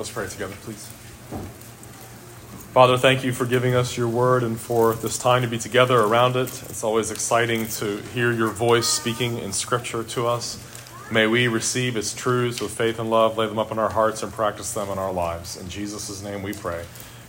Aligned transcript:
Let's 0.00 0.10
pray 0.10 0.26
together, 0.28 0.54
please. 0.62 0.88
Father, 2.72 2.96
thank 2.96 3.22
you 3.22 3.32
for 3.32 3.44
giving 3.44 3.74
us 3.74 3.98
your 3.98 4.08
word 4.08 4.42
and 4.42 4.58
for 4.58 4.94
this 4.94 5.18
time 5.18 5.42
to 5.42 5.48
be 5.48 5.58
together 5.58 5.98
around 6.00 6.36
it. 6.36 6.48
It's 6.70 6.82
always 6.82 7.10
exciting 7.10 7.66
to 7.66 7.98
hear 8.14 8.32
your 8.32 8.48
voice 8.48 8.86
speaking 8.86 9.38
in 9.38 9.52
Scripture 9.52 10.02
to 10.04 10.26
us. 10.26 10.58
May 11.10 11.26
we 11.26 11.48
receive 11.48 11.96
its 11.96 12.14
truths 12.14 12.62
with 12.62 12.70
faith 12.70 12.98
and 12.98 13.10
love, 13.10 13.36
lay 13.36 13.46
them 13.46 13.58
up 13.58 13.72
in 13.72 13.78
our 13.78 13.90
hearts, 13.90 14.22
and 14.22 14.32
practice 14.32 14.72
them 14.72 14.88
in 14.88 14.98
our 14.98 15.12
lives. 15.12 15.56
In 15.56 15.68
Jesus' 15.68 16.22
name 16.22 16.42
we 16.42 16.52
pray. 16.54 16.84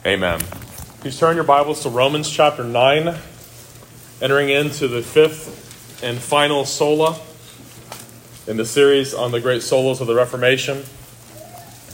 Amen. 0.05 0.39
Please 1.01 1.19
turn 1.19 1.35
your 1.35 1.43
Bibles 1.43 1.81
to 1.83 1.89
Romans 1.89 2.29
chapter 2.29 2.63
9, 2.63 3.17
entering 4.21 4.49
into 4.49 4.87
the 4.87 5.01
fifth 5.01 6.03
and 6.03 6.19
final 6.19 6.63
sola 6.63 7.19
in 8.47 8.57
the 8.57 8.65
series 8.65 9.13
on 9.13 9.31
the 9.31 9.39
great 9.39 9.61
solas 9.61 10.01
of 10.01 10.07
the 10.07 10.15
Reformation. 10.15 10.83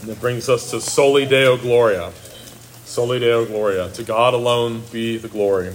And 0.00 0.10
it 0.10 0.20
brings 0.20 0.48
us 0.48 0.70
to 0.70 0.80
Soli 0.80 1.26
Deo 1.26 1.56
Gloria. 1.56 2.12
Soli 2.84 3.18
Deo 3.18 3.44
Gloria. 3.44 3.90
To 3.90 4.02
God 4.02 4.32
alone 4.32 4.82
be 4.90 5.18
the 5.18 5.28
glory. 5.28 5.74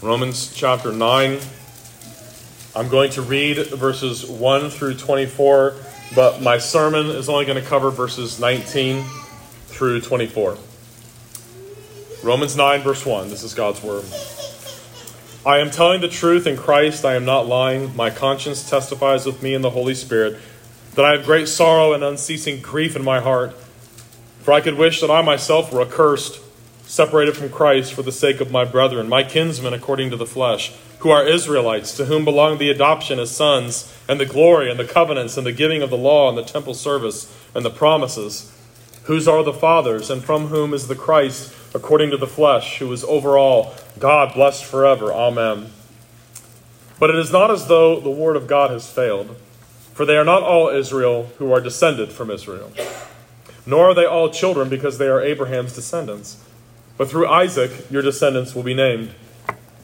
Romans 0.00 0.54
chapter 0.54 0.92
9. 0.92 1.40
I'm 2.76 2.88
going 2.88 3.10
to 3.12 3.22
read 3.22 3.56
verses 3.68 4.24
1 4.24 4.70
through 4.70 4.94
24, 4.94 5.74
but 6.14 6.40
my 6.40 6.58
sermon 6.58 7.06
is 7.06 7.28
only 7.28 7.44
going 7.44 7.60
to 7.60 7.68
cover 7.68 7.90
verses 7.90 8.38
19 8.38 9.04
through 9.66 10.02
24. 10.02 10.56
Romans 12.22 12.56
9, 12.56 12.82
verse 12.82 13.04
1. 13.04 13.28
This 13.28 13.42
is 13.42 13.54
God's 13.54 13.82
word. 13.82 14.04
I 15.46 15.58
am 15.58 15.70
telling 15.70 16.00
the 16.00 16.08
truth 16.08 16.46
in 16.46 16.56
Christ. 16.56 17.04
I 17.04 17.14
am 17.14 17.24
not 17.24 17.46
lying. 17.46 17.94
My 17.94 18.10
conscience 18.10 18.68
testifies 18.68 19.24
with 19.24 19.40
me 19.42 19.54
in 19.54 19.62
the 19.62 19.70
Holy 19.70 19.94
Spirit 19.94 20.36
that 20.94 21.04
I 21.04 21.12
have 21.12 21.24
great 21.24 21.46
sorrow 21.46 21.92
and 21.92 22.02
unceasing 22.02 22.60
grief 22.60 22.96
in 22.96 23.04
my 23.04 23.20
heart. 23.20 23.54
For 24.40 24.52
I 24.52 24.60
could 24.60 24.76
wish 24.76 25.00
that 25.00 25.12
I 25.12 25.22
myself 25.22 25.72
were 25.72 25.82
accursed, 25.82 26.40
separated 26.84 27.36
from 27.36 27.50
Christ 27.50 27.94
for 27.94 28.02
the 28.02 28.10
sake 28.10 28.40
of 28.40 28.50
my 28.50 28.64
brethren, 28.64 29.08
my 29.08 29.22
kinsmen 29.22 29.74
according 29.74 30.10
to 30.10 30.16
the 30.16 30.26
flesh, 30.26 30.72
who 31.00 31.10
are 31.10 31.24
Israelites, 31.24 31.96
to 31.98 32.06
whom 32.06 32.24
belong 32.24 32.58
the 32.58 32.70
adoption 32.70 33.20
as 33.20 33.30
sons, 33.30 33.94
and 34.08 34.18
the 34.18 34.26
glory, 34.26 34.68
and 34.68 34.80
the 34.80 34.84
covenants, 34.84 35.36
and 35.36 35.46
the 35.46 35.52
giving 35.52 35.82
of 35.82 35.90
the 35.90 35.96
law, 35.96 36.28
and 36.28 36.36
the 36.36 36.42
temple 36.42 36.74
service, 36.74 37.32
and 37.54 37.64
the 37.64 37.70
promises, 37.70 38.52
whose 39.04 39.28
are 39.28 39.44
the 39.44 39.52
fathers, 39.52 40.10
and 40.10 40.24
from 40.24 40.46
whom 40.46 40.74
is 40.74 40.88
the 40.88 40.96
Christ 40.96 41.54
according 41.74 42.10
to 42.10 42.16
the 42.16 42.26
flesh, 42.26 42.78
who 42.78 42.92
is 42.92 43.04
over 43.04 43.38
all, 43.38 43.74
God 43.98 44.34
blessed 44.34 44.64
forever. 44.64 45.12
Amen. 45.12 45.70
But 46.98 47.10
it 47.10 47.16
is 47.16 47.32
not 47.32 47.50
as 47.50 47.66
though 47.66 48.00
the 48.00 48.10
word 48.10 48.36
of 48.36 48.46
God 48.46 48.70
has 48.70 48.90
failed. 48.90 49.36
For 49.98 50.04
they 50.04 50.16
are 50.16 50.24
not 50.24 50.44
all 50.44 50.68
Israel 50.68 51.28
who 51.38 51.52
are 51.52 51.60
descended 51.60 52.12
from 52.12 52.30
Israel, 52.30 52.70
nor 53.66 53.90
are 53.90 53.94
they 53.94 54.04
all 54.04 54.30
children 54.30 54.68
because 54.68 54.96
they 54.96 55.08
are 55.08 55.20
Abraham's 55.20 55.74
descendants. 55.74 56.40
But 56.96 57.10
through 57.10 57.26
Isaac 57.26 57.90
your 57.90 58.02
descendants 58.02 58.54
will 58.54 58.62
be 58.62 58.74
named. 58.74 59.10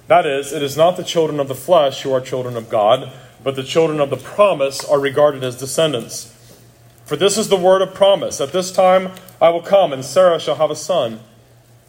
That 0.07 0.25
is, 0.25 0.53
it 0.53 0.63
is 0.63 0.77
not 0.77 0.97
the 0.97 1.03
children 1.03 1.41
of 1.41 1.49
the 1.49 1.55
flesh 1.57 2.03
who 2.03 2.13
are 2.13 2.21
children 2.21 2.57
of 2.57 2.71
God, 2.71 3.11
but 3.43 3.57
the 3.57 3.65
children 3.65 3.99
of 3.99 4.11
the 4.11 4.17
promise 4.17 4.85
are 4.85 5.01
regarded 5.01 5.43
as 5.43 5.59
descendants. 5.59 6.33
For 7.05 7.17
this 7.17 7.37
is 7.37 7.49
the 7.49 7.57
word 7.57 7.83
of 7.83 7.93
promise 7.93 8.41
At 8.41 8.53
this 8.53 8.71
time 8.71 9.11
I 9.43 9.49
will 9.49 9.63
come, 9.63 9.93
and 9.93 10.05
Sarah 10.05 10.39
shall 10.39 10.55
have 10.55 10.71
a 10.71 10.77
son. 10.77 11.19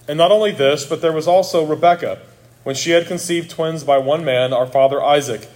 And 0.08 0.18
not 0.18 0.32
only 0.32 0.52
this, 0.52 0.86
but 0.86 1.02
there 1.02 1.12
was 1.12 1.28
also 1.28 1.66
Rebekah, 1.66 2.20
when 2.64 2.76
she 2.76 2.92
had 2.92 3.08
conceived 3.08 3.50
twins 3.50 3.84
by 3.84 3.98
one 3.98 4.24
man, 4.24 4.54
our 4.54 4.68
father 4.68 5.02
Isaac. 5.02 5.48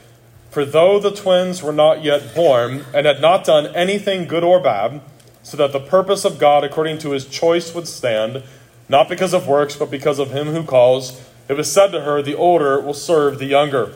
For 0.49 0.65
though 0.65 0.99
the 0.99 1.11
twins 1.11 1.61
were 1.61 1.73
not 1.73 2.03
yet 2.03 2.33
born, 2.33 2.85
and 2.93 3.05
had 3.05 3.21
not 3.21 3.45
done 3.45 3.67
anything 3.75 4.27
good 4.27 4.43
or 4.43 4.59
bad, 4.59 5.01
so 5.43 5.57
that 5.57 5.71
the 5.71 5.79
purpose 5.79 6.25
of 6.25 6.39
God 6.39 6.63
according 6.63 6.97
to 6.99 7.11
his 7.11 7.25
choice 7.25 7.73
would 7.73 7.87
stand, 7.87 8.43
not 8.87 9.07
because 9.07 9.33
of 9.33 9.47
works, 9.47 9.75
but 9.75 9.91
because 9.91 10.19
of 10.19 10.31
him 10.31 10.47
who 10.47 10.63
calls, 10.63 11.21
it 11.47 11.53
was 11.53 11.71
said 11.71 11.91
to 11.91 12.01
her, 12.01 12.21
The 12.21 12.35
older 12.35 12.79
will 12.79 12.93
serve 12.93 13.39
the 13.39 13.45
younger. 13.45 13.93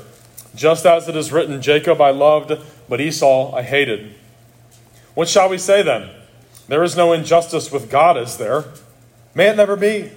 Just 0.56 0.86
as 0.86 1.08
it 1.08 1.16
is 1.16 1.32
written, 1.32 1.62
Jacob 1.62 2.00
I 2.00 2.12
loved, 2.12 2.54
but 2.88 3.02
Esau 3.02 3.56
I 3.56 3.64
hated. 3.64 4.14
What 5.16 5.30
shall 5.30 5.50
we 5.50 5.58
say 5.58 5.82
then? 5.82 6.10
There 6.68 6.84
is 6.84 6.96
no 6.96 7.14
injustice 7.14 7.72
with 7.72 7.90
God, 7.90 8.18
is 8.18 8.38
there? 8.38 8.66
May 9.36 9.50
it 9.50 9.58
never 9.58 9.76
be. 9.76 10.12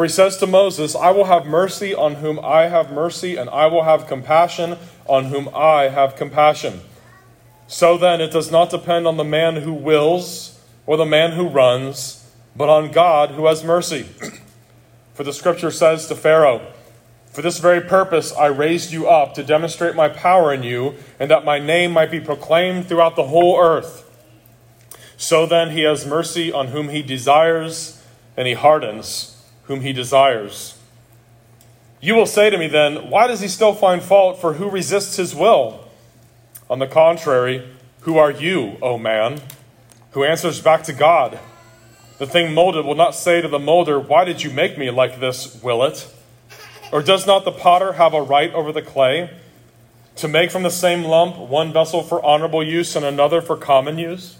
For 0.00 0.04
he 0.04 0.10
says 0.10 0.38
to 0.38 0.46
Moses, 0.46 0.96
I 0.96 1.10
will 1.10 1.26
have 1.26 1.44
mercy 1.44 1.94
on 1.94 2.14
whom 2.14 2.40
I 2.42 2.68
have 2.68 2.90
mercy, 2.90 3.36
and 3.36 3.50
I 3.50 3.66
will 3.66 3.82
have 3.82 4.06
compassion 4.06 4.78
on 5.06 5.26
whom 5.26 5.50
I 5.54 5.90
have 5.90 6.16
compassion. 6.16 6.80
So 7.66 7.98
then, 7.98 8.18
it 8.22 8.30
does 8.30 8.50
not 8.50 8.70
depend 8.70 9.06
on 9.06 9.18
the 9.18 9.24
man 9.24 9.56
who 9.56 9.74
wills 9.74 10.58
or 10.86 10.96
the 10.96 11.04
man 11.04 11.32
who 11.32 11.46
runs, 11.46 12.26
but 12.56 12.70
on 12.70 12.92
God 12.92 13.32
who 13.32 13.44
has 13.44 13.62
mercy. 13.62 14.04
For 15.12 15.22
the 15.22 15.34
scripture 15.34 15.70
says 15.70 16.06
to 16.06 16.16
Pharaoh, 16.16 16.66
For 17.26 17.42
this 17.42 17.58
very 17.58 17.82
purpose 17.82 18.32
I 18.32 18.46
raised 18.46 18.92
you 18.92 19.06
up 19.06 19.34
to 19.34 19.44
demonstrate 19.44 19.96
my 19.96 20.08
power 20.08 20.50
in 20.50 20.62
you, 20.62 20.94
and 21.18 21.30
that 21.30 21.44
my 21.44 21.58
name 21.58 21.92
might 21.92 22.10
be 22.10 22.20
proclaimed 22.20 22.86
throughout 22.86 23.16
the 23.16 23.26
whole 23.26 23.60
earth. 23.60 24.10
So 25.18 25.44
then, 25.44 25.72
he 25.72 25.82
has 25.82 26.06
mercy 26.06 26.50
on 26.50 26.68
whom 26.68 26.88
he 26.88 27.02
desires, 27.02 28.02
and 28.34 28.48
he 28.48 28.54
hardens 28.54 29.36
whom 29.70 29.82
he 29.82 29.92
desires. 29.92 30.76
You 32.00 32.16
will 32.16 32.26
say 32.26 32.50
to 32.50 32.58
me 32.58 32.66
then, 32.66 33.08
Why 33.08 33.28
does 33.28 33.40
he 33.40 33.46
still 33.46 33.72
find 33.72 34.02
fault 34.02 34.40
for 34.40 34.54
who 34.54 34.68
resists 34.68 35.14
his 35.14 35.32
will? 35.32 35.86
On 36.68 36.80
the 36.80 36.88
contrary, 36.88 37.62
who 38.00 38.18
are 38.18 38.32
you, 38.32 38.78
O 38.82 38.98
man, 38.98 39.40
who 40.10 40.24
answers 40.24 40.60
back 40.60 40.82
to 40.84 40.92
God? 40.92 41.38
The 42.18 42.26
thing 42.26 42.52
molded 42.52 42.84
will 42.84 42.96
not 42.96 43.14
say 43.14 43.40
to 43.40 43.46
the 43.46 43.60
molder, 43.60 44.00
Why 44.00 44.24
did 44.24 44.42
you 44.42 44.50
make 44.50 44.76
me 44.76 44.90
like 44.90 45.20
this, 45.20 45.62
will 45.62 45.84
it? 45.84 46.12
Or 46.90 47.00
does 47.00 47.24
not 47.24 47.44
the 47.44 47.52
potter 47.52 47.92
have 47.92 48.12
a 48.12 48.20
right 48.20 48.52
over 48.52 48.72
the 48.72 48.82
clay 48.82 49.30
to 50.16 50.26
make 50.26 50.50
from 50.50 50.64
the 50.64 50.70
same 50.70 51.04
lump 51.04 51.38
one 51.38 51.72
vessel 51.72 52.02
for 52.02 52.20
honorable 52.24 52.64
use 52.64 52.96
and 52.96 53.04
another 53.04 53.40
for 53.40 53.56
common 53.56 53.98
use? 53.98 54.36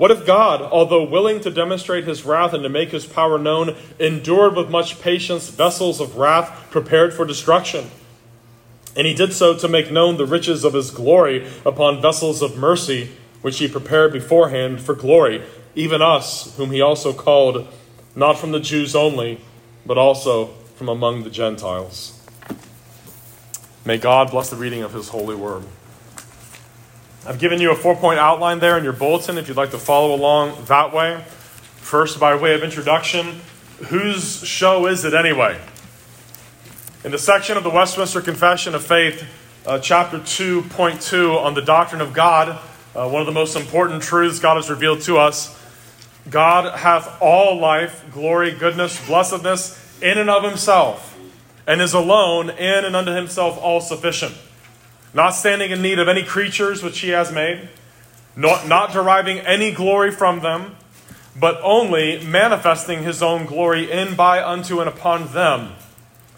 What 0.00 0.10
if 0.10 0.24
God, 0.24 0.62
although 0.62 1.04
willing 1.04 1.42
to 1.42 1.50
demonstrate 1.50 2.04
his 2.04 2.24
wrath 2.24 2.54
and 2.54 2.62
to 2.62 2.70
make 2.70 2.88
his 2.88 3.04
power 3.04 3.38
known, 3.38 3.76
endured 3.98 4.56
with 4.56 4.70
much 4.70 4.98
patience 4.98 5.50
vessels 5.50 6.00
of 6.00 6.16
wrath 6.16 6.70
prepared 6.70 7.12
for 7.12 7.26
destruction? 7.26 7.90
And 8.96 9.06
he 9.06 9.12
did 9.12 9.34
so 9.34 9.54
to 9.58 9.68
make 9.68 9.90
known 9.92 10.16
the 10.16 10.24
riches 10.24 10.64
of 10.64 10.72
his 10.72 10.90
glory 10.90 11.46
upon 11.66 12.00
vessels 12.00 12.40
of 12.40 12.56
mercy, 12.56 13.10
which 13.42 13.58
he 13.58 13.68
prepared 13.68 14.10
beforehand 14.10 14.80
for 14.80 14.94
glory, 14.94 15.42
even 15.74 16.00
us, 16.00 16.56
whom 16.56 16.70
he 16.70 16.80
also 16.80 17.12
called, 17.12 17.68
not 18.16 18.38
from 18.38 18.52
the 18.52 18.60
Jews 18.60 18.96
only, 18.96 19.38
but 19.84 19.98
also 19.98 20.46
from 20.76 20.88
among 20.88 21.24
the 21.24 21.30
Gentiles. 21.30 22.18
May 23.84 23.98
God 23.98 24.30
bless 24.30 24.48
the 24.48 24.56
reading 24.56 24.82
of 24.82 24.94
his 24.94 25.10
holy 25.10 25.36
word. 25.36 25.64
I've 27.26 27.38
given 27.38 27.60
you 27.60 27.70
a 27.70 27.74
four 27.74 27.94
point 27.96 28.18
outline 28.18 28.60
there 28.60 28.78
in 28.78 28.84
your 28.84 28.94
bulletin 28.94 29.36
if 29.36 29.46
you'd 29.46 29.56
like 29.56 29.72
to 29.72 29.78
follow 29.78 30.14
along 30.14 30.64
that 30.66 30.94
way. 30.94 31.22
First, 31.76 32.18
by 32.18 32.34
way 32.34 32.54
of 32.54 32.62
introduction, 32.62 33.42
whose 33.88 34.42
show 34.46 34.86
is 34.86 35.04
it 35.04 35.12
anyway? 35.12 35.60
In 37.04 37.10
the 37.10 37.18
section 37.18 37.58
of 37.58 37.62
the 37.62 37.68
Westminster 37.68 38.22
Confession 38.22 38.74
of 38.74 38.82
Faith, 38.82 39.26
uh, 39.66 39.78
chapter 39.80 40.18
2.2 40.18 41.36
on 41.36 41.52
the 41.52 41.60
doctrine 41.60 42.00
of 42.00 42.14
God, 42.14 42.58
uh, 42.94 43.06
one 43.08 43.20
of 43.20 43.26
the 43.26 43.32
most 43.32 43.54
important 43.54 44.02
truths 44.02 44.38
God 44.38 44.56
has 44.56 44.70
revealed 44.70 45.02
to 45.02 45.18
us 45.18 45.58
God 46.30 46.78
hath 46.78 47.20
all 47.20 47.58
life, 47.58 48.02
glory, 48.12 48.52
goodness, 48.52 49.04
blessedness 49.06 50.00
in 50.00 50.16
and 50.16 50.30
of 50.30 50.42
himself, 50.42 51.18
and 51.66 51.82
is 51.82 51.92
alone 51.92 52.48
in 52.48 52.84
and 52.86 52.96
unto 52.96 53.12
himself 53.12 53.58
all 53.58 53.82
sufficient 53.82 54.34
not 55.12 55.30
standing 55.30 55.70
in 55.70 55.82
need 55.82 55.98
of 55.98 56.08
any 56.08 56.22
creatures 56.22 56.82
which 56.82 57.00
he 57.00 57.08
has 57.08 57.32
made, 57.32 57.68
not, 58.36 58.66
not 58.66 58.92
deriving 58.92 59.38
any 59.38 59.72
glory 59.72 60.10
from 60.10 60.40
them, 60.40 60.76
but 61.38 61.60
only 61.62 62.22
manifesting 62.24 63.02
his 63.02 63.22
own 63.22 63.46
glory 63.46 63.90
in, 63.90 64.14
by, 64.14 64.42
unto, 64.42 64.80
and 64.80 64.88
upon 64.88 65.32
them. 65.32 65.72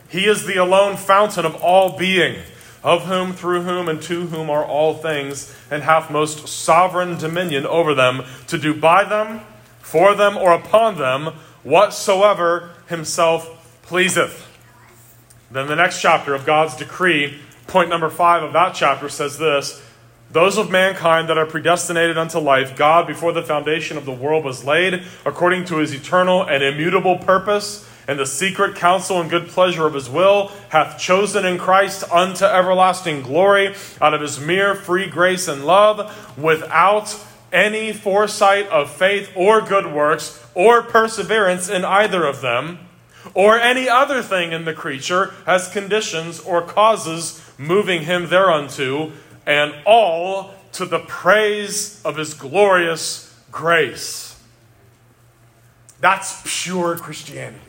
He 0.09 0.27
is 0.27 0.47
the 0.47 0.57
alone 0.57 0.97
fountain 0.97 1.45
of 1.45 1.57
all 1.63 1.97
being, 1.99 2.37
of 2.85 3.07
whom, 3.07 3.33
through 3.33 3.63
whom, 3.63 3.89
and 3.89 4.03
to 4.03 4.27
whom 4.27 4.51
are 4.51 4.65
all 4.65 4.95
things, 4.95 5.55
and 5.71 5.83
hath 5.83 6.11
most 6.11 6.49
sovereign 6.49 7.17
dominion 7.17 7.67
over 7.67 7.95
them, 7.95 8.23
to 8.49 8.59
do 8.59 8.75
by 8.75 9.05
them, 9.05 9.41
for 9.81 10.15
them, 10.15 10.37
or 10.37 10.53
upon 10.53 10.99
them, 10.99 11.35
whatsoever 11.63 12.71
himself 12.89 13.81
pleaseth. 13.83 14.49
Then 15.51 15.67
the 15.67 15.77
next 15.77 16.01
chapter 16.01 16.35
of 16.35 16.47
God's 16.47 16.77
decree 16.77 17.39
Point 17.73 17.89
number 17.89 18.11
five 18.11 18.43
of 18.43 18.53
that 18.53 18.75
chapter 18.75 19.09
says 19.09 19.39
this 19.39 19.83
Those 20.31 20.59
of 20.59 20.71
mankind 20.71 21.31
that 21.31 21.39
are 21.39 21.47
predestinated 21.47 22.19
unto 22.19 22.39
life, 22.39 22.77
God, 22.77 23.07
before 23.07 23.33
the 23.33 23.43
foundation 23.43 23.97
of 23.97 24.05
the 24.05 24.13
world 24.13 24.45
was 24.45 24.63
laid, 24.63 25.05
according 25.25 25.65
to 25.65 25.79
his 25.79 25.95
eternal 25.95 26.43
and 26.43 26.63
immutable 26.63 27.17
purpose, 27.17 27.89
and 28.07 28.19
the 28.19 28.27
secret 28.27 28.77
counsel 28.77 29.23
and 29.23 29.31
good 29.31 29.49
pleasure 29.49 29.87
of 29.87 29.95
his 29.95 30.11
will, 30.11 30.49
hath 30.69 30.99
chosen 31.01 31.47
in 31.47 31.57
Christ 31.57 32.05
unto 32.13 32.45
everlasting 32.45 33.23
glory, 33.23 33.75
out 34.03 34.13
of 34.13 34.21
his 34.21 34.39
mere 34.39 34.75
free 34.75 35.09
grace 35.09 35.49
and 35.49 35.65
love, 35.65 36.37
without 36.37 37.19
any 37.55 37.95
foresight 37.95 38.69
of 38.69 38.91
faith 38.91 39.33
or 39.35 39.63
good 39.63 39.91
works, 39.91 40.45
or 40.55 40.83
perseverance 40.83 41.71
in 41.71 41.87
either 41.87 42.27
of 42.27 42.43
them, 42.43 42.81
or 43.35 43.59
any 43.59 43.89
other 43.89 44.23
thing 44.23 44.53
in 44.53 44.65
the 44.65 44.75
creature, 44.75 45.35
has 45.47 45.69
conditions 45.69 46.41
or 46.41 46.63
causes 46.63 47.43
moving 47.59 48.03
him 48.03 48.29
thereunto, 48.29 49.13
and 49.47 49.75
all 49.85 50.55
to 50.73 50.85
the 50.87 51.01
praise 51.01 52.01
of 52.05 52.17
his 52.17 52.35
glorious 52.35 53.35
grace. 53.51 54.41
That's 56.01 56.43
pure 56.45 56.97
Christianity. 56.97 57.61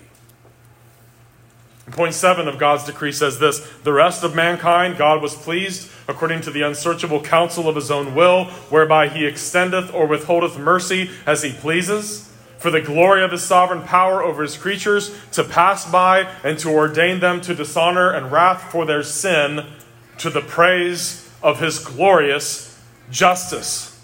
Point 1.92 2.14
seven 2.14 2.48
of 2.48 2.58
God's 2.58 2.86
decree 2.86 3.12
says 3.12 3.40
this 3.40 3.60
The 3.84 3.92
rest 3.92 4.24
of 4.24 4.34
mankind 4.34 4.98
God 4.98 5.22
was 5.22 5.36
pleased, 5.36 5.92
according 6.08 6.42
to 6.42 6.52
the 6.52 6.62
unsearchable 6.62 7.22
counsel 7.22 7.68
of 7.68 7.76
his 7.76 7.92
own 7.92 8.16
will, 8.16 8.46
whereby 8.70 9.10
he 9.10 9.26
extendeth 9.26 9.94
or 9.94 10.08
withholdeth 10.08 10.58
mercy 10.58 11.10
as 11.26 11.44
he 11.44 11.52
pleases, 11.52 12.33
for 12.64 12.72
the 12.72 12.80
glory 12.80 13.22
of 13.22 13.32
his 13.34 13.44
sovereign 13.44 13.82
power 13.82 14.24
over 14.24 14.42
his 14.42 14.56
creatures, 14.56 15.14
to 15.34 15.44
pass 15.44 15.86
by 15.92 16.22
and 16.46 16.58
to 16.58 16.70
ordain 16.70 17.20
them 17.20 17.42
to 17.42 17.54
dishonor 17.54 18.10
and 18.10 18.32
wrath 18.32 18.72
for 18.72 18.86
their 18.86 19.04
sin, 19.04 19.66
to 20.18 20.30
the 20.30 20.40
praise 20.40 21.30
of 21.44 21.60
his 21.60 21.78
glorious 21.80 22.82
justice. 23.12 24.02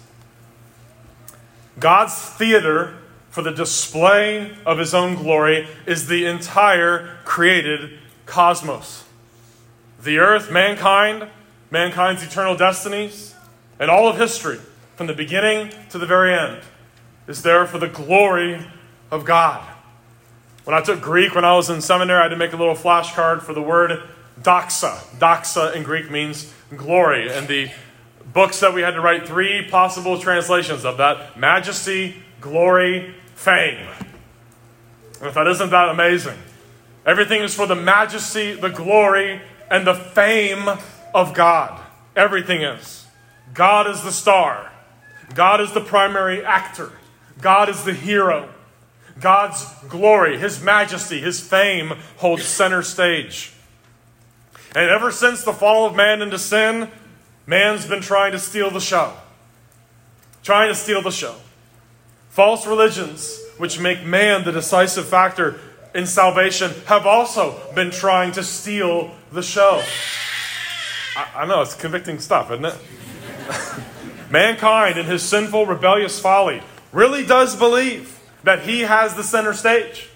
God's 1.78 2.14
theater 2.14 2.98
for 3.30 3.40
the 3.40 3.50
display 3.50 4.54
of 4.66 4.76
his 4.76 4.92
own 4.92 5.14
glory 5.14 5.66
is 5.86 6.06
the 6.06 6.26
entire 6.26 7.16
created 7.24 7.98
cosmos. 8.26 9.06
The 10.02 10.18
earth, 10.18 10.52
mankind, 10.52 11.28
mankind's 11.70 12.22
eternal 12.22 12.58
destinies, 12.58 13.34
and 13.78 13.90
all 13.90 14.06
of 14.06 14.18
history, 14.18 14.58
from 14.96 15.06
the 15.06 15.14
beginning 15.14 15.72
to 15.88 15.96
the 15.96 16.04
very 16.04 16.34
end, 16.34 16.60
is 17.30 17.42
there 17.42 17.64
for 17.64 17.78
the 17.78 17.86
glory 17.86 18.60
of 19.12 19.24
God. 19.24 19.64
When 20.64 20.76
I 20.76 20.82
took 20.82 21.00
Greek 21.00 21.36
when 21.36 21.44
I 21.44 21.54
was 21.54 21.70
in 21.70 21.80
seminary, 21.80 22.18
I 22.18 22.22
had 22.24 22.28
to 22.30 22.36
make 22.36 22.52
a 22.52 22.56
little 22.56 22.74
flashcard 22.74 23.42
for 23.42 23.54
the 23.54 23.62
word 23.62 24.02
doxa. 24.42 24.98
Doxa 25.20 25.76
in 25.76 25.84
Greek 25.84 26.10
means 26.10 26.52
glory. 26.76 27.30
And 27.30 27.46
the 27.46 27.70
books 28.32 28.58
that 28.58 28.74
we 28.74 28.82
had 28.82 28.94
to 28.94 29.00
write 29.00 29.28
three 29.28 29.68
possible 29.70 30.18
translations 30.18 30.84
of 30.84 30.96
that 30.96 31.38
majesty, 31.38 32.16
glory, 32.40 33.14
fame. 33.36 33.86
And 35.20 35.28
if 35.28 35.34
that 35.34 35.46
isn't 35.46 35.70
that 35.70 35.88
amazing, 35.88 36.38
everything 37.06 37.42
is 37.42 37.54
for 37.54 37.68
the 37.68 37.76
majesty, 37.76 38.54
the 38.54 38.70
glory, 38.70 39.40
and 39.70 39.86
the 39.86 39.94
fame 39.94 40.68
of 41.14 41.32
God. 41.32 41.80
Everything 42.16 42.62
is. 42.62 43.06
God 43.54 43.88
is 43.88 44.02
the 44.02 44.12
star, 44.12 44.72
God 45.34 45.60
is 45.60 45.72
the 45.72 45.80
primary 45.80 46.44
actor, 46.44 46.90
God 47.40 47.68
is 47.68 47.84
the 47.84 47.94
hero. 47.94 48.48
God's 49.20 49.66
glory, 49.88 50.38
His 50.38 50.62
majesty, 50.62 51.20
His 51.20 51.40
fame 51.40 51.92
holds 52.16 52.44
center 52.44 52.82
stage. 52.82 53.52
And 54.74 54.88
ever 54.88 55.10
since 55.10 55.42
the 55.42 55.52
fall 55.52 55.86
of 55.86 55.96
man 55.96 56.22
into 56.22 56.38
sin, 56.38 56.88
man's 57.46 57.86
been 57.86 58.00
trying 58.00 58.32
to 58.32 58.38
steal 58.38 58.70
the 58.70 58.80
show. 58.80 59.12
Trying 60.42 60.68
to 60.68 60.74
steal 60.74 61.02
the 61.02 61.10
show. 61.10 61.34
False 62.30 62.66
religions, 62.66 63.40
which 63.58 63.80
make 63.80 64.04
man 64.04 64.44
the 64.44 64.52
decisive 64.52 65.08
factor 65.08 65.58
in 65.94 66.06
salvation, 66.06 66.70
have 66.86 67.06
also 67.06 67.60
been 67.74 67.90
trying 67.90 68.32
to 68.32 68.44
steal 68.44 69.10
the 69.32 69.42
show. 69.42 69.82
I, 71.16 71.42
I 71.42 71.46
know, 71.46 71.60
it's 71.62 71.74
convicting 71.74 72.20
stuff, 72.20 72.50
isn't 72.52 72.64
it? 72.64 72.76
Mankind, 74.30 74.96
in 74.96 75.06
his 75.06 75.24
sinful, 75.24 75.66
rebellious 75.66 76.20
folly, 76.20 76.62
really 76.92 77.24
does 77.24 77.56
believe 77.56 78.18
that 78.44 78.62
he 78.62 78.80
has 78.80 79.14
the 79.14 79.22
center 79.22 79.54
stage 79.54 80.08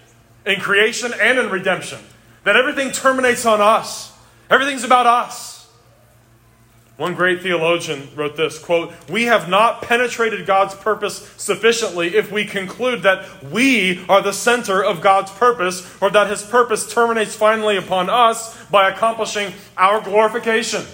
in 0.46 0.60
creation 0.60 1.12
and 1.20 1.38
in 1.38 1.50
redemption, 1.50 1.98
that 2.44 2.56
everything 2.56 2.90
terminates 2.90 3.46
on 3.46 3.60
us. 3.60 4.12
Everything's 4.50 4.84
about 4.84 5.06
us. 5.06 5.54
One 6.96 7.14
great 7.14 7.42
theologian 7.42 8.08
wrote 8.14 8.36
this 8.36 8.56
quote, 8.56 8.92
We 9.10 9.24
have 9.24 9.48
not 9.48 9.82
penetrated 9.82 10.46
God's 10.46 10.76
purpose 10.76 11.28
sufficiently 11.36 12.14
if 12.14 12.30
we 12.30 12.44
conclude 12.44 13.02
that 13.02 13.42
we 13.42 14.04
are 14.08 14.22
the 14.22 14.32
center 14.32 14.84
of 14.84 15.00
God's 15.00 15.32
purpose 15.32 16.00
or 16.00 16.10
that 16.10 16.30
his 16.30 16.42
purpose 16.42 16.92
terminates 16.92 17.34
finally 17.34 17.76
upon 17.76 18.08
us 18.08 18.64
by 18.66 18.88
accomplishing 18.88 19.52
our 19.76 20.00
glorification. 20.00 20.84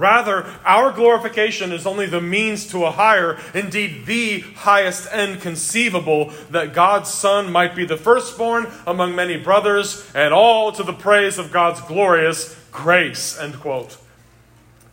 Rather, 0.00 0.46
our 0.64 0.92
glorification 0.92 1.72
is 1.72 1.86
only 1.86 2.06
the 2.06 2.22
means 2.22 2.66
to 2.68 2.86
a 2.86 2.90
higher, 2.90 3.38
indeed 3.52 4.06
the 4.06 4.40
highest 4.40 5.06
end 5.12 5.42
conceivable, 5.42 6.32
that 6.48 6.72
God's 6.72 7.10
Son 7.10 7.52
might 7.52 7.76
be 7.76 7.84
the 7.84 7.98
firstborn 7.98 8.66
among 8.86 9.14
many 9.14 9.36
brothers, 9.36 10.10
and 10.14 10.32
all 10.32 10.72
to 10.72 10.82
the 10.82 10.94
praise 10.94 11.36
of 11.36 11.52
God's 11.52 11.82
glorious 11.82 12.58
grace. 12.72 13.38
End 13.38 13.60
quote. 13.60 13.98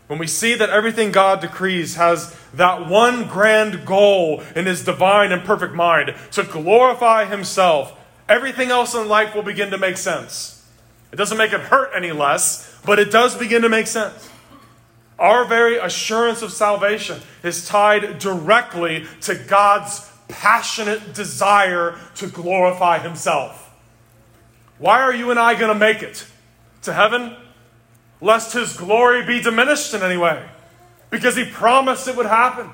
When 0.08 0.20
we 0.20 0.28
see 0.28 0.56
that 0.56 0.72
everything 0.72 1.14
God 1.14 1.40
decrees 1.40 1.96
has 1.96 2.38
that 2.56 2.90
one 2.90 3.30
grand 3.30 3.86
goal 3.86 4.44
in 4.58 4.66
His 4.66 4.84
divine 4.84 5.32
and 5.32 5.42
perfect 5.42 5.74
mind 5.74 6.16
to 6.32 6.44
glorify 6.44 7.24
Himself, 7.24 7.98
everything 8.28 8.72
else 8.72 8.94
in 8.94 9.08
life 9.08 9.34
will 9.34 9.42
begin 9.42 9.72
to 9.72 9.78
make 9.78 9.96
sense. 9.96 10.68
It 11.14 11.16
doesn't 11.16 11.38
make 11.38 11.54
it 11.54 11.62
hurt 11.62 11.92
any 11.96 12.12
less, 12.12 12.78
but 12.86 13.00
it 13.00 13.10
does 13.10 13.38
begin 13.38 13.62
to 13.62 13.70
make 13.70 13.88
sense. 13.88 14.32
Our 15.20 15.46
very 15.46 15.78
assurance 15.78 16.42
of 16.42 16.52
salvation 16.52 17.22
is 17.44 17.68
tied 17.68 18.20
directly 18.20 19.06
to 19.22 19.36
God's 19.36 20.10
passionate 20.28 21.14
desire 21.14 21.98
to 22.16 22.28
glorify 22.28 23.00
Himself. 23.00 23.64
Why 24.78 25.02
are 25.02 25.14
you 25.14 25.32
and 25.32 25.40
I 25.40 25.56
going 25.56 25.74
to 25.74 25.80
make 25.80 26.04
it 26.04 26.28
to 26.84 26.94
heaven? 26.94 27.36
Lest 28.22 28.54
His 28.54 28.78
glory 28.78 29.26
be 29.26 29.42
diminished 29.42 29.94
in 29.94 30.04
any 30.04 30.18
way. 30.18 30.48
Because 31.10 31.36
He 31.36 31.46
promised 31.46 32.08
it 32.08 32.16
would 32.16 32.28
happen. 32.28 32.70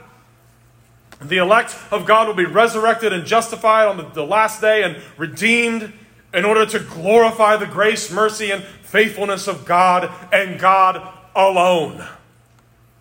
The 1.22 1.38
elect 1.38 1.78
of 1.92 2.06
God 2.06 2.28
will 2.28 2.36
be 2.36 2.46
resurrected 2.46 3.14
and 3.14 3.26
justified 3.26 3.88
on 3.88 3.96
the, 3.96 4.04
the 4.04 4.26
last 4.26 4.60
day 4.60 4.84
and 4.84 4.98
redeemed 5.18 5.94
in 6.34 6.44
order 6.44 6.66
to 6.66 6.80
glorify 6.80 7.56
the 7.56 7.68
grace, 7.68 8.12
mercy, 8.12 8.52
and 8.52 8.64
faithfulness 8.64 9.48
of 9.48 9.66
God 9.66 10.12
and 10.34 10.60
God 10.60 11.08
alone. 11.36 12.06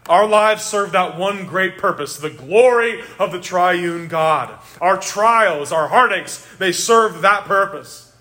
Our 0.08 0.26
lives 0.26 0.64
serve 0.64 0.92
that 0.92 1.16
one 1.16 1.46
great 1.46 1.78
purpose 1.78 2.16
the 2.16 2.30
glory 2.30 3.02
of 3.18 3.30
the 3.30 3.40
triune 3.40 4.08
God. 4.08 4.58
Our 4.80 4.98
trials, 4.98 5.70
our 5.70 5.88
heartaches, 5.88 6.46
they 6.58 6.72
serve 6.72 7.22
that 7.22 7.44
purpose. 7.44 8.12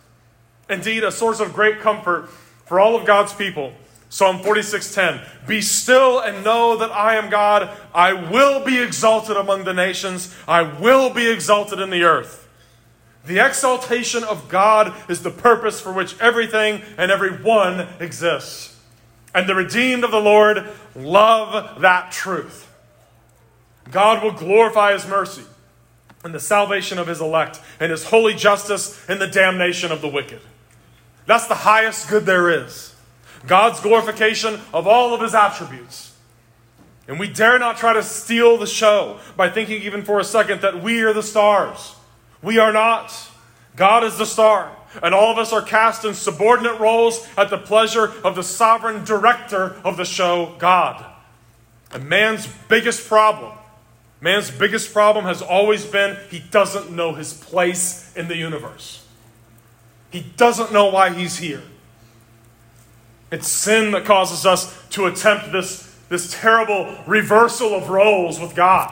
Indeed, 0.69 1.03
a 1.03 1.11
source 1.11 1.39
of 1.39 1.53
great 1.53 1.79
comfort 1.79 2.29
for 2.65 2.79
all 2.79 2.95
of 2.95 3.05
God's 3.05 3.33
people. 3.33 3.73
Psalm 4.09 4.39
46:10 4.39 5.21
Be 5.47 5.61
still 5.61 6.19
and 6.19 6.43
know 6.43 6.77
that 6.77 6.91
I 6.91 7.15
am 7.15 7.29
God. 7.29 7.69
I 7.95 8.13
will 8.13 8.63
be 8.63 8.77
exalted 8.81 9.37
among 9.37 9.63
the 9.63 9.73
nations. 9.73 10.35
I 10.47 10.61
will 10.61 11.09
be 11.09 11.29
exalted 11.29 11.79
in 11.79 11.89
the 11.89 12.03
earth. 12.03 12.47
The 13.25 13.39
exaltation 13.39 14.23
of 14.23 14.49
God 14.49 14.93
is 15.09 15.23
the 15.23 15.31
purpose 15.31 15.79
for 15.79 15.93
which 15.93 16.19
everything 16.19 16.81
and 16.97 17.11
everyone 17.11 17.87
exists. 17.99 18.70
And 19.33 19.47
the 19.47 19.55
redeemed 19.55 20.03
of 20.03 20.11
the 20.11 20.19
Lord 20.19 20.67
love 20.95 21.81
that 21.81 22.11
truth. 22.11 22.67
God 23.89 24.23
will 24.23 24.31
glorify 24.31 24.93
his 24.93 25.07
mercy 25.07 25.43
and 26.23 26.33
the 26.33 26.39
salvation 26.39 26.99
of 26.99 27.07
his 27.07 27.21
elect 27.21 27.59
and 27.79 27.91
his 27.91 28.05
holy 28.05 28.33
justice 28.33 29.03
and 29.09 29.19
the 29.19 29.27
damnation 29.27 29.91
of 29.91 30.01
the 30.01 30.07
wicked. 30.07 30.41
That's 31.25 31.47
the 31.47 31.55
highest 31.55 32.09
good 32.09 32.25
there 32.25 32.49
is. 32.49 32.95
God's 33.47 33.79
glorification 33.79 34.59
of 34.73 34.85
all 34.85 35.13
of 35.13 35.21
his 35.21 35.33
attributes. 35.33 36.15
And 37.07 37.19
we 37.19 37.27
dare 37.27 37.57
not 37.57 37.77
try 37.77 37.93
to 37.93 38.03
steal 38.03 38.57
the 38.57 38.67
show 38.67 39.19
by 39.35 39.49
thinking, 39.49 39.81
even 39.81 40.03
for 40.03 40.19
a 40.19 40.23
second, 40.23 40.61
that 40.61 40.83
we 40.83 41.01
are 41.01 41.13
the 41.13 41.23
stars. 41.23 41.95
We 42.41 42.59
are 42.59 42.71
not. 42.71 43.13
God 43.75 44.03
is 44.03 44.17
the 44.17 44.25
star 44.25 44.71
and 45.01 45.13
all 45.13 45.31
of 45.31 45.37
us 45.37 45.53
are 45.53 45.61
cast 45.61 46.05
in 46.05 46.13
subordinate 46.13 46.79
roles 46.79 47.27
at 47.37 47.49
the 47.49 47.57
pleasure 47.57 48.13
of 48.23 48.35
the 48.35 48.43
sovereign 48.43 49.03
director 49.03 49.75
of 49.83 49.97
the 49.97 50.05
show, 50.05 50.55
God. 50.57 51.05
And 51.91 52.07
man's 52.07 52.47
biggest 52.67 53.07
problem, 53.07 53.53
man's 54.19 54.51
biggest 54.51 54.93
problem 54.93 55.25
has 55.25 55.41
always 55.41 55.85
been 55.85 56.17
he 56.29 56.39
doesn't 56.39 56.91
know 56.91 57.13
his 57.13 57.33
place 57.33 58.13
in 58.15 58.27
the 58.27 58.37
universe. 58.37 59.05
He 60.09 60.21
doesn't 60.35 60.73
know 60.73 60.87
why 60.87 61.11
he's 61.11 61.37
here. 61.37 61.63
It's 63.31 63.47
sin 63.47 63.91
that 63.91 64.03
causes 64.03 64.45
us 64.45 64.77
to 64.89 65.05
attempt 65.05 65.53
this, 65.53 65.95
this 66.09 66.33
terrible 66.33 66.97
reversal 67.07 67.73
of 67.73 67.89
roles 67.89 68.39
with 68.39 68.55
God, 68.55 68.91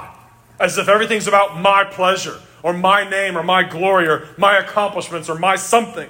as 0.60 0.78
if 0.78 0.88
everything's 0.88 1.28
about 1.28 1.60
my 1.60 1.84
pleasure 1.84 2.40
or 2.64 2.74
my 2.74 3.10
name 3.10 3.38
or 3.38 3.44
my 3.44 3.64
glory 3.64 4.08
or 4.08 4.28
my 4.38 4.58
accomplishments 4.58 5.30
or 5.30 5.38
my 5.38 5.56
something. 5.56 6.10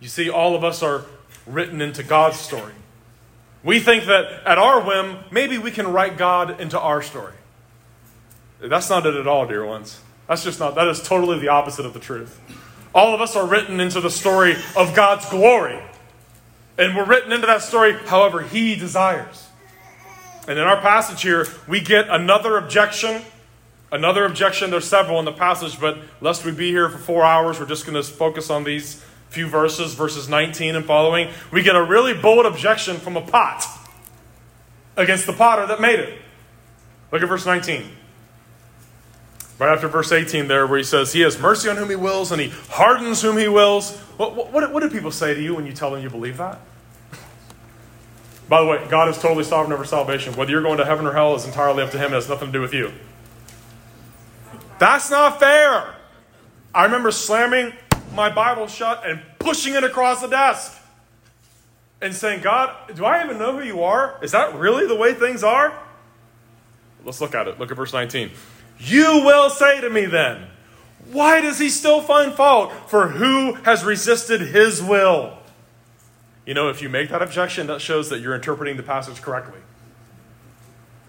You 0.00 0.08
see, 0.08 0.28
all 0.28 0.54
of 0.54 0.64
us 0.64 0.82
are 0.82 1.04
written 1.46 1.80
into 1.80 2.02
God's 2.02 2.38
story. 2.38 2.72
We 3.62 3.80
think 3.80 4.04
that 4.04 4.42
at 4.44 4.58
our 4.58 4.82
whim, 4.84 5.18
maybe 5.30 5.56
we 5.56 5.70
can 5.70 5.92
write 5.92 6.18
God 6.18 6.60
into 6.60 6.78
our 6.78 7.00
story. 7.00 7.32
That's 8.60 8.90
not 8.90 9.06
it 9.06 9.14
at 9.14 9.26
all, 9.26 9.46
dear 9.46 9.64
ones. 9.64 10.00
That's 10.28 10.44
just 10.44 10.60
not, 10.60 10.74
that 10.74 10.86
is 10.88 11.02
totally 11.02 11.38
the 11.38 11.48
opposite 11.48 11.86
of 11.86 11.92
the 11.92 12.00
truth. 12.00 12.40
All 12.94 13.14
of 13.14 13.20
us 13.20 13.36
are 13.36 13.46
written 13.46 13.80
into 13.80 14.00
the 14.00 14.10
story 14.10 14.54
of 14.76 14.94
God's 14.94 15.28
glory. 15.28 15.82
And 16.78 16.96
we're 16.96 17.06
written 17.06 17.32
into 17.32 17.46
that 17.46 17.62
story 17.62 17.92
however 17.92 18.42
He 18.42 18.74
desires. 18.74 19.48
And 20.46 20.58
in 20.58 20.64
our 20.64 20.80
passage 20.80 21.22
here, 21.22 21.46
we 21.66 21.80
get 21.80 22.08
another 22.08 22.56
objection. 22.56 23.22
Another 23.94 24.24
objection, 24.24 24.72
there's 24.72 24.88
several 24.88 25.20
in 25.20 25.24
the 25.24 25.32
passage, 25.32 25.78
but 25.78 25.96
lest 26.20 26.44
we 26.44 26.50
be 26.50 26.68
here 26.70 26.88
for 26.88 26.98
four 26.98 27.24
hours, 27.24 27.60
we're 27.60 27.66
just 27.66 27.86
going 27.86 27.94
to 27.94 28.02
focus 28.02 28.50
on 28.50 28.64
these 28.64 29.00
few 29.28 29.46
verses, 29.46 29.94
verses 29.94 30.28
19 30.28 30.74
and 30.74 30.84
following. 30.84 31.30
We 31.52 31.62
get 31.62 31.76
a 31.76 31.82
really 31.84 32.12
bold 32.12 32.44
objection 32.44 32.96
from 32.96 33.16
a 33.16 33.20
pot 33.20 33.64
against 34.96 35.26
the 35.26 35.32
potter 35.32 35.64
that 35.68 35.80
made 35.80 36.00
it. 36.00 36.18
Look 37.12 37.22
at 37.22 37.28
verse 37.28 37.46
19. 37.46 37.88
Right 39.60 39.72
after 39.72 39.86
verse 39.86 40.10
18, 40.10 40.48
there, 40.48 40.66
where 40.66 40.78
he 40.78 40.84
says, 40.84 41.12
He 41.12 41.20
has 41.20 41.38
mercy 41.38 41.68
on 41.68 41.76
whom 41.76 41.88
he 41.88 41.94
wills 41.94 42.32
and 42.32 42.40
he 42.40 42.48
hardens 42.70 43.22
whom 43.22 43.38
he 43.38 43.46
wills. 43.46 43.96
What, 44.16 44.34
what, 44.34 44.72
what 44.72 44.82
do 44.82 44.90
people 44.90 45.12
say 45.12 45.34
to 45.34 45.40
you 45.40 45.54
when 45.54 45.66
you 45.66 45.72
tell 45.72 45.92
them 45.92 46.02
you 46.02 46.10
believe 46.10 46.38
that? 46.38 46.58
By 48.48 48.60
the 48.60 48.66
way, 48.66 48.84
God 48.90 49.08
is 49.08 49.18
totally 49.18 49.44
sovereign 49.44 49.72
over 49.72 49.84
salvation. 49.84 50.34
Whether 50.34 50.50
you're 50.50 50.62
going 50.62 50.78
to 50.78 50.84
heaven 50.84 51.06
or 51.06 51.12
hell 51.12 51.36
is 51.36 51.44
entirely 51.44 51.84
up 51.84 51.92
to 51.92 51.98
Him. 51.98 52.10
It 52.12 52.16
has 52.16 52.28
nothing 52.28 52.48
to 52.48 52.52
do 52.52 52.60
with 52.60 52.74
you. 52.74 52.92
That's 54.84 55.08
not 55.08 55.40
fair. 55.40 55.94
I 56.74 56.84
remember 56.84 57.10
slamming 57.10 57.72
my 58.12 58.28
Bible 58.28 58.66
shut 58.66 59.02
and 59.06 59.18
pushing 59.38 59.72
it 59.72 59.82
across 59.82 60.20
the 60.20 60.26
desk 60.26 60.78
and 62.02 62.14
saying, 62.14 62.42
God, 62.42 62.94
do 62.94 63.06
I 63.06 63.24
even 63.24 63.38
know 63.38 63.58
who 63.58 63.64
you 63.64 63.82
are? 63.82 64.18
Is 64.22 64.32
that 64.32 64.54
really 64.54 64.86
the 64.86 64.94
way 64.94 65.14
things 65.14 65.42
are? 65.42 65.72
Let's 67.02 67.18
look 67.22 67.34
at 67.34 67.48
it. 67.48 67.58
Look 67.58 67.70
at 67.70 67.78
verse 67.78 67.94
19. 67.94 68.30
You 68.78 69.22
will 69.24 69.48
say 69.48 69.80
to 69.80 69.88
me 69.88 70.04
then, 70.04 70.48
why 71.10 71.40
does 71.40 71.58
he 71.58 71.70
still 71.70 72.02
find 72.02 72.34
fault? 72.34 72.70
For 72.90 73.08
who 73.08 73.54
has 73.62 73.84
resisted 73.84 74.42
his 74.42 74.82
will? 74.82 75.38
You 76.44 76.52
know, 76.52 76.68
if 76.68 76.82
you 76.82 76.90
make 76.90 77.08
that 77.08 77.22
objection, 77.22 77.68
that 77.68 77.80
shows 77.80 78.10
that 78.10 78.20
you're 78.20 78.34
interpreting 78.34 78.76
the 78.76 78.82
passage 78.82 79.22
correctly. 79.22 79.60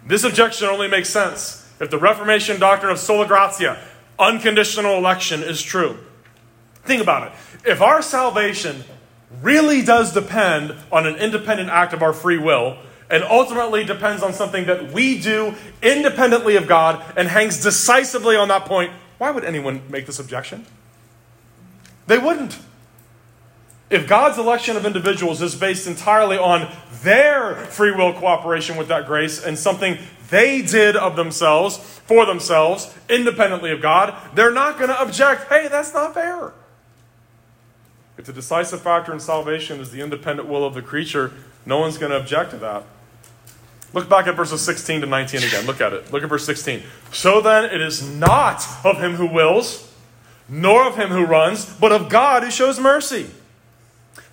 This 0.08 0.24
objection 0.24 0.70
only 0.70 0.88
makes 0.88 1.10
sense 1.10 1.65
if 1.80 1.90
the 1.90 1.98
Reformation 1.98 2.60
doctrine 2.60 2.92
of 2.92 3.00
sola 3.00 3.28
gratia, 3.28 3.80
unconditional 4.18 4.98
election, 4.98 5.44
is 5.44 5.62
true. 5.62 5.98
Think 6.84 7.02
about 7.02 7.28
it. 7.28 7.70
If 7.70 7.82
our 7.82 8.02
salvation 8.02 8.84
really 9.42 9.82
does 9.82 10.14
depend 10.14 10.76
on 10.92 11.06
an 11.06 11.16
independent 11.16 11.70
act 11.70 11.94
of 11.94 12.02
our 12.02 12.14
free 12.14 12.38
will, 12.38 12.78
and 13.10 13.24
ultimately 13.24 13.84
depends 13.84 14.24
on 14.24 14.34
something 14.34 14.66
that 14.66 14.92
we 14.92 15.20
do 15.20 15.54
independently 15.82 16.56
of 16.56 16.68
God 16.68 17.04
and 17.16 17.28
hangs 17.28 17.62
decisively 17.62 18.36
on 18.36 18.48
that 18.48 18.66
point, 18.66 18.92
why 19.18 19.32
would 19.32 19.46
anyone 19.46 19.82
make 19.90 20.06
this 20.06 20.20
objection? 20.20 20.66
They 22.08 22.18
wouldn't. 22.18 22.58
If 23.90 24.08
God's 24.08 24.38
election 24.38 24.76
of 24.76 24.86
individuals 24.86 25.42
is 25.42 25.56
based 25.56 25.86
entirely 25.88 26.38
on 26.38 26.72
their 27.04 27.56
free 27.56 27.92
will 27.92 28.14
cooperation 28.14 28.78
with 28.78 28.88
that 28.88 29.06
grace 29.06 29.44
and 29.44 29.58
something 29.58 29.98
they 30.30 30.62
did 30.62 30.96
of 30.96 31.16
themselves, 31.16 31.78
for 31.78 32.26
themselves, 32.26 32.94
independently 33.10 33.72
of 33.72 33.82
God, 33.82 34.16
they're 34.36 34.52
not 34.52 34.78
going 34.78 34.90
to 34.90 35.02
object. 35.02 35.50
Hey, 35.50 35.68
that's 35.68 35.94
not 35.94 36.14
fair. 36.14 36.54
If 38.18 38.26
the 38.26 38.34
decisive 38.34 38.82
factor 38.82 39.14
in 39.14 39.20
salvation 39.20 39.80
is 39.80 39.92
the 39.92 40.02
independent 40.02 40.48
will 40.48 40.66
of 40.66 40.74
the 40.74 40.82
creature, 40.82 41.34
no 41.66 41.80
one's 41.80 41.98
going 41.98 42.12
to 42.12 42.18
object 42.18 42.52
to 42.52 42.58
that. 42.58 42.84
Look 43.94 44.10
back 44.10 44.28
at 44.28 44.36
verses 44.36 44.62
16 44.62 45.02
to 45.02 45.08
19 45.08 45.44
again. 45.44 45.66
Look 45.66 45.82
at 45.82 45.94
it. 45.94 46.12
Look 46.12 46.22
at 46.22 46.30
verse 46.30 46.46
16. 46.46 46.84
So 47.12 47.42
then 47.42 47.66
it 47.66 47.82
is 47.82 48.08
not 48.08 48.66
of 48.84 49.00
him 49.00 49.14
who 49.14 49.26
wills, 49.26 49.92
nor 50.50 50.86
of 50.86 50.98
him 50.98 51.10
who 51.10 51.26
runs, 51.26 51.66
but 51.66 51.92
of 51.92 52.10
God 52.10 52.44
who 52.44 52.52
shows 52.52 52.80
mercy. 52.80 53.30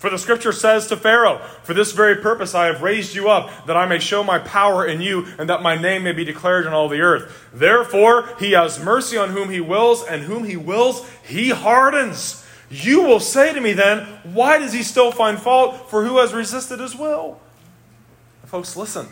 For 0.03 0.09
the 0.09 0.17
scripture 0.17 0.51
says 0.51 0.87
to 0.87 0.97
Pharaoh, 0.97 1.37
For 1.63 1.73
this 1.73 1.93
very 1.93 2.17
purpose 2.17 2.53
I 2.53 2.65
have 2.65 2.81
raised 2.81 3.15
you 3.15 3.29
up, 3.29 3.67
that 3.67 3.77
I 3.77 3.85
may 3.85 3.99
show 3.99 4.21
my 4.21 4.37
power 4.37 4.85
in 4.85 4.99
you, 4.99 5.25
and 5.39 5.49
that 5.49 5.61
my 5.61 5.77
name 5.77 6.03
may 6.03 6.11
be 6.11 6.25
declared 6.25 6.65
in 6.65 6.73
all 6.73 6.89
the 6.89 6.99
earth. 6.99 7.47
Therefore 7.53 8.27
he 8.37 8.51
has 8.51 8.83
mercy 8.83 9.15
on 9.15 9.29
whom 9.29 9.49
he 9.49 9.61
wills, 9.61 10.03
and 10.03 10.23
whom 10.23 10.43
he 10.43 10.57
wills 10.57 11.09
he 11.25 11.51
hardens. 11.51 12.45
You 12.69 13.03
will 13.03 13.21
say 13.21 13.53
to 13.53 13.61
me 13.61 13.71
then, 13.71 13.99
Why 14.23 14.57
does 14.57 14.73
he 14.73 14.83
still 14.83 15.09
find 15.09 15.39
fault? 15.39 15.89
For 15.89 16.03
who 16.03 16.17
has 16.17 16.33
resisted 16.33 16.81
his 16.81 16.97
will? 16.97 17.39
Folks, 18.43 18.75
listen. 18.75 19.07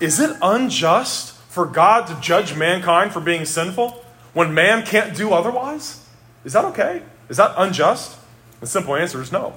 Is 0.00 0.18
it 0.18 0.36
unjust 0.42 1.34
for 1.34 1.66
God 1.66 2.08
to 2.08 2.20
judge 2.20 2.56
mankind 2.56 3.12
for 3.12 3.20
being 3.20 3.44
sinful 3.44 3.90
when 4.32 4.52
man 4.52 4.84
can't 4.84 5.16
do 5.16 5.34
otherwise? 5.34 6.04
Is 6.44 6.54
that 6.54 6.64
okay? 6.64 7.02
Is 7.28 7.36
that 7.36 7.54
unjust? 7.56 8.18
The 8.58 8.66
simple 8.66 8.96
answer 8.96 9.22
is 9.22 9.30
no. 9.30 9.54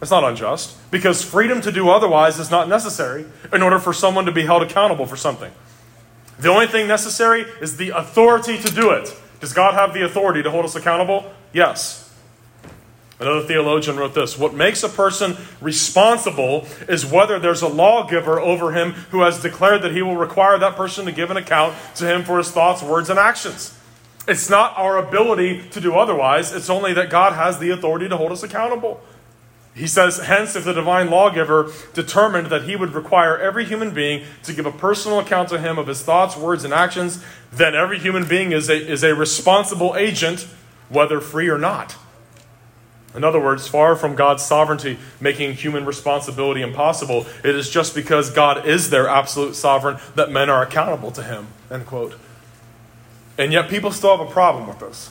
It's 0.00 0.10
not 0.10 0.24
unjust 0.24 0.76
because 0.90 1.22
freedom 1.22 1.60
to 1.60 1.72
do 1.72 1.90
otherwise 1.90 2.38
is 2.38 2.50
not 2.50 2.68
necessary 2.68 3.26
in 3.52 3.62
order 3.62 3.78
for 3.78 3.92
someone 3.92 4.24
to 4.24 4.32
be 4.32 4.46
held 4.46 4.62
accountable 4.62 5.06
for 5.06 5.16
something. 5.16 5.52
The 6.38 6.48
only 6.48 6.66
thing 6.66 6.88
necessary 6.88 7.42
is 7.60 7.76
the 7.76 7.90
authority 7.90 8.58
to 8.58 8.74
do 8.74 8.90
it. 8.92 9.14
Does 9.40 9.52
God 9.52 9.74
have 9.74 9.92
the 9.92 10.02
authority 10.02 10.42
to 10.42 10.50
hold 10.50 10.64
us 10.64 10.74
accountable? 10.74 11.30
Yes. 11.52 12.10
Another 13.18 13.42
theologian 13.42 13.98
wrote 13.98 14.14
this 14.14 14.38
What 14.38 14.54
makes 14.54 14.82
a 14.82 14.88
person 14.88 15.36
responsible 15.60 16.66
is 16.88 17.04
whether 17.04 17.38
there's 17.38 17.60
a 17.60 17.68
lawgiver 17.68 18.40
over 18.40 18.72
him 18.72 18.92
who 19.10 19.20
has 19.20 19.42
declared 19.42 19.82
that 19.82 19.92
he 19.92 20.00
will 20.00 20.16
require 20.16 20.58
that 20.58 20.76
person 20.76 21.04
to 21.04 21.12
give 21.12 21.30
an 21.30 21.36
account 21.36 21.76
to 21.96 22.06
him 22.06 22.24
for 22.24 22.38
his 22.38 22.50
thoughts, 22.50 22.82
words, 22.82 23.10
and 23.10 23.18
actions. 23.18 23.76
It's 24.26 24.48
not 24.48 24.76
our 24.78 24.96
ability 24.96 25.68
to 25.70 25.80
do 25.80 25.94
otherwise, 25.96 26.52
it's 26.52 26.70
only 26.70 26.94
that 26.94 27.10
God 27.10 27.34
has 27.34 27.58
the 27.58 27.70
authority 27.70 28.08
to 28.08 28.16
hold 28.16 28.32
us 28.32 28.42
accountable. 28.42 29.02
He 29.74 29.86
says, 29.86 30.18
hence, 30.18 30.56
if 30.56 30.64
the 30.64 30.72
divine 30.72 31.10
lawgiver 31.10 31.70
determined 31.94 32.48
that 32.48 32.64
he 32.64 32.74
would 32.74 32.92
require 32.92 33.38
every 33.38 33.64
human 33.64 33.94
being 33.94 34.24
to 34.42 34.52
give 34.52 34.66
a 34.66 34.72
personal 34.72 35.20
account 35.20 35.48
to 35.50 35.60
him 35.60 35.78
of 35.78 35.86
his 35.86 36.02
thoughts, 36.02 36.36
words, 36.36 36.64
and 36.64 36.74
actions, 36.74 37.24
then 37.52 37.74
every 37.74 37.98
human 37.98 38.26
being 38.26 38.52
is 38.52 38.68
a, 38.68 38.74
is 38.74 39.04
a 39.04 39.14
responsible 39.14 39.94
agent, 39.96 40.46
whether 40.88 41.20
free 41.20 41.48
or 41.48 41.58
not. 41.58 41.96
In 43.14 43.24
other 43.24 43.40
words, 43.40 43.66
far 43.66 43.96
from 43.96 44.14
God's 44.14 44.44
sovereignty 44.44 44.98
making 45.20 45.54
human 45.54 45.84
responsibility 45.84 46.62
impossible, 46.62 47.26
it 47.44 47.56
is 47.56 47.70
just 47.70 47.94
because 47.94 48.30
God 48.30 48.66
is 48.66 48.90
their 48.90 49.08
absolute 49.08 49.54
sovereign 49.54 49.98
that 50.14 50.30
men 50.30 50.48
are 50.48 50.62
accountable 50.62 51.10
to 51.12 51.22
him. 51.22 51.48
End 51.70 51.86
quote. 51.86 52.16
And 53.36 53.52
yet 53.52 53.68
people 53.68 53.90
still 53.90 54.16
have 54.16 54.26
a 54.26 54.30
problem 54.30 54.68
with 54.68 54.78
this. 54.78 55.10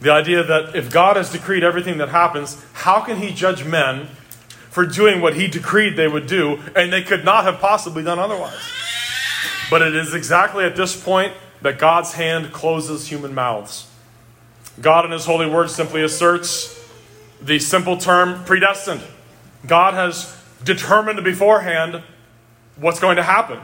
The 0.00 0.12
idea 0.12 0.42
that 0.42 0.76
if 0.76 0.90
God 0.90 1.16
has 1.16 1.30
decreed 1.30 1.64
everything 1.64 1.98
that 1.98 2.10
happens, 2.10 2.62
how 2.72 3.00
can 3.00 3.18
he 3.18 3.32
judge 3.32 3.64
men 3.64 4.08
for 4.70 4.84
doing 4.84 5.20
what 5.20 5.34
he 5.36 5.48
decreed 5.48 5.96
they 5.96 6.08
would 6.08 6.26
do 6.26 6.60
and 6.74 6.92
they 6.92 7.02
could 7.02 7.24
not 7.24 7.44
have 7.44 7.60
possibly 7.60 8.02
done 8.02 8.18
otherwise? 8.18 8.58
But 9.70 9.82
it 9.82 9.96
is 9.96 10.14
exactly 10.14 10.64
at 10.64 10.76
this 10.76 10.98
point 11.00 11.32
that 11.62 11.78
God's 11.78 12.12
hand 12.12 12.52
closes 12.52 13.08
human 13.08 13.34
mouths. 13.34 13.88
God 14.80 15.04
in 15.06 15.10
his 15.10 15.24
holy 15.24 15.48
word 15.48 15.70
simply 15.70 16.02
asserts 16.02 16.78
the 17.40 17.58
simple 17.58 17.96
term 17.96 18.44
predestined. 18.44 19.00
God 19.66 19.94
has 19.94 20.36
determined 20.62 21.22
beforehand 21.24 22.02
what's 22.76 23.00
going 23.00 23.16
to 23.16 23.22
happen. 23.22 23.58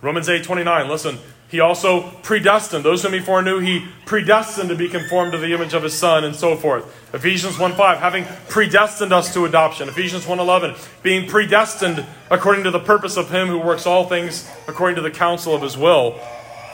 Romans 0.00 0.28
8 0.28 0.44
29, 0.44 0.88
listen, 0.88 1.18
he 1.48 1.60
also 1.60 2.10
predestined. 2.22 2.84
Those 2.84 3.02
whom 3.02 3.12
he 3.12 3.20
foreknew, 3.20 3.60
he 3.60 3.86
predestined 4.04 4.68
to 4.68 4.74
be 4.74 4.88
conformed 4.88 5.32
to 5.32 5.38
the 5.38 5.52
image 5.52 5.74
of 5.74 5.82
his 5.82 5.96
son, 5.96 6.24
and 6.24 6.34
so 6.34 6.56
forth. 6.56 6.84
Ephesians 7.14 7.58
1 7.58 7.74
5, 7.74 7.98
having 7.98 8.24
predestined 8.48 9.12
us 9.12 9.32
to 9.32 9.44
adoption. 9.44 9.88
Ephesians 9.88 10.26
1 10.26 10.40
11, 10.40 10.74
being 11.02 11.28
predestined 11.28 12.04
according 12.30 12.64
to 12.64 12.70
the 12.70 12.80
purpose 12.80 13.16
of 13.16 13.30
him 13.30 13.48
who 13.48 13.58
works 13.58 13.86
all 13.86 14.08
things 14.08 14.50
according 14.66 14.96
to 14.96 15.02
the 15.02 15.10
counsel 15.10 15.54
of 15.54 15.62
his 15.62 15.76
will. 15.76 16.20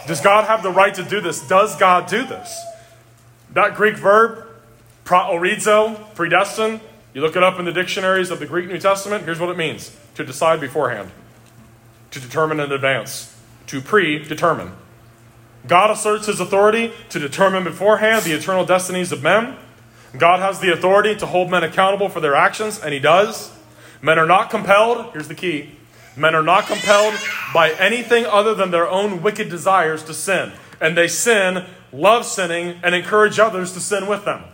Does 0.06 0.20
God 0.20 0.46
have 0.46 0.62
the 0.62 0.70
right 0.70 0.94
to 0.94 1.04
do 1.04 1.20
this? 1.20 1.46
Does 1.46 1.76
God 1.76 2.08
do 2.08 2.24
this? 2.26 2.60
That 3.52 3.74
Greek 3.74 3.96
verb, 3.96 4.46
Proorizo, 5.04 6.14
predestined. 6.14 6.80
You 7.14 7.20
look 7.20 7.36
it 7.36 7.42
up 7.42 7.58
in 7.58 7.66
the 7.66 7.72
dictionaries 7.72 8.30
of 8.30 8.38
the 8.38 8.46
Greek 8.46 8.68
New 8.68 8.78
Testament. 8.78 9.24
Here's 9.24 9.38
what 9.38 9.50
it 9.50 9.58
means 9.58 9.94
to 10.14 10.24
decide 10.24 10.60
beforehand, 10.60 11.10
to 12.10 12.20
determine 12.20 12.58
in 12.58 12.72
advance, 12.72 13.31
to 13.66 13.80
predetermine. 13.80 14.72
God 15.66 15.90
asserts 15.90 16.26
his 16.26 16.40
authority 16.40 16.92
to 17.10 17.18
determine 17.18 17.64
beforehand 17.64 18.24
the 18.24 18.32
eternal 18.32 18.64
destinies 18.64 19.12
of 19.12 19.22
men. 19.22 19.56
God 20.18 20.40
has 20.40 20.60
the 20.60 20.72
authority 20.72 21.14
to 21.16 21.26
hold 21.26 21.50
men 21.50 21.62
accountable 21.62 22.08
for 22.08 22.20
their 22.20 22.34
actions, 22.34 22.80
and 22.80 22.92
he 22.92 23.00
does. 23.00 23.56
Men 24.00 24.18
are 24.18 24.26
not 24.26 24.50
compelled, 24.50 25.12
here's 25.12 25.28
the 25.28 25.34
key 25.34 25.70
men 26.16 26.34
are 26.34 26.42
not 26.42 26.66
compelled 26.66 27.14
by 27.54 27.70
anything 27.72 28.26
other 28.26 28.54
than 28.54 28.70
their 28.70 28.88
own 28.88 29.22
wicked 29.22 29.48
desires 29.48 30.02
to 30.04 30.14
sin. 30.14 30.52
And 30.80 30.96
they 30.96 31.08
sin, 31.08 31.64
love 31.92 32.26
sinning, 32.26 32.80
and 32.82 32.94
encourage 32.94 33.38
others 33.38 33.72
to 33.72 33.80
sin 33.80 34.06
with 34.06 34.24
them. 34.24 34.44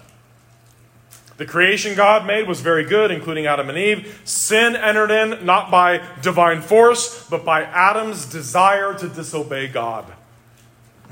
The 1.38 1.46
creation 1.46 1.94
God 1.94 2.26
made 2.26 2.48
was 2.48 2.60
very 2.60 2.84
good, 2.84 3.12
including 3.12 3.46
Adam 3.46 3.68
and 3.68 3.78
Eve. 3.78 4.20
Sin 4.24 4.74
entered 4.74 5.12
in 5.12 5.46
not 5.46 5.70
by 5.70 6.02
divine 6.20 6.60
force, 6.60 7.26
but 7.30 7.44
by 7.44 7.62
Adam's 7.62 8.26
desire 8.26 8.92
to 8.94 9.08
disobey 9.08 9.68
God. 9.68 10.04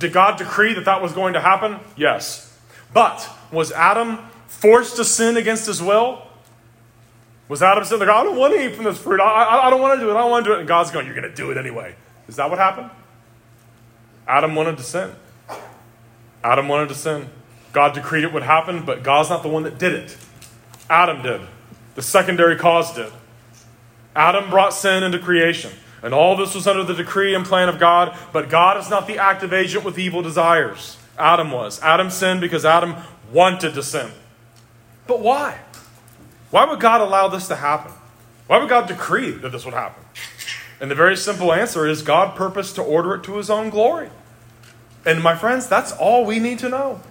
Did 0.00 0.12
God 0.12 0.36
decree 0.36 0.74
that 0.74 0.84
that 0.84 1.00
was 1.00 1.12
going 1.12 1.34
to 1.34 1.40
happen? 1.40 1.78
Yes. 1.96 2.58
But 2.92 3.28
was 3.52 3.70
Adam 3.70 4.18
forced 4.48 4.96
to 4.96 5.04
sin 5.04 5.36
against 5.36 5.66
his 5.66 5.80
will? 5.80 6.22
Was 7.48 7.62
Adam 7.62 7.84
saying, 7.84 8.00
like, 8.00 8.08
I 8.08 8.24
don't 8.24 8.36
want 8.36 8.52
to 8.54 8.66
eat 8.66 8.74
from 8.74 8.84
this 8.84 8.98
fruit. 8.98 9.20
I, 9.20 9.24
I, 9.24 9.66
I 9.68 9.70
don't 9.70 9.80
want 9.80 10.00
to 10.00 10.04
do 10.04 10.10
it. 10.10 10.14
I 10.14 10.18
don't 10.18 10.30
want 10.32 10.44
to 10.44 10.50
do 10.50 10.54
it. 10.56 10.58
And 10.58 10.68
God's 10.68 10.90
going, 10.90 11.06
You're 11.06 11.14
going 11.14 11.30
to 11.30 11.34
do 11.34 11.52
it 11.52 11.56
anyway. 11.56 11.94
Is 12.26 12.34
that 12.36 12.50
what 12.50 12.58
happened? 12.58 12.90
Adam 14.26 14.56
wanted 14.56 14.76
to 14.78 14.82
sin. 14.82 15.12
Adam 16.42 16.66
wanted 16.66 16.88
to 16.88 16.96
sin. 16.96 17.30
God 17.76 17.92
decreed 17.92 18.24
it 18.24 18.32
would 18.32 18.42
happen, 18.42 18.86
but 18.86 19.02
God's 19.02 19.28
not 19.28 19.42
the 19.42 19.50
one 19.50 19.64
that 19.64 19.76
did 19.76 19.92
it. 19.92 20.16
Adam 20.88 21.20
did. 21.20 21.42
The 21.94 22.00
secondary 22.00 22.56
cause 22.56 22.94
did. 22.94 23.12
Adam 24.14 24.48
brought 24.48 24.72
sin 24.72 25.02
into 25.02 25.18
creation. 25.18 25.70
And 26.02 26.14
all 26.14 26.38
this 26.38 26.54
was 26.54 26.66
under 26.66 26.84
the 26.84 26.94
decree 26.94 27.34
and 27.34 27.44
plan 27.44 27.68
of 27.68 27.78
God, 27.78 28.16
but 28.32 28.48
God 28.48 28.78
is 28.78 28.88
not 28.88 29.06
the 29.06 29.18
active 29.18 29.52
agent 29.52 29.84
with 29.84 29.98
evil 29.98 30.22
desires. 30.22 30.96
Adam 31.18 31.50
was. 31.50 31.78
Adam 31.82 32.08
sinned 32.08 32.40
because 32.40 32.64
Adam 32.64 32.96
wanted 33.30 33.74
to 33.74 33.82
sin. 33.82 34.10
But 35.06 35.20
why? 35.20 35.58
Why 36.50 36.64
would 36.64 36.80
God 36.80 37.02
allow 37.02 37.28
this 37.28 37.46
to 37.48 37.56
happen? 37.56 37.92
Why 38.46 38.56
would 38.56 38.70
God 38.70 38.88
decree 38.88 39.32
that 39.32 39.52
this 39.52 39.66
would 39.66 39.74
happen? 39.74 40.02
And 40.80 40.90
the 40.90 40.94
very 40.94 41.14
simple 41.14 41.52
answer 41.52 41.86
is 41.86 42.00
God 42.00 42.36
purposed 42.36 42.76
to 42.76 42.82
order 42.82 43.16
it 43.16 43.22
to 43.24 43.36
his 43.36 43.50
own 43.50 43.68
glory. 43.68 44.08
And 45.04 45.22
my 45.22 45.36
friends, 45.36 45.66
that's 45.66 45.92
all 45.92 46.24
we 46.24 46.38
need 46.38 46.58
to 46.60 46.70
know. 46.70 47.02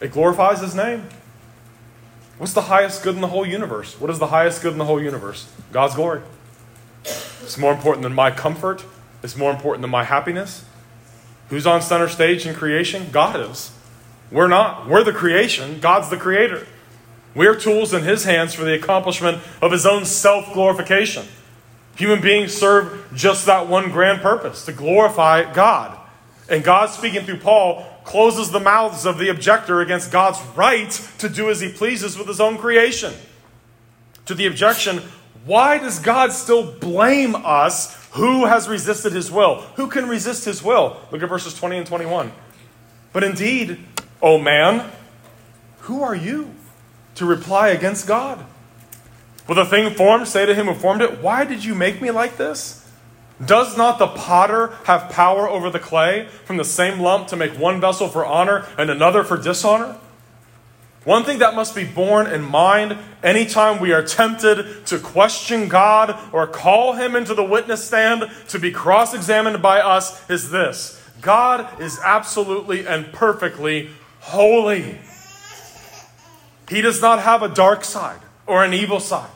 It 0.00 0.12
glorifies 0.12 0.60
his 0.60 0.74
name. 0.74 1.08
What's 2.38 2.54
the 2.54 2.62
highest 2.62 3.02
good 3.02 3.14
in 3.14 3.20
the 3.20 3.28
whole 3.28 3.46
universe? 3.46 4.00
What 4.00 4.10
is 4.10 4.18
the 4.18 4.28
highest 4.28 4.62
good 4.62 4.72
in 4.72 4.78
the 4.78 4.86
whole 4.86 5.00
universe? 5.00 5.52
God's 5.72 5.94
glory. 5.94 6.22
It's 7.04 7.58
more 7.58 7.72
important 7.72 8.02
than 8.02 8.14
my 8.14 8.30
comfort. 8.30 8.84
It's 9.22 9.36
more 9.36 9.50
important 9.50 9.82
than 9.82 9.90
my 9.90 10.04
happiness. 10.04 10.64
Who's 11.50 11.66
on 11.66 11.82
center 11.82 12.08
stage 12.08 12.46
in 12.46 12.54
creation? 12.54 13.08
God 13.12 13.38
is. 13.50 13.72
We're 14.30 14.48
not. 14.48 14.88
We're 14.88 15.04
the 15.04 15.12
creation. 15.12 15.80
God's 15.80 16.08
the 16.08 16.16
creator. 16.16 16.66
We're 17.34 17.56
tools 17.56 17.92
in 17.92 18.02
his 18.02 18.24
hands 18.24 18.54
for 18.54 18.64
the 18.64 18.74
accomplishment 18.74 19.42
of 19.60 19.72
his 19.72 19.84
own 19.84 20.04
self 20.04 20.52
glorification. 20.52 21.26
Human 21.96 22.22
beings 22.22 22.54
serve 22.54 23.12
just 23.14 23.46
that 23.46 23.68
one 23.68 23.90
grand 23.90 24.22
purpose 24.22 24.64
to 24.64 24.72
glorify 24.72 25.52
God. 25.52 25.99
And 26.50 26.64
God, 26.64 26.90
speaking 26.90 27.24
through 27.24 27.38
Paul, 27.38 27.86
closes 28.02 28.50
the 28.50 28.58
mouths 28.58 29.06
of 29.06 29.18
the 29.18 29.28
objector 29.28 29.80
against 29.80 30.10
God's 30.10 30.40
right 30.56 30.90
to 31.18 31.28
do 31.28 31.48
as 31.48 31.60
he 31.60 31.70
pleases 31.70 32.18
with 32.18 32.26
his 32.26 32.40
own 32.40 32.58
creation. 32.58 33.14
To 34.26 34.34
the 34.34 34.46
objection, 34.46 35.00
why 35.44 35.78
does 35.78 36.00
God 36.00 36.32
still 36.32 36.72
blame 36.72 37.36
us? 37.36 37.96
Who 38.12 38.46
has 38.46 38.68
resisted 38.68 39.12
his 39.12 39.30
will? 39.30 39.60
Who 39.76 39.86
can 39.86 40.08
resist 40.08 40.44
his 40.44 40.62
will? 40.62 41.00
Look 41.12 41.22
at 41.22 41.28
verses 41.28 41.54
20 41.54 41.78
and 41.78 41.86
21. 41.86 42.32
But 43.12 43.22
indeed, 43.22 43.78
O 44.20 44.36
man, 44.36 44.90
who 45.80 46.02
are 46.02 46.14
you 46.14 46.50
to 47.14 47.24
reply 47.24 47.68
against 47.68 48.08
God? 48.08 48.44
Will 49.46 49.54
the 49.54 49.64
thing 49.64 49.94
formed 49.94 50.28
say 50.28 50.46
to 50.46 50.54
him 50.54 50.66
who 50.66 50.74
formed 50.74 51.02
it, 51.02 51.20
Why 51.20 51.44
did 51.44 51.64
you 51.64 51.74
make 51.74 52.02
me 52.02 52.10
like 52.10 52.36
this? 52.36 52.79
Does 53.44 53.76
not 53.76 53.98
the 53.98 54.06
potter 54.06 54.74
have 54.84 55.10
power 55.10 55.48
over 55.48 55.70
the 55.70 55.78
clay 55.78 56.28
from 56.44 56.58
the 56.58 56.64
same 56.64 57.00
lump 57.00 57.28
to 57.28 57.36
make 57.36 57.52
one 57.52 57.80
vessel 57.80 58.08
for 58.08 58.24
honor 58.24 58.66
and 58.76 58.90
another 58.90 59.24
for 59.24 59.38
dishonor? 59.38 59.96
One 61.04 61.24
thing 61.24 61.38
that 61.38 61.54
must 61.54 61.74
be 61.74 61.84
borne 61.84 62.26
in 62.26 62.42
mind 62.42 62.98
anytime 63.22 63.80
we 63.80 63.92
are 63.92 64.02
tempted 64.02 64.84
to 64.86 64.98
question 64.98 65.68
God 65.68 66.18
or 66.30 66.46
call 66.46 66.92
Him 66.92 67.16
into 67.16 67.34
the 67.34 67.42
witness 67.42 67.82
stand 67.82 68.30
to 68.48 68.58
be 68.58 68.70
cross 68.70 69.14
examined 69.14 69.62
by 69.62 69.80
us 69.80 70.28
is 70.28 70.50
this 70.50 71.02
God 71.22 71.80
is 71.80 71.98
absolutely 72.04 72.86
and 72.86 73.10
perfectly 73.12 73.90
holy. 74.20 74.98
He 76.68 76.82
does 76.82 77.00
not 77.00 77.20
have 77.20 77.42
a 77.42 77.48
dark 77.48 77.84
side 77.84 78.20
or 78.46 78.62
an 78.62 78.74
evil 78.74 79.00
side. 79.00 79.30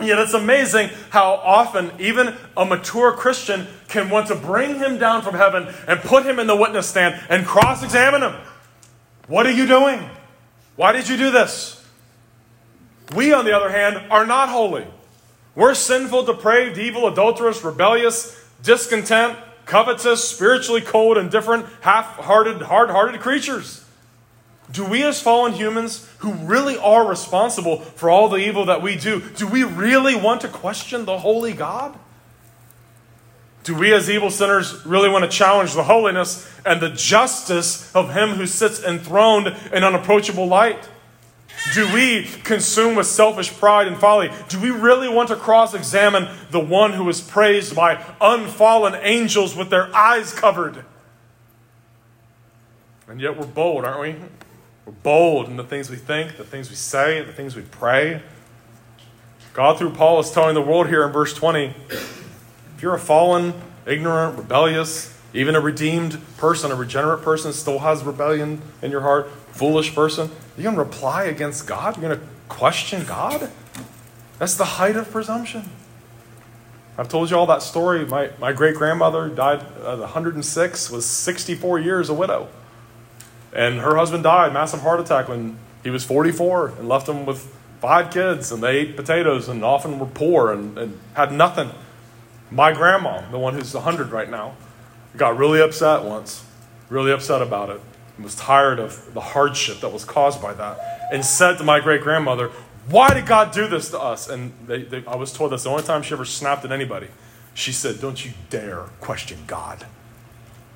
Yet 0.00 0.18
it's 0.18 0.34
amazing 0.34 0.90
how 1.10 1.34
often 1.34 1.92
even 1.98 2.34
a 2.56 2.64
mature 2.64 3.12
Christian 3.12 3.66
can 3.88 4.10
want 4.10 4.28
to 4.28 4.34
bring 4.34 4.76
him 4.76 4.98
down 4.98 5.22
from 5.22 5.34
heaven 5.34 5.72
and 5.86 6.00
put 6.00 6.26
him 6.26 6.38
in 6.38 6.46
the 6.46 6.56
witness 6.56 6.88
stand 6.88 7.20
and 7.28 7.46
cross 7.46 7.84
examine 7.84 8.22
him. 8.22 8.34
What 9.28 9.46
are 9.46 9.52
you 9.52 9.66
doing? 9.66 10.00
Why 10.76 10.92
did 10.92 11.08
you 11.08 11.16
do 11.16 11.30
this? 11.30 11.84
We, 13.14 13.32
on 13.32 13.44
the 13.44 13.54
other 13.54 13.70
hand, 13.70 14.10
are 14.10 14.26
not 14.26 14.48
holy. 14.48 14.86
We're 15.54 15.74
sinful, 15.74 16.24
depraved, 16.24 16.78
evil, 16.78 17.06
adulterous, 17.06 17.62
rebellious, 17.62 18.38
discontent, 18.62 19.38
covetous, 19.66 20.26
spiritually 20.28 20.80
cold, 20.80 21.18
indifferent, 21.18 21.66
half 21.82 22.16
hearted, 22.16 22.62
hard 22.62 22.90
hearted 22.90 23.20
creatures. 23.20 23.84
Do 24.72 24.86
we, 24.86 25.02
as 25.02 25.20
fallen 25.20 25.52
humans 25.52 26.08
who 26.18 26.32
really 26.32 26.78
are 26.78 27.06
responsible 27.06 27.80
for 27.80 28.08
all 28.08 28.28
the 28.28 28.38
evil 28.38 28.64
that 28.66 28.80
we 28.80 28.96
do, 28.96 29.20
do 29.36 29.46
we 29.46 29.64
really 29.64 30.16
want 30.16 30.40
to 30.40 30.48
question 30.48 31.04
the 31.04 31.18
holy 31.18 31.52
God? 31.52 31.98
Do 33.64 33.76
we, 33.76 33.92
as 33.92 34.10
evil 34.10 34.30
sinners, 34.30 34.84
really 34.84 35.08
want 35.08 35.24
to 35.24 35.30
challenge 35.30 35.74
the 35.74 35.84
holiness 35.84 36.50
and 36.64 36.80
the 36.80 36.88
justice 36.88 37.94
of 37.94 38.12
Him 38.12 38.30
who 38.30 38.46
sits 38.46 38.82
enthroned 38.82 39.54
in 39.72 39.84
unapproachable 39.84 40.46
light? 40.46 40.88
Do 41.74 41.92
we, 41.92 42.24
consume 42.42 42.96
with 42.96 43.06
selfish 43.06 43.52
pride 43.52 43.86
and 43.86 43.96
folly, 43.96 44.30
do 44.48 44.58
we 44.58 44.70
really 44.70 45.08
want 45.08 45.28
to 45.28 45.36
cross 45.36 45.74
examine 45.74 46.28
the 46.50 46.58
one 46.58 46.94
who 46.94 47.08
is 47.08 47.20
praised 47.20 47.76
by 47.76 48.02
unfallen 48.20 48.94
angels 49.02 49.54
with 49.54 49.70
their 49.70 49.94
eyes 49.94 50.32
covered? 50.32 50.84
And 53.06 53.20
yet 53.20 53.38
we're 53.38 53.46
bold, 53.46 53.84
aren't 53.84 54.00
we? 54.00 54.16
We're 54.84 54.92
bold 54.92 55.46
in 55.48 55.56
the 55.56 55.64
things 55.64 55.90
we 55.90 55.96
think, 55.96 56.36
the 56.36 56.44
things 56.44 56.68
we 56.68 56.76
say, 56.76 57.22
the 57.22 57.32
things 57.32 57.54
we 57.54 57.62
pray. 57.62 58.22
God, 59.52 59.78
through 59.78 59.90
Paul, 59.90 60.18
is 60.20 60.30
telling 60.30 60.54
the 60.54 60.62
world 60.62 60.88
here 60.88 61.04
in 61.04 61.12
verse 61.12 61.34
20 61.34 61.74
if 61.90 62.78
you're 62.80 62.94
a 62.94 62.98
fallen, 62.98 63.54
ignorant, 63.86 64.38
rebellious, 64.38 65.16
even 65.34 65.54
a 65.54 65.60
redeemed 65.60 66.20
person, 66.36 66.72
a 66.72 66.74
regenerate 66.74 67.22
person 67.22 67.52
still 67.52 67.78
has 67.78 68.02
rebellion 68.02 68.60
in 68.82 68.90
your 68.90 69.02
heart, 69.02 69.30
foolish 69.52 69.94
person, 69.94 70.30
you're 70.56 70.64
going 70.64 70.74
to 70.74 70.82
reply 70.82 71.24
against 71.24 71.66
God? 71.66 71.96
You're 71.96 72.08
going 72.08 72.20
to 72.20 72.26
question 72.48 73.04
God? 73.06 73.50
That's 74.38 74.54
the 74.54 74.64
height 74.64 74.96
of 74.96 75.10
presumption. 75.10 75.70
I've 76.98 77.08
told 77.08 77.30
you 77.30 77.36
all 77.36 77.46
that 77.46 77.62
story. 77.62 78.04
My, 78.04 78.30
my 78.38 78.52
great 78.52 78.74
grandmother 78.74 79.28
died 79.28 79.64
uh, 79.82 79.94
at 79.94 79.98
106, 80.00 80.90
was 80.90 81.06
64 81.06 81.78
years 81.78 82.08
a 82.08 82.14
widow. 82.14 82.48
And 83.52 83.80
her 83.80 83.96
husband 83.96 84.22
died, 84.22 84.52
massive 84.52 84.80
heart 84.80 85.00
attack, 85.00 85.28
when 85.28 85.58
he 85.82 85.90
was 85.90 86.04
44 86.04 86.68
and 86.78 86.88
left 86.88 87.06
them 87.06 87.26
with 87.26 87.54
five 87.80 88.10
kids. 88.12 88.50
And 88.50 88.62
they 88.62 88.78
ate 88.78 88.96
potatoes 88.96 89.48
and 89.48 89.64
often 89.64 89.98
were 89.98 90.06
poor 90.06 90.52
and, 90.52 90.78
and 90.78 91.00
had 91.14 91.32
nothing. 91.32 91.70
My 92.50 92.72
grandma, 92.72 93.28
the 93.30 93.38
one 93.38 93.54
who's 93.54 93.74
100 93.74 94.10
right 94.10 94.30
now, 94.30 94.54
got 95.16 95.36
really 95.36 95.60
upset 95.60 96.04
once, 96.04 96.44
really 96.88 97.12
upset 97.12 97.42
about 97.42 97.70
it, 97.70 97.80
and 98.16 98.24
was 98.24 98.34
tired 98.34 98.78
of 98.78 99.12
the 99.14 99.20
hardship 99.20 99.80
that 99.80 99.90
was 99.90 100.04
caused 100.04 100.40
by 100.40 100.54
that, 100.54 101.08
and 101.12 101.24
said 101.24 101.58
to 101.58 101.64
my 101.64 101.80
great 101.80 102.02
grandmother, 102.02 102.50
Why 102.88 103.12
did 103.12 103.26
God 103.26 103.52
do 103.52 103.68
this 103.68 103.90
to 103.90 104.00
us? 104.00 104.28
And 104.28 104.52
they, 104.66 104.82
they, 104.82 105.04
I 105.06 105.16
was 105.16 105.32
told 105.32 105.52
that's 105.52 105.64
the 105.64 105.70
only 105.70 105.82
time 105.82 106.02
she 106.02 106.14
ever 106.14 106.24
snapped 106.24 106.64
at 106.64 106.72
anybody. 106.72 107.08
She 107.54 107.72
said, 107.72 108.00
Don't 108.00 108.24
you 108.24 108.32
dare 108.50 108.84
question 109.00 109.38
God. 109.46 109.86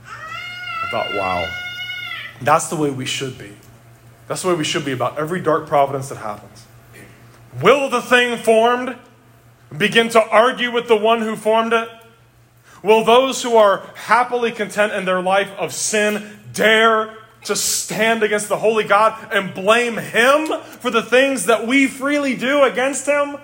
I 0.07 0.91
thought, 0.91 1.15
wow. 1.15 1.66
That's 2.41 2.69
the 2.69 2.77
way 2.77 2.91
we 2.91 3.07
should 3.07 3.39
be. 3.39 3.53
That's 4.29 4.43
the 4.43 4.49
way 4.49 4.55
we 4.55 4.65
should 4.65 4.85
be 4.85 4.93
about 4.93 5.19
every 5.19 5.41
dark 5.41 5.67
providence 5.67 6.09
that 6.09 6.17
happens. 6.19 6.67
Will 7.63 7.89
the 7.89 8.03
thing 8.03 8.37
formed 8.37 8.97
begin 9.77 10.09
to 10.11 10.21
argue 10.21 10.71
with 10.71 10.89
the 10.89 10.97
one 10.97 11.23
who 11.23 11.37
formed 11.37 11.73
it? 11.73 11.89
Will 12.83 13.05
those 13.05 13.43
who 13.43 13.57
are 13.57 13.85
happily 13.95 14.53
content 14.53 14.93
in 14.93 15.05
their 15.05 15.23
life 15.23 15.51
of 15.59 15.73
sin 15.73 16.41
dare 16.53 17.17
to 17.45 17.57
stand 17.57 18.23
against 18.23 18.49
the 18.49 18.59
holy 18.59 18.85
God 18.85 19.33
and 19.33 19.55
blame 19.55 19.97
him 19.97 20.61
for 20.63 20.91
the 20.91 21.03
things 21.03 21.47
that 21.47 21.67
we 21.67 21.87
freely 21.87 22.37
do 22.37 22.63
against 22.63 23.07
him? 23.07 23.39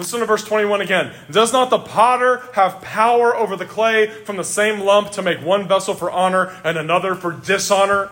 Listen 0.00 0.20
to 0.20 0.26
verse 0.26 0.44
21 0.44 0.80
again. 0.80 1.12
Does 1.30 1.52
not 1.52 1.68
the 1.68 1.78
potter 1.78 2.42
have 2.54 2.80
power 2.80 3.36
over 3.36 3.54
the 3.54 3.66
clay 3.66 4.06
from 4.06 4.38
the 4.38 4.44
same 4.44 4.80
lump 4.80 5.10
to 5.10 5.20
make 5.20 5.44
one 5.44 5.68
vessel 5.68 5.92
for 5.92 6.10
honor 6.10 6.58
and 6.64 6.78
another 6.78 7.14
for 7.14 7.32
dishonor? 7.32 8.10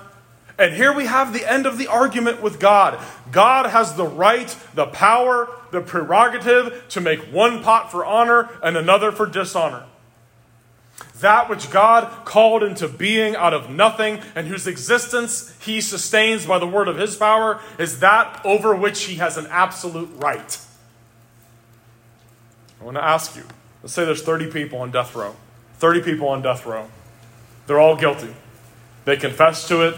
And 0.58 0.74
here 0.74 0.92
we 0.92 1.06
have 1.06 1.32
the 1.32 1.50
end 1.50 1.64
of 1.64 1.78
the 1.78 1.86
argument 1.86 2.42
with 2.42 2.60
God. 2.60 3.02
God 3.32 3.70
has 3.70 3.94
the 3.94 4.04
right, 4.04 4.54
the 4.74 4.84
power, 4.84 5.48
the 5.70 5.80
prerogative 5.80 6.84
to 6.90 7.00
make 7.00 7.20
one 7.32 7.62
pot 7.62 7.90
for 7.90 8.04
honor 8.04 8.50
and 8.62 8.76
another 8.76 9.10
for 9.10 9.24
dishonor. 9.24 9.86
That 11.20 11.48
which 11.48 11.70
God 11.70 12.26
called 12.26 12.62
into 12.62 12.86
being 12.86 13.34
out 13.34 13.54
of 13.54 13.70
nothing 13.70 14.20
and 14.34 14.46
whose 14.46 14.66
existence 14.66 15.56
he 15.62 15.80
sustains 15.80 16.44
by 16.44 16.58
the 16.58 16.66
word 16.66 16.88
of 16.88 16.98
his 16.98 17.16
power 17.16 17.62
is 17.78 18.00
that 18.00 18.42
over 18.44 18.76
which 18.76 19.04
he 19.04 19.14
has 19.14 19.38
an 19.38 19.46
absolute 19.46 20.10
right. 20.16 20.58
I 22.80 22.84
want 22.84 22.96
to 22.96 23.04
ask 23.04 23.36
you 23.36 23.44
let's 23.82 23.94
say 23.94 24.04
there's 24.04 24.22
30 24.22 24.50
people 24.50 24.80
on 24.80 24.90
death 24.90 25.14
row. 25.14 25.34
30 25.78 26.02
people 26.02 26.28
on 26.28 26.42
death 26.42 26.66
row. 26.66 26.88
They're 27.66 27.80
all 27.80 27.96
guilty. 27.96 28.34
They 29.04 29.16
confess 29.16 29.66
to 29.68 29.86
it, 29.86 29.94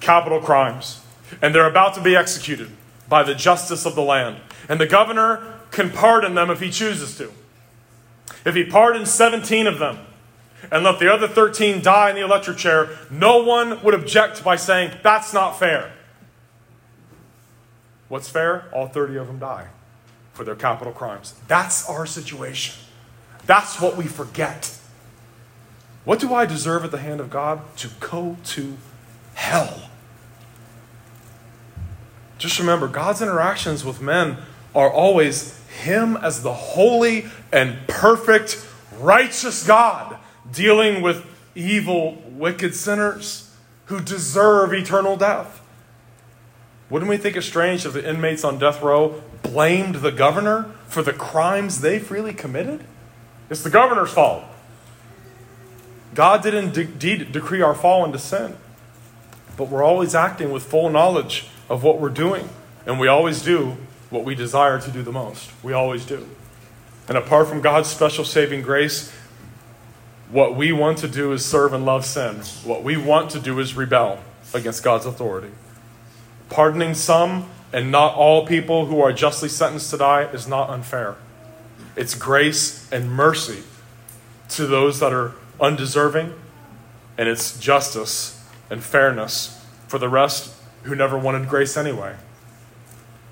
capital 0.00 0.40
crimes, 0.40 1.02
and 1.42 1.54
they're 1.54 1.68
about 1.68 1.94
to 1.94 2.02
be 2.02 2.16
executed 2.16 2.70
by 3.08 3.22
the 3.22 3.34
justice 3.34 3.84
of 3.84 3.94
the 3.94 4.02
land. 4.02 4.38
And 4.68 4.80
the 4.80 4.86
governor 4.86 5.60
can 5.70 5.90
pardon 5.90 6.34
them 6.34 6.50
if 6.50 6.60
he 6.60 6.70
chooses 6.70 7.16
to. 7.18 7.32
If 8.44 8.54
he 8.54 8.64
pardons 8.64 9.10
17 9.10 9.66
of 9.66 9.78
them, 9.78 9.98
and 10.70 10.84
let 10.84 10.98
the 10.98 11.12
other 11.12 11.26
13 11.26 11.82
die 11.82 12.10
in 12.10 12.16
the 12.16 12.22
electric 12.22 12.58
chair, 12.58 12.90
no 13.10 13.42
one 13.42 13.82
would 13.82 13.94
object 13.94 14.44
by 14.44 14.56
saying, 14.56 14.92
That's 15.02 15.32
not 15.32 15.58
fair. 15.58 15.92
What's 18.08 18.28
fair? 18.28 18.66
All 18.72 18.86
30 18.86 19.16
of 19.16 19.26
them 19.26 19.38
die 19.38 19.68
for 20.32 20.44
their 20.44 20.54
capital 20.54 20.92
crimes. 20.92 21.34
That's 21.48 21.88
our 21.88 22.06
situation. 22.06 22.76
That's 23.46 23.80
what 23.80 23.96
we 23.96 24.06
forget. 24.06 24.76
What 26.04 26.18
do 26.18 26.32
I 26.32 26.46
deserve 26.46 26.84
at 26.84 26.90
the 26.90 26.98
hand 26.98 27.20
of 27.20 27.30
God? 27.30 27.60
To 27.78 27.88
go 28.00 28.36
to 28.44 28.76
hell. 29.34 29.90
Just 32.38 32.58
remember, 32.58 32.88
God's 32.88 33.20
interactions 33.20 33.84
with 33.84 34.00
men 34.00 34.38
are 34.74 34.90
always 34.90 35.58
Him 35.82 36.16
as 36.16 36.42
the 36.42 36.54
holy 36.54 37.26
and 37.52 37.86
perfect, 37.86 38.66
righteous 38.98 39.66
God 39.66 40.16
dealing 40.50 41.02
with 41.02 41.26
evil, 41.54 42.22
wicked 42.28 42.74
sinners 42.74 43.54
who 43.86 44.00
deserve 44.00 44.72
eternal 44.72 45.16
death. 45.16 45.60
Wouldn't 46.88 47.10
we 47.10 47.16
think 47.18 47.36
it 47.36 47.42
strange 47.42 47.84
if 47.84 47.92
the 47.92 48.08
inmates 48.08 48.42
on 48.42 48.58
death 48.58 48.82
row 48.82 49.22
blamed 49.42 49.96
the 49.96 50.10
governor 50.10 50.72
for 50.86 51.02
the 51.02 51.12
crimes 51.12 51.80
they 51.80 51.98
freely 51.98 52.32
committed? 52.32 52.84
It's 53.48 53.62
the 53.62 53.70
governor's 53.70 54.12
fault. 54.12 54.44
God 56.14 56.42
did 56.42 56.54
indeed 56.54 57.32
decree 57.32 57.62
our 57.62 57.74
fall 57.74 58.04
into 58.04 58.18
sin, 58.18 58.56
but 59.56 59.68
we're 59.68 59.82
always 59.82 60.14
acting 60.14 60.50
with 60.50 60.62
full 60.64 60.90
knowledge 60.90 61.48
of 61.68 61.82
what 61.82 62.00
we're 62.00 62.08
doing, 62.08 62.48
and 62.86 62.98
we 62.98 63.06
always 63.06 63.42
do 63.42 63.76
what 64.10 64.24
we 64.24 64.34
desire 64.34 64.80
to 64.80 64.90
do 64.90 65.02
the 65.02 65.12
most. 65.12 65.50
We 65.62 65.72
always 65.72 66.04
do. 66.04 66.28
And 67.08 67.16
apart 67.16 67.48
from 67.48 67.60
God's 67.60 67.88
special 67.88 68.24
saving 68.24 68.62
grace, 68.62 69.12
what 70.30 70.54
we 70.54 70.72
want 70.72 70.98
to 70.98 71.08
do 71.08 71.32
is 71.32 71.44
serve 71.44 71.72
and 71.72 71.84
love 71.84 72.04
sin. 72.04 72.36
What 72.64 72.82
we 72.82 72.96
want 72.96 73.30
to 73.30 73.40
do 73.40 73.58
is 73.58 73.74
rebel 73.74 74.20
against 74.54 74.82
God's 74.82 75.06
authority. 75.06 75.50
Pardoning 76.48 76.94
some 76.94 77.48
and 77.72 77.90
not 77.90 78.14
all 78.14 78.46
people 78.46 78.86
who 78.86 79.00
are 79.00 79.12
justly 79.12 79.48
sentenced 79.48 79.90
to 79.90 79.98
die 79.98 80.22
is 80.24 80.48
not 80.48 80.70
unfair. 80.70 81.16
It's 81.96 82.14
grace 82.14 82.90
and 82.90 83.10
mercy 83.10 83.62
to 84.50 84.66
those 84.66 85.00
that 85.00 85.12
are 85.12 85.34
undeserving, 85.60 86.34
and 87.16 87.28
it's 87.28 87.58
justice 87.58 88.44
and 88.68 88.82
fairness 88.82 89.64
for 89.86 89.98
the 89.98 90.08
rest 90.08 90.54
who 90.84 90.94
never 90.94 91.18
wanted 91.18 91.48
grace 91.48 91.76
anyway. 91.76 92.16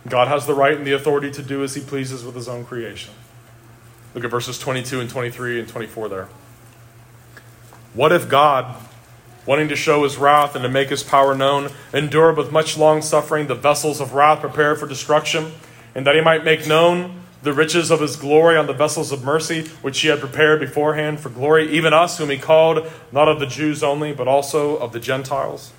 God 0.09 0.29
has 0.29 0.46
the 0.46 0.55
right 0.55 0.77
and 0.77 0.87
the 0.87 0.92
authority 0.92 1.31
to 1.33 1.42
do 1.42 1.62
as 1.62 1.74
he 1.74 1.81
pleases 1.81 2.24
with 2.24 2.35
his 2.35 2.48
own 2.48 2.64
creation. 2.64 3.14
Look 4.14 4.24
at 4.24 4.31
verses 4.31 4.59
22 4.59 5.01
and 5.01 5.11
23 5.11 5.61
and 5.61 5.68
24 5.68 6.09
there. 6.09 6.29
What 7.94 8.12
if 8.12 8.29
God, 8.29 8.77
wanting 9.49 9.69
to 9.69 9.75
show 9.75 10.05
his 10.05 10.19
wrath 10.19 10.55
and 10.55 10.63
to 10.63 10.69
make 10.69 10.91
his 10.91 11.03
power 11.03 11.35
known, 11.35 11.71
endured 11.95 12.37
with 12.37 12.53
much 12.53 12.77
long 12.77 13.01
suffering 13.01 13.47
the 13.47 13.55
vessels 13.55 13.99
of 13.99 14.13
wrath 14.13 14.41
prepared 14.41 14.79
for 14.79 14.87
destruction, 14.87 15.51
and 15.95 16.07
that 16.07 16.15
he 16.15 16.21
might 16.21 16.45
make 16.45 16.67
known 16.67 17.23
the 17.43 17.53
riches 17.55 17.91
of 17.91 17.99
his 17.99 18.15
glory 18.15 18.59
on 18.59 18.67
the 18.67 18.75
vessels 18.75 19.11
of 19.11 19.25
mercy, 19.25 19.67
which 19.81 19.99
he 20.01 20.09
had 20.09 20.21
prepared 20.21 20.61
beforehand 20.61 21.19
for 21.19 21.31
glory, 21.31 21.67
even 21.71 21.95
us, 21.95 22.19
whom 22.19 22.29
he 22.29 22.37
called, 22.37 22.87
not 23.11 23.27
of 23.27 23.41
the 23.41 23.47
Jews 23.47 23.83
only, 23.83 24.13
but 24.13 24.29
also 24.29 24.77
of 24.77 24.93
the 24.93 25.01
Gentiles? 25.01 25.73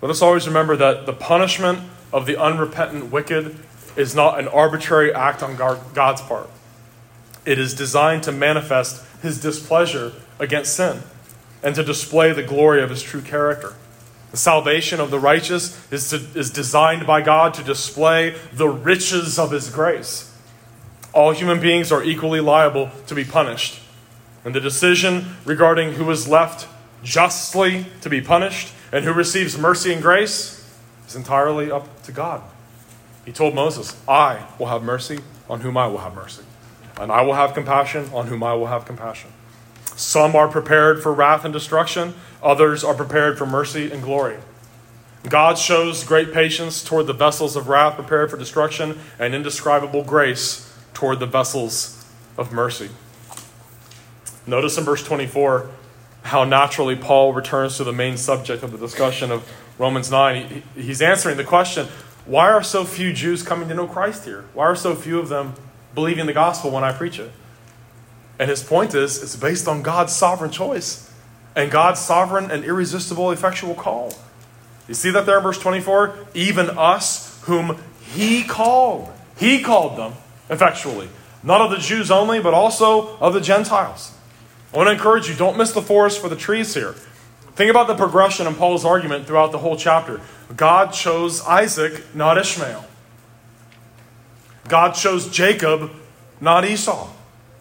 Let 0.00 0.08
us 0.08 0.22
always 0.22 0.46
remember 0.46 0.76
that 0.76 1.06
the 1.06 1.12
punishment 1.12 1.80
of 2.12 2.26
the 2.26 2.40
unrepentant 2.40 3.10
wicked 3.10 3.58
is 3.96 4.14
not 4.14 4.38
an 4.38 4.46
arbitrary 4.46 5.12
act 5.12 5.42
on 5.42 5.56
God's 5.56 6.22
part. 6.22 6.48
It 7.44 7.58
is 7.58 7.74
designed 7.74 8.22
to 8.22 8.30
manifest 8.30 9.04
his 9.20 9.40
displeasure 9.40 10.12
against 10.38 10.76
sin 10.76 11.02
and 11.64 11.74
to 11.74 11.82
display 11.82 12.32
the 12.32 12.42
glory 12.42 12.82
of 12.82 12.90
his 12.90 13.02
true 13.02 13.22
character. 13.22 13.72
The 14.30 14.36
salvation 14.36 15.00
of 15.00 15.10
the 15.10 15.18
righteous 15.18 15.90
is, 15.90 16.10
to, 16.10 16.16
is 16.38 16.50
designed 16.50 17.06
by 17.06 17.22
God 17.22 17.54
to 17.54 17.64
display 17.64 18.36
the 18.52 18.68
riches 18.68 19.38
of 19.38 19.50
his 19.50 19.70
grace. 19.70 20.30
All 21.14 21.32
human 21.32 21.60
beings 21.60 21.90
are 21.90 22.04
equally 22.04 22.40
liable 22.40 22.90
to 23.06 23.14
be 23.14 23.24
punished. 23.24 23.80
And 24.44 24.54
the 24.54 24.60
decision 24.60 25.36
regarding 25.44 25.94
who 25.94 26.10
is 26.10 26.28
left 26.28 26.68
justly 27.02 27.86
to 28.02 28.10
be 28.10 28.20
punished 28.20 28.72
and 28.92 29.04
who 29.04 29.12
receives 29.12 29.56
mercy 29.56 29.92
and 29.92 30.02
grace 30.02 30.78
is 31.06 31.16
entirely 31.16 31.70
up 31.70 32.02
to 32.02 32.12
God. 32.12 32.42
He 33.24 33.32
told 33.32 33.54
Moses, 33.54 33.96
I 34.06 34.46
will 34.58 34.66
have 34.66 34.82
mercy 34.82 35.20
on 35.48 35.60
whom 35.60 35.76
I 35.76 35.86
will 35.86 35.98
have 35.98 36.14
mercy, 36.14 36.42
and 37.00 37.10
I 37.10 37.22
will 37.22 37.34
have 37.34 37.54
compassion 37.54 38.10
on 38.12 38.26
whom 38.26 38.42
I 38.42 38.54
will 38.54 38.66
have 38.66 38.84
compassion. 38.84 39.30
Some 39.96 40.34
are 40.34 40.48
prepared 40.48 41.02
for 41.02 41.12
wrath 41.12 41.44
and 41.44 41.52
destruction, 41.52 42.14
others 42.42 42.82
are 42.82 42.94
prepared 42.94 43.38
for 43.38 43.46
mercy 43.46 43.90
and 43.90 44.02
glory. 44.02 44.36
God 45.28 45.56
shows 45.56 46.04
great 46.04 46.32
patience 46.32 46.84
toward 46.84 47.06
the 47.06 47.14
vessels 47.14 47.56
of 47.56 47.68
wrath 47.68 47.94
prepared 47.94 48.30
for 48.30 48.36
destruction 48.36 48.98
and 49.18 49.34
indescribable 49.34 50.04
grace 50.04 50.70
toward 50.92 51.18
the 51.18 51.26
vessels 51.26 52.04
of 52.36 52.52
mercy. 52.52 52.90
Notice 54.46 54.76
in 54.76 54.84
verse 54.84 55.02
24 55.02 55.70
how 56.24 56.44
naturally 56.44 56.96
Paul 56.96 57.32
returns 57.32 57.76
to 57.78 57.84
the 57.84 57.92
main 57.92 58.16
subject 58.16 58.62
of 58.62 58.72
the 58.72 58.78
discussion 58.78 59.30
of 59.30 59.50
Romans 59.78 60.10
9. 60.10 60.62
he's 60.74 61.02
answering 61.02 61.36
the 61.36 61.44
question 61.44 61.86
why 62.26 62.50
are 62.50 62.62
so 62.62 62.84
few 62.84 63.12
Jews 63.12 63.42
coming 63.42 63.68
to 63.68 63.74
know 63.74 63.86
Christ 63.86 64.24
here? 64.24 64.46
Why 64.54 64.64
are 64.64 64.76
so 64.76 64.94
few 64.94 65.18
of 65.18 65.28
them 65.28 65.54
believing 65.94 66.24
the 66.24 66.32
gospel 66.32 66.70
when 66.70 66.82
I 66.82 66.92
preach 66.92 67.18
it? 67.18 67.30
And 68.38 68.50
his 68.50 68.62
point 68.62 68.94
is, 68.94 69.22
it's 69.22 69.36
based 69.36 69.68
on 69.68 69.82
God's 69.82 70.12
sovereign 70.12 70.50
choice 70.50 71.10
and 71.54 71.70
God's 71.70 72.00
sovereign 72.00 72.50
and 72.50 72.64
irresistible, 72.64 73.30
effectual 73.30 73.74
call. 73.74 74.12
You 74.88 74.94
see 74.94 75.10
that 75.10 75.24
there 75.24 75.38
in 75.38 75.42
verse 75.42 75.58
24? 75.58 76.14
Even 76.34 76.70
us, 76.70 77.40
whom 77.44 77.78
he 78.00 78.42
called. 78.44 79.10
He 79.38 79.62
called 79.62 79.96
them 79.96 80.14
effectually. 80.50 81.08
Not 81.42 81.60
of 81.60 81.70
the 81.70 81.78
Jews 81.78 82.10
only, 82.10 82.40
but 82.40 82.54
also 82.54 83.16
of 83.18 83.34
the 83.34 83.40
Gentiles. 83.40 84.12
I 84.72 84.76
want 84.76 84.88
to 84.88 84.92
encourage 84.92 85.28
you 85.28 85.34
don't 85.34 85.56
miss 85.56 85.72
the 85.72 85.82
forest 85.82 86.20
for 86.20 86.28
the 86.28 86.36
trees 86.36 86.74
here. 86.74 86.94
Think 87.54 87.70
about 87.70 87.86
the 87.86 87.94
progression 87.94 88.46
in 88.46 88.54
Paul's 88.54 88.84
argument 88.84 89.26
throughout 89.26 89.52
the 89.52 89.58
whole 89.58 89.76
chapter. 89.76 90.20
God 90.56 90.92
chose 90.92 91.40
Isaac, 91.42 92.14
not 92.14 92.36
Ishmael. 92.36 92.84
God 94.66 94.92
chose 94.92 95.28
Jacob, 95.30 95.92
not 96.40 96.64
Esau. 96.64 97.13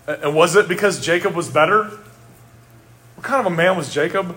And 0.08 0.36
was 0.36 0.56
it 0.56 0.68
because 0.68 1.04
Jacob 1.04 1.34
was 1.34 1.50
better? 1.50 1.86
What 3.16 3.24
kind 3.24 3.46
of 3.46 3.52
a 3.52 3.56
man 3.56 3.78
was 3.78 3.94
Jacob? 3.94 4.36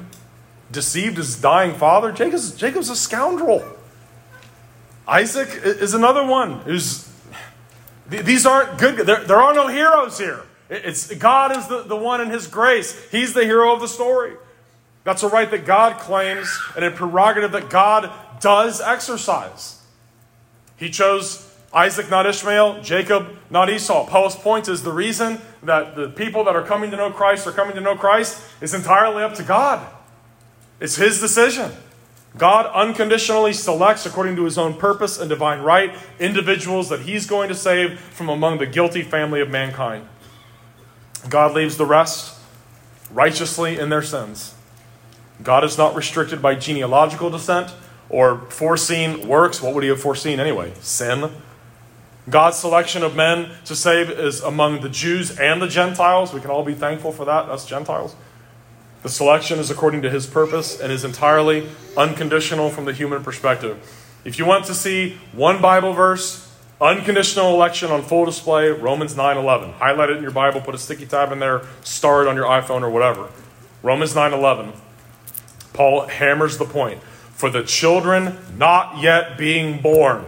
Deceived 0.71 1.17
his 1.17 1.41
dying 1.41 1.75
father? 1.75 2.13
Jacob's, 2.13 2.55
Jacob's 2.55 2.89
a 2.89 2.97
scoundrel. 2.97 3.65
Isaac 5.09 5.49
is 5.65 5.95
another 5.95 6.25
one 6.25 6.61
who's. 6.61 7.09
These 8.09 8.47
aren't 8.47 8.79
good. 8.79 8.99
There, 9.07 9.25
there 9.25 9.41
are 9.41 9.53
no 9.53 9.67
heroes 9.67 10.19
here. 10.19 10.43
It's, 10.69 11.13
God 11.15 11.57
is 11.57 11.67
the, 11.67 11.83
the 11.83 11.97
one 11.97 12.21
in 12.21 12.31
his 12.31 12.47
grace. 12.47 13.11
He's 13.11 13.33
the 13.33 13.45
hero 13.45 13.73
of 13.73 13.81
the 13.81 13.89
story. 13.89 14.35
That's 15.05 15.23
a 15.23 15.29
right 15.29 15.51
that 15.51 15.67
God 15.67 15.99
claims 15.99 16.49
and 16.75 16.85
a 16.85 16.91
prerogative 16.91 17.53
that 17.53 17.71
God 17.71 18.13
does 18.41 18.81
exercise. 18.81 19.81
He 20.77 20.91
chose 20.91 21.46
Isaac, 21.73 22.09
not 22.11 22.27
Ishmael, 22.27 22.83
Jacob, 22.83 23.37
not 23.51 23.69
Esau. 23.69 24.07
Paul's 24.07 24.37
point 24.37 24.69
is 24.69 24.83
the 24.83 24.93
reason 24.93 25.41
that 25.63 25.97
the 25.97 26.09
people 26.09 26.45
that 26.45 26.57
are 26.57 26.65
coming 26.65 26.91
to 26.91 26.97
know 26.97 27.11
Christ 27.11 27.47
are 27.47 27.53
coming 27.53 27.75
to 27.75 27.81
know 27.81 27.97
Christ 27.97 28.43
is 28.61 28.73
entirely 28.73 29.23
up 29.23 29.35
to 29.35 29.43
God. 29.43 29.87
It's 30.81 30.97
His 30.97 31.21
decision. 31.21 31.73
God 32.39 32.67
unconditionally 32.67 33.53
selects, 33.53 34.05
according 34.05 34.37
to 34.37 34.45
His 34.45 34.59
own 34.59 34.75
purpose 34.75 35.19
and 35.19 35.29
divine 35.29 35.61
right, 35.61 35.95
individuals 36.19 36.89
that 36.91 37.01
He's 37.01 37.27
going 37.27 37.49
to 37.49 37.55
save 37.55 37.99
from 37.99 38.29
among 38.29 38.59
the 38.59 38.67
guilty 38.67 39.03
family 39.03 39.41
of 39.41 39.51
mankind. 39.51 40.07
God 41.29 41.55
leaves 41.55 41.77
the 41.77 41.87
rest 41.87 42.39
righteously 43.11 43.79
in 43.79 43.89
their 43.89 44.03
sins. 44.03 44.55
God 45.43 45.65
is 45.65 45.77
not 45.77 45.95
restricted 45.95 46.41
by 46.41 46.55
genealogical 46.55 47.31
descent 47.31 47.75
or 48.09 48.39
foreseen 48.51 49.27
works. 49.27 49.61
What 49.61 49.75
would 49.75 49.83
He 49.83 49.91
have 49.91 50.01
foreseen 50.01 50.39
anyway? 50.39 50.73
Sin 50.81 51.31
God's 52.29 52.59
selection 52.59 53.05
of 53.05 53.15
men 53.15 53.51
to 53.67 53.77
save 53.77 54.11
is 54.11 54.41
among 54.41 54.81
the 54.81 54.89
Jews 54.89 55.39
and 55.39 55.63
the 55.63 55.69
Gentiles. 55.69 56.33
We 56.33 56.41
can 56.41 56.51
all 56.51 56.65
be 56.65 56.75
thankful 56.75 57.13
for 57.13 57.25
that, 57.25 57.49
us 57.49 57.65
Gentiles. 57.65 58.17
The 59.05 59.09
selection 59.09 59.61
is 59.61 59.71
according 59.71 60.03
to 60.03 60.11
his 60.11 60.27
purpose 60.27 60.81
and 60.81 60.93
is 60.93 61.05
entirely 61.05 61.69
unconditional 61.97 62.71
from 62.71 62.85
the 62.85 62.93
human 62.93 63.23
perspective. 63.23 63.79
If 64.25 64.41
you 64.41 64.45
want 64.45 64.65
to 64.65 64.75
see 64.75 65.19
one 65.33 65.61
Bible 65.63 65.93
verse, 65.93 66.53
unconditional 66.81 67.55
election 67.55 67.93
on 67.93 68.03
full 68.03 68.25
display, 68.25 68.71
Romans 68.71 69.15
9:11. 69.15 69.75
Highlight 69.75 70.11
it 70.11 70.17
in 70.17 70.23
your 70.23 70.33
Bible, 70.33 70.61
put 70.61 70.75
a 70.75 70.79
sticky 70.79 71.07
tab 71.07 71.31
in 71.31 71.39
there, 71.39 71.63
star 71.83 72.23
it 72.23 72.29
on 72.29 72.35
your 72.35 72.47
iPhone 72.47 72.83
or 72.83 72.91
whatever. 72.91 73.29
Romans 73.85 74.15
9:11. 74.15 74.73
Paul 75.73 76.09
hammers 76.09 76.59
the 76.59 76.65
point. 76.65 77.01
For 77.35 77.51
the 77.51 77.63
children 77.63 78.39
not 78.57 78.99
yet 78.99 79.39
being 79.39 79.81
born 79.81 80.25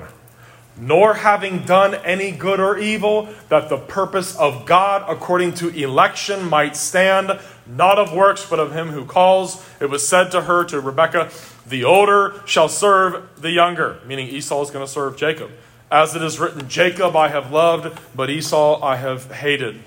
nor 0.81 1.15
having 1.15 1.65
done 1.65 1.95
any 1.97 2.31
good 2.31 2.61
or 2.61 2.79
evil, 2.79 3.29
that 3.49 3.69
the 3.69 3.79
purpose 3.79 4.37
of 4.37 4.65
God 4.65 5.05
according 5.09 5.55
to 5.55 5.69
election 5.69 6.49
might 6.49 6.77
stand, 6.77 7.39
not 7.67 7.99
of 7.99 8.13
works, 8.13 8.47
but 8.49 8.61
of 8.61 8.73
him 8.73 8.89
who 8.89 9.05
calls. 9.05 9.65
It 9.81 9.91
was 9.91 10.07
said 10.07 10.31
to 10.31 10.43
her, 10.43 10.65
to 10.65 10.81
Rebekah, 10.81 11.31
the 11.67 11.85
older 11.85 12.41
shall 12.47 12.69
serve 12.69 13.41
the 13.41 13.51
younger, 13.51 13.99
meaning 14.07 14.29
Esau 14.29 14.63
is 14.63 14.71
going 14.71 14.85
to 14.85 14.91
serve 14.91 15.17
Jacob. 15.17 15.51
As 15.91 16.15
it 16.15 16.23
is 16.23 16.39
written, 16.39 16.69
Jacob 16.69 17.17
I 17.17 17.29
have 17.29 17.51
loved, 17.51 17.99
but 18.15 18.31
Esau 18.31 18.83
I 18.83 18.97
have 18.97 19.33
hated. 19.33 19.81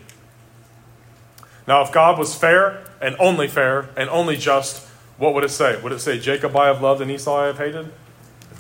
Now, 1.68 1.82
if 1.84 1.92
God 1.92 2.18
was 2.18 2.36
fair 2.36 2.84
and 3.02 3.16
only 3.20 3.48
fair 3.48 3.90
and 3.96 4.10
only 4.10 4.36
just, 4.36 4.88
what 5.18 5.34
would 5.34 5.44
it 5.44 5.50
say? 5.50 5.80
Would 5.82 5.92
it 5.92 6.00
say, 6.00 6.20
Jacob 6.20 6.56
I 6.56 6.68
have 6.68 6.82
loved 6.82 7.02
and 7.02 7.12
Esau 7.12 7.38
I 7.38 7.46
have 7.48 7.58
hated? 7.60 7.92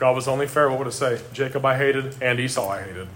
God 0.01 0.15
was 0.15 0.27
only 0.27 0.47
fair, 0.47 0.67
what 0.67 0.79
would 0.79 0.87
it 0.87 0.93
say? 0.93 1.21
Jacob 1.31 1.63
I 1.63 1.77
hated 1.77 2.15
and 2.23 2.39
Esau 2.39 2.67
I 2.67 2.81
hated. 2.81 3.07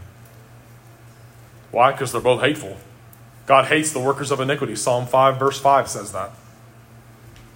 Why? 1.71 1.91
Because 1.91 2.12
they're 2.12 2.21
both 2.21 2.41
hateful. 2.41 2.78
God 3.48 3.65
hates 3.65 3.91
the 3.91 4.00
workers 4.00 4.30
of 4.30 4.39
iniquity. 4.39 4.76
Psalm 4.76 5.08
5, 5.08 5.39
verse 5.39 5.60
5 5.60 5.89
says 5.89 6.12
that. 6.12 6.30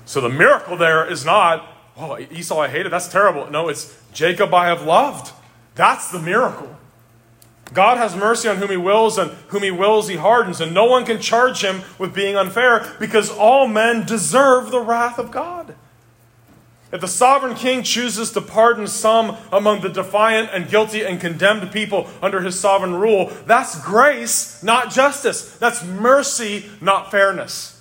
So 0.03 0.19
the 0.19 0.29
miracle 0.29 0.77
there 0.77 1.05
is 1.05 1.25
not, 1.25 1.63
oh, 1.95 2.17
Esau 2.17 2.59
I 2.59 2.69
hated, 2.69 2.91
that's 2.91 3.07
terrible. 3.07 3.47
No, 3.51 3.69
it's 3.69 4.01
Jacob 4.13 4.51
I 4.51 4.65
have 4.65 4.81
loved. 4.81 5.31
That's 5.75 6.09
the 6.09 6.19
miracle. 6.19 6.75
God 7.71 7.97
has 7.99 8.15
mercy 8.15 8.49
on 8.49 8.57
whom 8.57 8.71
he 8.71 8.77
wills, 8.77 9.19
and 9.19 9.29
whom 9.49 9.61
he 9.61 9.69
wills 9.69 10.07
he 10.07 10.15
hardens, 10.15 10.59
and 10.59 10.73
no 10.73 10.85
one 10.85 11.05
can 11.05 11.21
charge 11.21 11.63
him 11.63 11.83
with 11.99 12.15
being 12.15 12.35
unfair 12.35 12.95
because 12.99 13.29
all 13.29 13.67
men 13.67 14.07
deserve 14.07 14.71
the 14.71 14.81
wrath 14.81 15.19
of 15.19 15.29
God. 15.29 15.75
If 16.91 17.01
the 17.01 17.07
sovereign 17.07 17.55
king 17.55 17.83
chooses 17.83 18.31
to 18.31 18.41
pardon 18.41 18.87
some 18.87 19.37
among 19.51 19.81
the 19.81 19.89
defiant 19.89 20.49
and 20.51 20.67
guilty 20.67 21.03
and 21.03 21.21
condemned 21.21 21.71
people 21.71 22.09
under 22.21 22.41
his 22.41 22.59
sovereign 22.59 22.95
rule, 22.95 23.31
that's 23.45 23.79
grace, 23.83 24.63
not 24.63 24.91
justice. 24.91 25.55
That's 25.57 25.83
mercy, 25.83 26.65
not 26.81 27.11
fairness. 27.11 27.79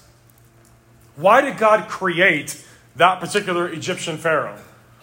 Why 1.16 1.40
did 1.40 1.56
God 1.56 1.88
create 1.88 2.64
that 2.96 3.18
particular 3.18 3.66
Egyptian 3.68 4.18
Pharaoh? 4.18 4.58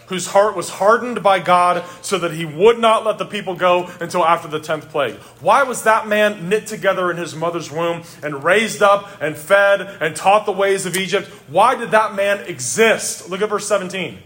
Whose 0.08 0.28
heart 0.28 0.56
was 0.56 0.70
hardened 0.70 1.24
by 1.24 1.40
God 1.40 1.84
so 2.02 2.18
that 2.20 2.34
he 2.34 2.46
would 2.46 2.80
not 2.80 3.06
let 3.06 3.18
the 3.18 3.26
people 3.26 3.56
go 3.56 3.90
until 4.00 4.26
after 4.26 4.48
the 4.48 4.60
10th 4.60 4.90
plague. 4.90 5.16
Why 5.40 5.64
was 5.64 5.84
that 5.84 6.08
man 6.08 6.50
knit 6.50 6.68
together 6.68 7.12
in 7.12 7.18
his 7.18 7.36
mother's 7.36 7.72
womb 7.72 8.04
and 8.24 8.44
raised 8.44 8.82
up 8.82 9.10
and 9.22 9.38
fed 9.38 9.82
and 10.02 10.16
taught 10.16 10.46
the 10.46 10.52
ways 10.52 10.86
of 10.86 10.96
Egypt? 10.96 11.28
Why 11.48 11.76
did 11.76 11.92
that 11.92 12.16
man 12.16 12.42
exist? 12.42 13.30
Look 13.30 13.42
at 13.42 13.50
verse 13.50 13.68
17. 13.68 14.20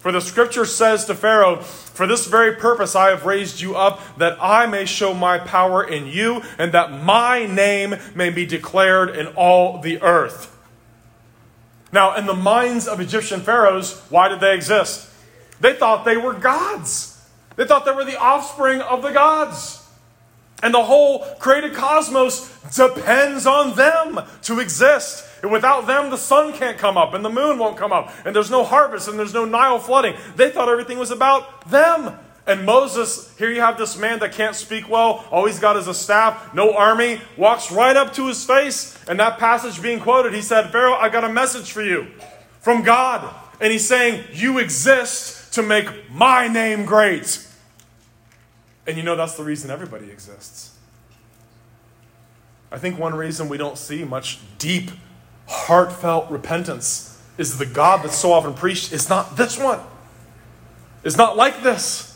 For 0.00 0.12
the 0.12 0.20
scripture 0.20 0.64
says 0.64 1.04
to 1.06 1.14
Pharaoh, 1.14 1.56
For 1.60 2.06
this 2.06 2.26
very 2.26 2.56
purpose 2.56 2.96
I 2.96 3.10
have 3.10 3.26
raised 3.26 3.60
you 3.60 3.76
up, 3.76 4.00
that 4.16 4.38
I 4.40 4.64
may 4.64 4.86
show 4.86 5.12
my 5.12 5.38
power 5.38 5.84
in 5.84 6.06
you, 6.06 6.42
and 6.56 6.72
that 6.72 6.90
my 6.90 7.44
name 7.44 7.96
may 8.14 8.30
be 8.30 8.46
declared 8.46 9.14
in 9.14 9.26
all 9.28 9.78
the 9.78 10.00
earth. 10.00 10.56
Now, 11.92 12.16
in 12.16 12.26
the 12.26 12.34
minds 12.34 12.86
of 12.86 13.00
Egyptian 13.00 13.40
pharaohs, 13.40 14.00
why 14.10 14.28
did 14.28 14.40
they 14.40 14.54
exist? 14.54 15.08
They 15.60 15.74
thought 15.74 16.04
they 16.04 16.16
were 16.16 16.34
gods. 16.34 17.20
They 17.56 17.66
thought 17.66 17.84
they 17.84 17.92
were 17.92 18.04
the 18.04 18.18
offspring 18.18 18.80
of 18.80 19.02
the 19.02 19.10
gods. 19.10 19.76
And 20.62 20.74
the 20.74 20.82
whole 20.82 21.20
created 21.38 21.74
cosmos 21.74 22.48
depends 22.76 23.46
on 23.46 23.74
them 23.76 24.20
to 24.42 24.60
exist. 24.60 25.26
And 25.42 25.50
without 25.50 25.86
them, 25.86 26.10
the 26.10 26.18
sun 26.18 26.52
can't 26.52 26.76
come 26.78 26.98
up 26.98 27.14
and 27.14 27.24
the 27.24 27.30
moon 27.30 27.58
won't 27.58 27.78
come 27.78 27.92
up. 27.92 28.12
And 28.24 28.36
there's 28.36 28.50
no 28.50 28.62
harvest 28.62 29.08
and 29.08 29.18
there's 29.18 29.34
no 29.34 29.44
Nile 29.44 29.78
flooding. 29.78 30.16
They 30.36 30.50
thought 30.50 30.68
everything 30.68 30.98
was 30.98 31.10
about 31.10 31.68
them. 31.70 32.18
And 32.50 32.66
Moses, 32.66 33.32
here 33.38 33.48
you 33.48 33.60
have 33.60 33.78
this 33.78 33.96
man 33.96 34.18
that 34.18 34.32
can't 34.32 34.56
speak 34.56 34.88
well, 34.88 35.24
all 35.30 35.46
he's 35.46 35.60
got 35.60 35.76
is 35.76 35.86
a 35.86 35.94
staff, 35.94 36.52
no 36.52 36.74
army, 36.74 37.20
walks 37.36 37.70
right 37.70 37.96
up 37.96 38.12
to 38.14 38.26
his 38.26 38.44
face. 38.44 38.98
And 39.06 39.20
that 39.20 39.38
passage 39.38 39.80
being 39.80 40.00
quoted, 40.00 40.34
he 40.34 40.42
said, 40.42 40.72
Pharaoh, 40.72 40.94
I 40.94 41.10
got 41.10 41.22
a 41.22 41.28
message 41.28 41.70
for 41.70 41.80
you 41.80 42.08
from 42.58 42.82
God. 42.82 43.32
And 43.60 43.70
he's 43.70 43.86
saying, 43.86 44.24
You 44.32 44.58
exist 44.58 45.54
to 45.54 45.62
make 45.62 46.10
my 46.10 46.48
name 46.48 46.86
great. 46.86 47.46
And 48.84 48.96
you 48.96 49.04
know 49.04 49.14
that's 49.14 49.36
the 49.36 49.44
reason 49.44 49.70
everybody 49.70 50.10
exists. 50.10 50.76
I 52.72 52.78
think 52.78 52.98
one 52.98 53.14
reason 53.14 53.48
we 53.48 53.58
don't 53.58 53.78
see 53.78 54.02
much 54.02 54.40
deep, 54.58 54.90
heartfelt 55.46 56.28
repentance 56.32 57.16
is 57.38 57.58
the 57.58 57.66
God 57.66 58.02
that's 58.02 58.18
so 58.18 58.32
often 58.32 58.54
preached 58.54 58.92
is 58.92 59.08
not 59.08 59.36
this 59.36 59.56
one. 59.56 59.78
It's 61.04 61.16
not 61.16 61.36
like 61.36 61.62
this. 61.62 62.09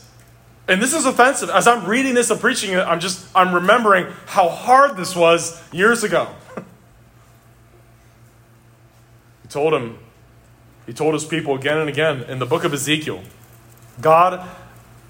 And 0.67 0.81
this 0.81 0.93
is 0.93 1.05
offensive. 1.05 1.49
As 1.49 1.67
I'm 1.67 1.85
reading 1.85 2.15
this 2.15 2.31
and 2.31 2.39
preaching 2.39 2.71
it, 2.71 2.79
I'm 2.79 2.99
just 2.99 3.27
I'm 3.35 3.53
remembering 3.53 4.07
how 4.25 4.49
hard 4.49 4.97
this 4.97 5.15
was 5.15 5.61
years 5.71 6.03
ago. 6.03 6.27
he 9.43 9.47
told 9.47 9.73
him, 9.73 9.99
he 10.87 10.93
told 10.93 11.13
his 11.13 11.25
people 11.25 11.55
again 11.55 11.77
and 11.77 11.89
again 11.89 12.23
in 12.23 12.39
the 12.39 12.47
book 12.47 12.63
of 12.63 12.73
Ezekiel, 12.73 13.21
God 14.01 14.47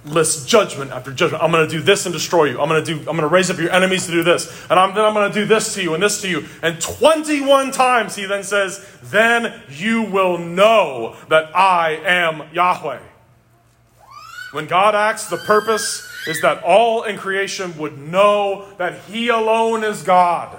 lists 0.04 0.46
judgment 0.46 0.91
after 0.91 1.12
judgment. 1.12 1.41
I'm 1.41 1.52
going 1.52 1.68
to 1.68 1.72
do 1.72 1.82
this 1.82 2.06
and 2.06 2.13
destroy 2.13 2.46
you. 2.46 2.60
I'm 2.60 2.68
going 2.68 2.84
to 2.84 2.94
do. 2.94 3.00
I'm 3.00 3.18
going 3.18 3.22
to 3.22 3.28
raise 3.28 3.50
up 3.50 3.58
your 3.58 3.72
enemies 3.72 4.06
to 4.08 4.12
do 4.12 4.24
this, 4.24 4.65
and 4.70 4.78
I'm, 4.78 4.94
then 4.94 5.06
I'm 5.06 5.13
going 5.13 5.32
to 5.32 5.39
do 5.39 5.46
this 5.46 5.74
to 5.76 5.84
you 5.84 5.94
and 5.94 6.04
this 6.04 6.22
to 6.22 6.30
you. 6.30 6.46
And 6.62 6.82
21 6.82 7.72
times 7.72 8.15
he 8.15 8.26
then 8.26 8.44
says, 8.44 8.86
"Then 9.04 9.62
you 9.70 10.04
will 10.04 10.38
know 10.38 11.15
that 11.30 11.56
I 11.56 11.91
am 12.04 12.44
Yahweh." 12.54 13.00
When 14.51 14.67
God 14.67 14.95
acts, 14.95 15.27
the 15.27 15.38
purpose 15.38 16.08
is 16.27 16.41
that 16.41 16.63
all 16.63 17.03
in 17.03 17.17
creation 17.17 17.77
would 17.77 17.97
know 17.97 18.67
that 18.77 18.99
He 19.01 19.29
alone 19.29 19.84
is 19.84 20.03
God. 20.03 20.58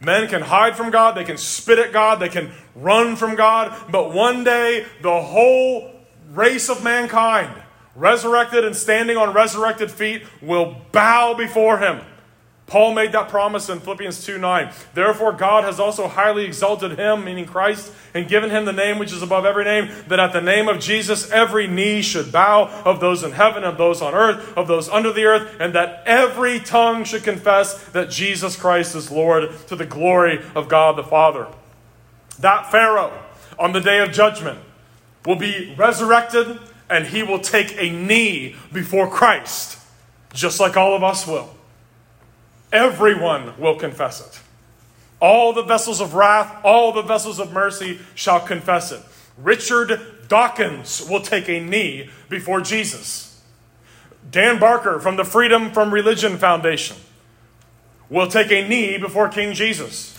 Men 0.00 0.28
can 0.28 0.40
hide 0.40 0.76
from 0.76 0.90
God, 0.90 1.14
they 1.14 1.24
can 1.24 1.36
spit 1.36 1.78
at 1.78 1.92
God, 1.92 2.20
they 2.20 2.30
can 2.30 2.50
run 2.74 3.16
from 3.16 3.36
God, 3.36 3.78
but 3.90 4.14
one 4.14 4.44
day 4.44 4.86
the 5.02 5.20
whole 5.20 5.90
race 6.30 6.70
of 6.70 6.82
mankind, 6.82 7.50
resurrected 7.94 8.64
and 8.64 8.74
standing 8.74 9.18
on 9.18 9.34
resurrected 9.34 9.90
feet, 9.90 10.22
will 10.40 10.76
bow 10.92 11.34
before 11.34 11.78
Him. 11.78 12.00
Paul 12.70 12.94
made 12.94 13.10
that 13.12 13.28
promise 13.28 13.68
in 13.68 13.80
Philippians 13.80 14.24
2 14.24 14.38
9. 14.38 14.72
Therefore, 14.94 15.32
God 15.32 15.64
has 15.64 15.80
also 15.80 16.06
highly 16.06 16.44
exalted 16.44 16.96
him, 16.96 17.24
meaning 17.24 17.44
Christ, 17.44 17.92
and 18.14 18.28
given 18.28 18.48
him 18.48 18.64
the 18.64 18.72
name 18.72 19.00
which 19.00 19.12
is 19.12 19.22
above 19.22 19.44
every 19.44 19.64
name, 19.64 19.90
that 20.06 20.20
at 20.20 20.32
the 20.32 20.40
name 20.40 20.68
of 20.68 20.78
Jesus 20.78 21.28
every 21.32 21.66
knee 21.66 22.00
should 22.00 22.30
bow 22.30 22.68
of 22.84 23.00
those 23.00 23.24
in 23.24 23.32
heaven, 23.32 23.64
of 23.64 23.76
those 23.76 24.00
on 24.00 24.14
earth, 24.14 24.56
of 24.56 24.68
those 24.68 24.88
under 24.88 25.12
the 25.12 25.24
earth, 25.24 25.56
and 25.58 25.74
that 25.74 26.04
every 26.06 26.60
tongue 26.60 27.02
should 27.02 27.24
confess 27.24 27.88
that 27.88 28.08
Jesus 28.08 28.54
Christ 28.54 28.94
is 28.94 29.10
Lord 29.10 29.50
to 29.66 29.74
the 29.74 29.84
glory 29.84 30.40
of 30.54 30.68
God 30.68 30.96
the 30.96 31.02
Father. 31.02 31.48
That 32.38 32.70
Pharaoh 32.70 33.20
on 33.58 33.72
the 33.72 33.80
day 33.80 33.98
of 33.98 34.12
judgment 34.12 34.60
will 35.26 35.34
be 35.34 35.74
resurrected 35.76 36.60
and 36.88 37.06
he 37.06 37.24
will 37.24 37.40
take 37.40 37.74
a 37.76 37.90
knee 37.90 38.54
before 38.72 39.10
Christ, 39.10 39.76
just 40.32 40.60
like 40.60 40.76
all 40.76 40.94
of 40.94 41.02
us 41.02 41.26
will. 41.26 41.50
Everyone 42.72 43.58
will 43.58 43.76
confess 43.76 44.20
it. 44.20 44.40
All 45.20 45.52
the 45.52 45.62
vessels 45.62 46.00
of 46.00 46.14
wrath, 46.14 46.56
all 46.64 46.92
the 46.92 47.02
vessels 47.02 47.38
of 47.38 47.52
mercy 47.52 47.98
shall 48.14 48.40
confess 48.40 48.92
it. 48.92 49.02
Richard 49.36 50.00
Dawkins 50.28 51.06
will 51.08 51.20
take 51.20 51.48
a 51.48 51.60
knee 51.60 52.08
before 52.28 52.60
Jesus. 52.60 53.42
Dan 54.30 54.58
Barker 54.58 55.00
from 55.00 55.16
the 55.16 55.24
Freedom 55.24 55.72
from 55.72 55.92
Religion 55.92 56.38
Foundation 56.38 56.96
will 58.08 58.28
take 58.28 58.50
a 58.50 58.66
knee 58.66 58.98
before 58.98 59.28
King 59.28 59.54
Jesus. 59.54 60.18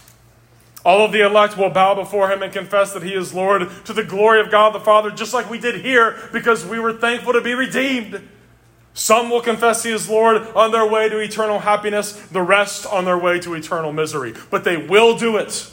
All 0.83 1.05
of 1.05 1.11
the 1.11 1.21
elect 1.21 1.57
will 1.57 1.69
bow 1.69 1.93
before 1.93 2.31
him 2.31 2.41
and 2.41 2.51
confess 2.51 2.93
that 2.93 3.03
he 3.03 3.13
is 3.13 3.33
Lord 3.33 3.69
to 3.85 3.93
the 3.93 4.03
glory 4.03 4.39
of 4.41 4.49
God 4.49 4.73
the 4.73 4.79
Father, 4.79 5.11
just 5.11 5.33
like 5.33 5.49
we 5.49 5.59
did 5.59 5.81
here 5.81 6.17
because 6.33 6.65
we 6.65 6.79
were 6.79 6.93
thankful 6.93 7.33
to 7.33 7.41
be 7.41 7.53
redeemed. 7.53 8.27
Some 8.93 9.29
will 9.29 9.41
confess 9.41 9.83
he 9.83 9.91
is 9.91 10.09
Lord 10.09 10.41
on 10.55 10.71
their 10.71 10.85
way 10.85 11.07
to 11.07 11.19
eternal 11.19 11.59
happiness, 11.59 12.11
the 12.11 12.41
rest 12.41 12.85
on 12.85 13.05
their 13.05 13.17
way 13.17 13.39
to 13.39 13.53
eternal 13.53 13.93
misery. 13.93 14.33
But 14.49 14.63
they 14.63 14.77
will 14.77 15.17
do 15.17 15.37
it. 15.37 15.71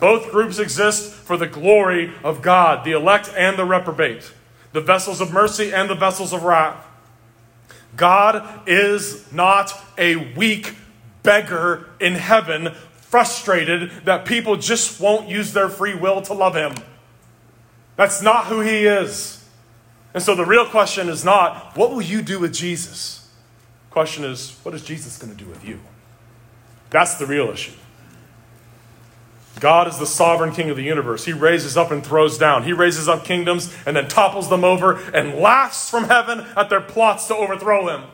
Both 0.00 0.30
groups 0.30 0.58
exist 0.58 1.12
for 1.12 1.36
the 1.36 1.46
glory 1.46 2.12
of 2.24 2.42
God, 2.42 2.84
the 2.84 2.92
elect 2.92 3.30
and 3.36 3.58
the 3.58 3.64
reprobate, 3.64 4.32
the 4.72 4.80
vessels 4.80 5.20
of 5.20 5.32
mercy 5.32 5.72
and 5.72 5.88
the 5.88 5.94
vessels 5.94 6.32
of 6.32 6.42
wrath. 6.42 6.84
God 7.94 8.68
is 8.68 9.30
not 9.32 9.72
a 9.96 10.16
weak 10.34 10.74
beggar 11.22 11.88
in 12.00 12.14
heaven, 12.14 12.74
frustrated 13.00 13.90
that 14.04 14.24
people 14.24 14.56
just 14.56 15.00
won't 15.00 15.28
use 15.28 15.52
their 15.52 15.68
free 15.68 15.94
will 15.94 16.20
to 16.22 16.32
love 16.34 16.54
him. 16.54 16.74
That's 17.96 18.20
not 18.20 18.46
who 18.46 18.60
he 18.60 18.86
is. 18.86 19.45
And 20.16 20.24
so 20.24 20.34
the 20.34 20.46
real 20.46 20.64
question 20.64 21.10
is 21.10 21.26
not, 21.26 21.76
what 21.76 21.90
will 21.90 22.00
you 22.00 22.22
do 22.22 22.40
with 22.40 22.54
Jesus? 22.54 23.28
The 23.90 23.92
question 23.92 24.24
is, 24.24 24.58
what 24.62 24.74
is 24.74 24.82
Jesus 24.82 25.18
going 25.18 25.30
to 25.30 25.36
do 25.36 25.46
with 25.46 25.62
you? 25.62 25.78
That's 26.88 27.16
the 27.16 27.26
real 27.26 27.50
issue. 27.50 27.74
God 29.60 29.86
is 29.88 29.98
the 29.98 30.06
sovereign 30.06 30.54
king 30.54 30.70
of 30.70 30.78
the 30.78 30.82
universe. 30.82 31.26
He 31.26 31.34
raises 31.34 31.76
up 31.76 31.90
and 31.90 32.02
throws 32.02 32.38
down. 32.38 32.62
He 32.62 32.72
raises 32.72 33.10
up 33.10 33.26
kingdoms 33.26 33.76
and 33.84 33.94
then 33.94 34.08
topples 34.08 34.48
them 34.48 34.64
over 34.64 34.94
and 35.12 35.34
laughs 35.34 35.90
from 35.90 36.04
heaven 36.04 36.46
at 36.56 36.70
their 36.70 36.80
plots 36.80 37.28
to 37.28 37.36
overthrow 37.36 37.88
him. 37.88 38.04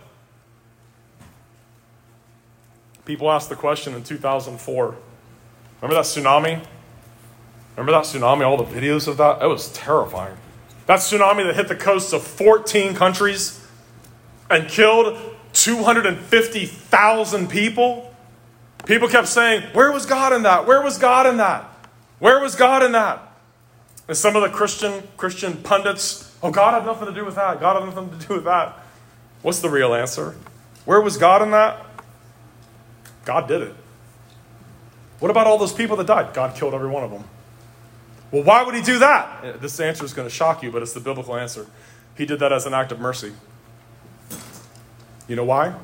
People 3.05 3.31
asked 3.31 3.49
the 3.49 3.55
question 3.55 3.95
in 3.95 4.03
2004. 4.03 4.97
Remember 5.81 5.95
that 5.95 6.05
tsunami? 6.05 6.67
Remember 7.77 7.93
that 7.93 8.07
tsunami? 8.07 8.45
All 8.45 8.57
the 8.57 8.65
videos 8.65 9.07
of 9.07 9.19
that? 9.19 9.41
It 9.41 9.47
was 9.47 9.69
terrifying. 9.69 10.37
That 10.87 10.99
tsunami 10.99 11.45
that 11.45 11.55
hit 11.55 11.69
the 11.69 11.77
coasts 11.77 12.13
of 12.13 12.23
14 12.27 12.95
countries 12.95 13.65
and 14.51 14.69
killed 14.69 15.19
250,000 15.53 17.49
people. 17.49 18.15
People 18.87 19.09
kept 19.09 19.29
saying, 19.29 19.63
Where 19.73 19.93
was 19.93 20.07
God 20.07 20.33
in 20.33 20.43
that? 20.43 20.67
Where 20.67 20.83
was 20.83 20.99
God 20.99 21.27
in 21.27 21.37
that? 21.37 21.65
Where 22.19 22.41
was 22.41 22.55
God 22.57 22.83
in 22.83 22.93
that? 22.93 23.33
And 24.09 24.17
some 24.17 24.35
of 24.37 24.43
the 24.43 24.49
Christian 24.49 25.07
Christian 25.17 25.57
pundits, 25.59 26.37
oh, 26.43 26.51
God 26.51 26.75
had 26.75 26.85
nothing 26.85 27.07
to 27.07 27.15
do 27.15 27.25
with 27.25 27.37
that. 27.37 27.61
God 27.61 27.81
had 27.81 27.95
nothing 27.95 28.19
to 28.19 28.27
do 28.27 28.35
with 28.35 28.45
that. 28.45 28.79
What's 29.43 29.61
the 29.61 29.71
real 29.71 29.95
answer? 29.95 30.37
Where 30.85 31.01
was 31.01 31.17
God 31.17 31.43
in 31.43 31.53
that? 31.53 31.87
God 33.25 33.47
did 33.47 33.63
it. 33.63 33.75
What 35.21 35.31
about 35.31 35.47
all 35.47 35.59
those 35.59 35.73
people 35.73 35.97
that 35.97 36.07
died? 36.07 36.35
God 36.35 36.57
killed 36.57 36.75
every 36.75 36.89
one 36.89 37.05
of 37.05 37.11
them. 37.11 37.25
Well, 38.33 38.43
why 38.43 38.63
would 38.63 38.75
he 38.75 38.83
do 38.83 38.99
that? 38.99 39.45
Uh, 39.45 39.57
this 39.59 39.79
answer 39.79 40.05
is 40.05 40.13
going 40.15 40.27
to 40.27 40.35
shock 40.35 40.63
you, 40.63 40.73
but 40.73 40.83
it's 40.83 40.95
the 40.95 41.01
biblical 41.01 41.37
answer. 41.37 41.67
He 42.17 42.27
did 42.27 42.41
that 42.41 42.53
as 42.53 42.67
an 42.67 42.75
act 42.75 42.91
of 42.91 42.99
mercy. 42.99 43.33
You 45.29 45.37
know 45.37 45.45
why? 45.45 45.75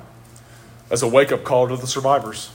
As 0.90 1.02
a 1.02 1.08
wake 1.08 1.30
up 1.30 1.44
call 1.44 1.68
to 1.68 1.76
the 1.76 1.87
survivors. 1.87 2.50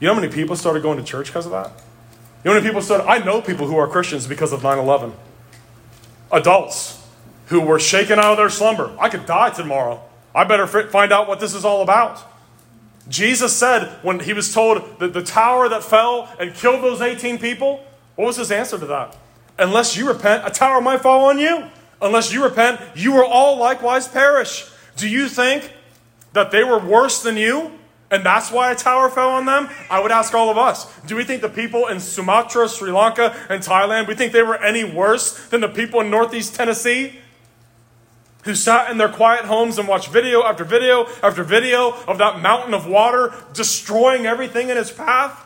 You 0.00 0.08
know 0.08 0.14
how 0.14 0.20
many 0.20 0.32
people 0.32 0.56
started 0.56 0.82
going 0.82 0.98
to 0.98 1.04
church 1.04 1.28
because 1.28 1.46
of 1.46 1.52
that? 1.52 1.72
You 2.44 2.50
know 2.50 2.52
how 2.52 2.54
many 2.54 2.66
people 2.66 2.82
started? 2.82 3.06
I 3.06 3.24
know 3.24 3.40
people 3.40 3.66
who 3.66 3.76
are 3.78 3.88
Christians 3.88 4.26
because 4.26 4.52
of 4.52 4.62
9 4.62 4.78
11. 4.78 5.14
Adults 6.32 7.06
who 7.46 7.60
were 7.60 7.78
shaken 7.78 8.18
out 8.18 8.32
of 8.32 8.36
their 8.36 8.50
slumber. 8.50 8.94
I 8.98 9.08
could 9.08 9.26
die 9.26 9.50
tomorrow. 9.50 10.02
I 10.34 10.44
better 10.44 10.66
find 10.66 11.12
out 11.12 11.28
what 11.28 11.40
this 11.40 11.54
is 11.54 11.64
all 11.64 11.82
about. 11.82 12.20
Jesus 13.08 13.54
said 13.56 13.98
when 14.02 14.20
he 14.20 14.32
was 14.32 14.52
told 14.52 14.98
that 14.98 15.12
the 15.12 15.22
tower 15.22 15.68
that 15.68 15.84
fell 15.84 16.28
and 16.40 16.52
killed 16.54 16.82
those 16.82 17.00
18 17.00 17.38
people, 17.38 17.84
what 18.16 18.26
was 18.26 18.36
his 18.36 18.50
answer 18.50 18.78
to 18.78 18.86
that? 18.86 19.16
Unless 19.58 19.96
you 19.96 20.08
repent, 20.08 20.46
a 20.46 20.50
tower 20.50 20.80
might 20.80 21.00
fall 21.00 21.26
on 21.26 21.38
you. 21.38 21.64
Unless 22.02 22.32
you 22.32 22.42
repent, 22.42 22.80
you 22.94 23.12
will 23.12 23.24
all 23.26 23.56
likewise 23.56 24.08
perish. 24.08 24.68
Do 24.96 25.08
you 25.08 25.28
think 25.28 25.72
that 26.32 26.50
they 26.50 26.64
were 26.64 26.78
worse 26.78 27.22
than 27.22 27.36
you? 27.36 27.72
And 28.10 28.24
that's 28.24 28.52
why 28.52 28.70
a 28.70 28.74
tower 28.74 29.08
fell 29.08 29.30
on 29.30 29.46
them? 29.46 29.68
I 29.90 30.00
would 30.00 30.12
ask 30.12 30.32
all 30.34 30.50
of 30.50 30.58
us. 30.58 30.86
Do 31.00 31.16
we 31.16 31.24
think 31.24 31.42
the 31.42 31.48
people 31.48 31.86
in 31.86 31.98
Sumatra, 31.98 32.68
Sri 32.68 32.90
Lanka, 32.90 33.34
and 33.48 33.62
Thailand, 33.62 34.06
we 34.06 34.14
think 34.14 34.32
they 34.32 34.42
were 34.42 34.62
any 34.62 34.84
worse 34.84 35.48
than 35.48 35.60
the 35.60 35.68
people 35.68 36.00
in 36.00 36.10
Northeast 36.10 36.54
Tennessee? 36.54 37.20
who 38.46 38.54
sat 38.54 38.92
in 38.92 38.96
their 38.96 39.08
quiet 39.08 39.44
homes 39.44 39.76
and 39.76 39.88
watched 39.88 40.08
video 40.08 40.44
after 40.44 40.62
video 40.64 41.08
after 41.20 41.42
video 41.42 41.92
of 42.06 42.18
that 42.18 42.40
mountain 42.40 42.74
of 42.74 42.86
water 42.86 43.34
destroying 43.52 44.24
everything 44.24 44.70
in 44.70 44.78
its 44.78 44.90
path? 44.90 45.44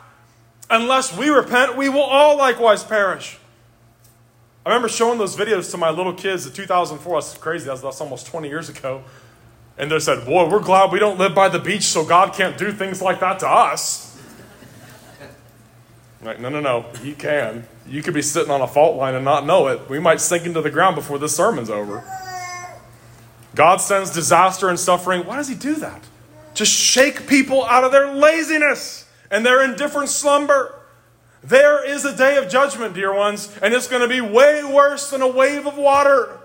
Unless 0.70 1.16
we 1.16 1.28
repent, 1.28 1.76
we 1.76 1.88
will 1.88 2.00
all 2.00 2.38
likewise 2.38 2.84
perish. 2.84 3.38
I 4.64 4.68
remember 4.68 4.88
showing 4.88 5.18
those 5.18 5.36
videos 5.36 5.70
to 5.72 5.76
my 5.76 5.90
little 5.90 6.12
kids 6.12 6.46
in 6.46 6.52
2004. 6.52 7.20
That's 7.20 7.36
crazy. 7.36 7.66
That's, 7.66 7.80
that's 7.80 8.00
almost 8.00 8.26
20 8.26 8.48
years 8.48 8.68
ago. 8.68 9.02
And 9.76 9.90
they 9.90 9.98
said, 9.98 10.24
Boy, 10.24 10.48
we're 10.48 10.60
glad 10.60 10.92
we 10.92 11.00
don't 11.00 11.18
live 11.18 11.34
by 11.34 11.48
the 11.48 11.58
beach 11.58 11.82
so 11.82 12.04
God 12.04 12.34
can't 12.34 12.56
do 12.56 12.70
things 12.70 13.02
like 13.02 13.18
that 13.20 13.40
to 13.40 13.48
us. 13.48 14.20
like, 16.22 16.38
no, 16.38 16.50
no, 16.50 16.60
no. 16.60 16.82
He 17.02 17.14
can. 17.14 17.66
You 17.88 18.02
could 18.02 18.14
be 18.14 18.22
sitting 18.22 18.50
on 18.50 18.60
a 18.60 18.68
fault 18.68 18.96
line 18.96 19.14
and 19.14 19.24
not 19.24 19.46
know 19.46 19.68
it. 19.68 19.88
We 19.88 19.98
might 19.98 20.20
sink 20.20 20.44
into 20.44 20.60
the 20.60 20.70
ground 20.70 20.94
before 20.94 21.18
this 21.18 21.34
sermon's 21.34 21.70
over. 21.70 22.04
God 23.54 23.78
sends 23.78 24.10
disaster 24.10 24.68
and 24.68 24.78
suffering. 24.78 25.26
Why 25.26 25.36
does 25.36 25.48
He 25.48 25.56
do 25.56 25.74
that? 25.76 26.04
To 26.56 26.64
shake 26.64 27.26
people 27.26 27.64
out 27.64 27.82
of 27.82 27.90
their 27.90 28.14
laziness 28.14 28.99
and 29.30 29.44
they're 29.44 29.64
in 29.64 29.76
different 29.76 30.08
slumber. 30.08 30.74
There 31.42 31.84
is 31.84 32.04
a 32.04 32.16
day 32.16 32.36
of 32.36 32.50
judgment, 32.50 32.94
dear 32.94 33.14
ones, 33.14 33.56
and 33.62 33.72
it's 33.72 33.88
going 33.88 34.02
to 34.02 34.08
be 34.08 34.20
way 34.20 34.62
worse 34.62 35.10
than 35.10 35.22
a 35.22 35.28
wave 35.28 35.66
of 35.66 35.78
water. 35.78 36.38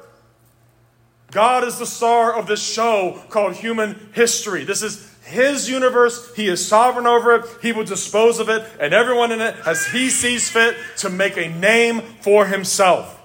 God 1.31 1.65
is 1.65 1.79
the 1.79 1.85
star 1.85 2.33
of 2.33 2.47
this 2.47 2.65
show 2.65 3.21
called 3.29 3.55
human 3.55 4.09
history. 4.13 4.63
This 4.63 4.81
is 4.81 5.13
His 5.25 5.69
universe. 5.69 6.33
He 6.35 6.47
is 6.47 6.65
sovereign 6.65 7.07
over 7.07 7.35
it. 7.35 7.45
He 7.61 7.73
will 7.73 7.83
dispose 7.83 8.39
of 8.39 8.47
it 8.47 8.65
and 8.79 8.93
everyone 8.93 9.33
in 9.33 9.41
it 9.41 9.55
as 9.65 9.87
He 9.87 10.09
sees 10.09 10.49
fit 10.49 10.77
to 10.99 11.09
make 11.09 11.35
a 11.35 11.49
name 11.49 12.01
for 12.21 12.45
Himself. 12.45 13.21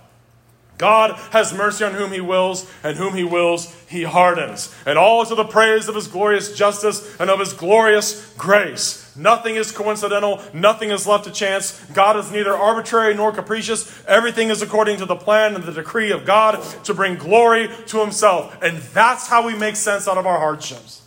God 0.81 1.11
has 1.31 1.53
mercy 1.53 1.85
on 1.85 1.93
whom 1.93 2.11
he 2.11 2.23
wills, 2.23 2.67
and 2.83 2.97
whom 2.97 3.13
he 3.13 3.23
wills, 3.23 3.71
he 3.87 4.03
hardens. 4.03 4.75
And 4.87 4.97
all 4.97 5.27
to 5.27 5.35
the 5.35 5.45
praise 5.45 5.89
of 5.89 5.95
his 5.95 6.07
glorious 6.07 6.57
justice 6.57 7.21
and 7.21 7.29
of 7.29 7.39
his 7.39 7.53
glorious 7.53 8.33
grace. 8.39 9.15
Nothing 9.15 9.57
is 9.57 9.73
coincidental, 9.73 10.41
nothing 10.55 10.91
is 10.91 11.07
left 11.07 11.25
to 11.25 11.33
chance. 11.33 11.79
God 11.93 12.17
is 12.17 12.33
neither 12.33 12.57
arbitrary 12.57 13.13
nor 13.13 13.31
capricious. 13.31 14.03
Everything 14.09 14.49
is 14.49 14.63
according 14.63 14.97
to 15.01 15.05
the 15.05 15.17
plan 15.17 15.55
and 15.55 15.65
the 15.65 15.73
decree 15.73 16.13
of 16.13 16.25
God 16.25 16.65
to 16.85 16.95
bring 16.95 17.17
glory 17.17 17.69
to 17.89 18.01
himself. 18.01 18.57
And 18.63 18.79
that's 18.79 19.29
how 19.29 19.47
we 19.47 19.55
make 19.55 19.77
sense 19.77 20.09
out 20.09 20.17
of 20.17 20.27
our 20.27 20.39
hardships. 20.39 21.03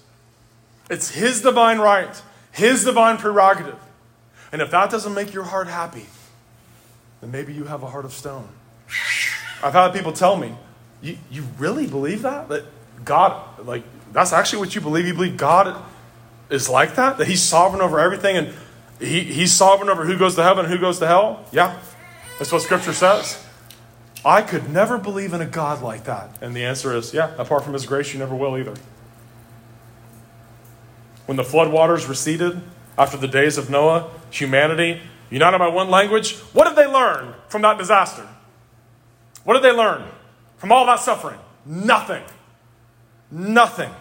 It's 0.87 1.09
his 1.09 1.41
divine 1.41 1.79
right, 1.79 2.21
his 2.51 2.85
divine 2.85 3.17
prerogative. 3.17 3.79
And 4.51 4.61
if 4.61 4.69
that 4.69 4.91
doesn't 4.91 5.15
make 5.15 5.33
your 5.33 5.45
heart 5.45 5.67
happy, 5.67 6.05
then 7.21 7.31
maybe 7.31 7.55
you 7.55 7.63
have 7.63 7.81
a 7.81 7.87
heart 7.87 8.05
of 8.05 8.13
stone. 8.13 8.49
I've 9.63 9.73
had 9.73 9.93
people 9.93 10.11
tell 10.11 10.35
me, 10.35 10.53
you, 11.01 11.17
you 11.31 11.43
really 11.57 11.87
believe 11.87 12.23
that? 12.23 12.49
That 12.49 12.65
God, 13.05 13.65
like, 13.65 13.83
that's 14.11 14.33
actually 14.33 14.59
what 14.59 14.75
you 14.75 14.81
believe? 14.81 15.07
You 15.07 15.13
believe 15.13 15.37
God 15.37 15.81
is 16.49 16.69
like 16.69 16.95
that? 16.95 17.17
That 17.17 17.27
He's 17.27 17.41
sovereign 17.41 17.81
over 17.81 17.99
everything 17.99 18.37
and 18.37 18.53
he, 18.99 19.21
He's 19.21 19.53
sovereign 19.53 19.89
over 19.89 20.05
who 20.05 20.17
goes 20.17 20.35
to 20.35 20.43
heaven 20.43 20.65
and 20.65 20.73
who 20.73 20.79
goes 20.79 20.99
to 20.99 21.07
hell? 21.07 21.45
Yeah. 21.51 21.79
That's 22.37 22.51
what 22.51 22.61
Scripture 22.61 22.93
says. 22.93 23.43
I 24.25 24.41
could 24.41 24.69
never 24.69 24.97
believe 24.97 25.33
in 25.33 25.41
a 25.41 25.45
God 25.45 25.81
like 25.81 26.05
that. 26.05 26.37
And 26.41 26.55
the 26.55 26.63
answer 26.65 26.95
is, 26.95 27.13
yeah, 27.13 27.33
apart 27.37 27.63
from 27.63 27.73
His 27.73 27.85
grace, 27.85 28.13
you 28.13 28.19
never 28.19 28.35
will 28.35 28.57
either. 28.57 28.75
When 31.25 31.37
the 31.37 31.43
flood 31.43 31.71
waters 31.71 32.05
receded 32.05 32.61
after 32.97 33.17
the 33.17 33.27
days 33.27 33.57
of 33.57 33.69
Noah, 33.69 34.11
humanity, 34.29 35.01
united 35.29 35.57
by 35.57 35.67
one 35.67 35.89
language, 35.89 36.35
what 36.53 36.67
did 36.67 36.75
they 36.75 36.85
learn 36.85 37.33
from 37.47 37.61
that 37.61 37.77
disaster? 37.77 38.27
What 39.43 39.55
did 39.55 39.63
they 39.63 39.75
learn 39.75 40.03
from 40.57 40.71
all 40.71 40.85
that 40.85 40.99
suffering? 40.99 41.39
Nothing. 41.65 42.23
Nothing. 43.31 43.91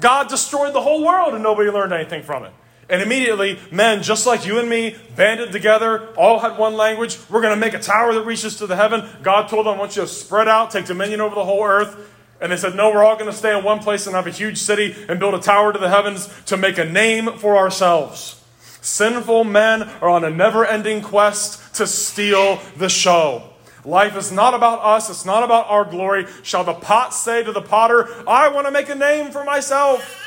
God 0.00 0.28
destroyed 0.28 0.74
the 0.74 0.80
whole 0.80 1.04
world 1.04 1.34
and 1.34 1.42
nobody 1.42 1.70
learned 1.70 1.92
anything 1.92 2.22
from 2.22 2.44
it. 2.44 2.52
And 2.88 3.00
immediately, 3.00 3.60
men 3.70 4.02
just 4.02 4.26
like 4.26 4.44
you 4.44 4.58
and 4.58 4.68
me 4.68 4.96
banded 5.14 5.52
together, 5.52 6.08
all 6.16 6.40
had 6.40 6.58
one 6.58 6.74
language. 6.74 7.18
We're 7.30 7.40
going 7.40 7.54
to 7.54 7.60
make 7.60 7.74
a 7.74 7.78
tower 7.78 8.12
that 8.14 8.24
reaches 8.24 8.56
to 8.56 8.66
the 8.66 8.74
heaven. 8.74 9.08
God 9.22 9.48
told 9.48 9.66
them, 9.66 9.74
I 9.74 9.78
want 9.78 9.94
you 9.94 10.02
to 10.02 10.08
spread 10.08 10.48
out, 10.48 10.72
take 10.72 10.86
dominion 10.86 11.20
over 11.20 11.36
the 11.36 11.44
whole 11.44 11.64
earth. 11.64 12.10
And 12.40 12.50
they 12.50 12.56
said, 12.56 12.74
No, 12.74 12.90
we're 12.90 13.04
all 13.04 13.14
going 13.14 13.30
to 13.30 13.36
stay 13.36 13.56
in 13.56 13.62
one 13.62 13.78
place 13.78 14.06
and 14.06 14.16
have 14.16 14.26
a 14.26 14.30
huge 14.30 14.58
city 14.58 14.96
and 15.08 15.20
build 15.20 15.34
a 15.34 15.40
tower 15.40 15.72
to 15.72 15.78
the 15.78 15.88
heavens 15.88 16.28
to 16.46 16.56
make 16.56 16.78
a 16.78 16.84
name 16.84 17.38
for 17.38 17.56
ourselves. 17.56 18.42
Sinful 18.80 19.44
men 19.44 19.82
are 20.00 20.08
on 20.08 20.24
a 20.24 20.30
never 20.30 20.64
ending 20.64 21.00
quest 21.00 21.74
to 21.76 21.86
steal 21.86 22.60
the 22.76 22.88
show. 22.88 23.49
Life 23.84 24.16
is 24.16 24.30
not 24.30 24.54
about 24.54 24.80
us, 24.80 25.08
it's 25.08 25.24
not 25.24 25.42
about 25.42 25.68
our 25.68 25.84
glory. 25.84 26.26
Shall 26.42 26.64
the 26.64 26.74
pot 26.74 27.14
say 27.14 27.42
to 27.42 27.52
the 27.52 27.62
potter, 27.62 28.08
I 28.28 28.48
want 28.48 28.66
to 28.66 28.70
make 28.70 28.88
a 28.88 28.94
name 28.94 29.30
for 29.30 29.44
myself? 29.44 30.18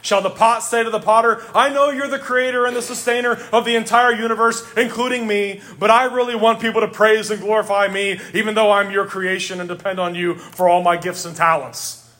Shall 0.00 0.22
the 0.22 0.30
pot 0.30 0.62
say 0.62 0.84
to 0.84 0.90
the 0.90 1.00
potter, 1.00 1.42
I 1.54 1.70
know 1.70 1.90
you're 1.90 2.08
the 2.08 2.18
creator 2.18 2.66
and 2.66 2.76
the 2.76 2.82
sustainer 2.82 3.38
of 3.52 3.64
the 3.64 3.74
entire 3.74 4.12
universe, 4.12 4.64
including 4.76 5.26
me, 5.26 5.60
but 5.78 5.90
I 5.90 6.04
really 6.04 6.36
want 6.36 6.60
people 6.60 6.80
to 6.80 6.88
praise 6.88 7.30
and 7.30 7.40
glorify 7.40 7.88
me, 7.88 8.20
even 8.32 8.54
though 8.54 8.70
I'm 8.70 8.90
your 8.90 9.06
creation 9.06 9.60
and 9.60 9.68
depend 9.68 9.98
on 9.98 10.14
you 10.14 10.36
for 10.36 10.68
all 10.68 10.82
my 10.82 10.96
gifts 10.96 11.24
and 11.24 11.36
talents? 11.36 12.10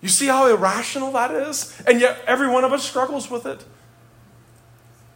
You 0.00 0.08
see 0.08 0.26
how 0.26 0.48
irrational 0.48 1.12
that 1.12 1.30
is? 1.30 1.80
And 1.86 2.00
yet 2.00 2.18
every 2.26 2.48
one 2.48 2.64
of 2.64 2.72
us 2.72 2.84
struggles 2.84 3.30
with 3.30 3.46
it. 3.46 3.64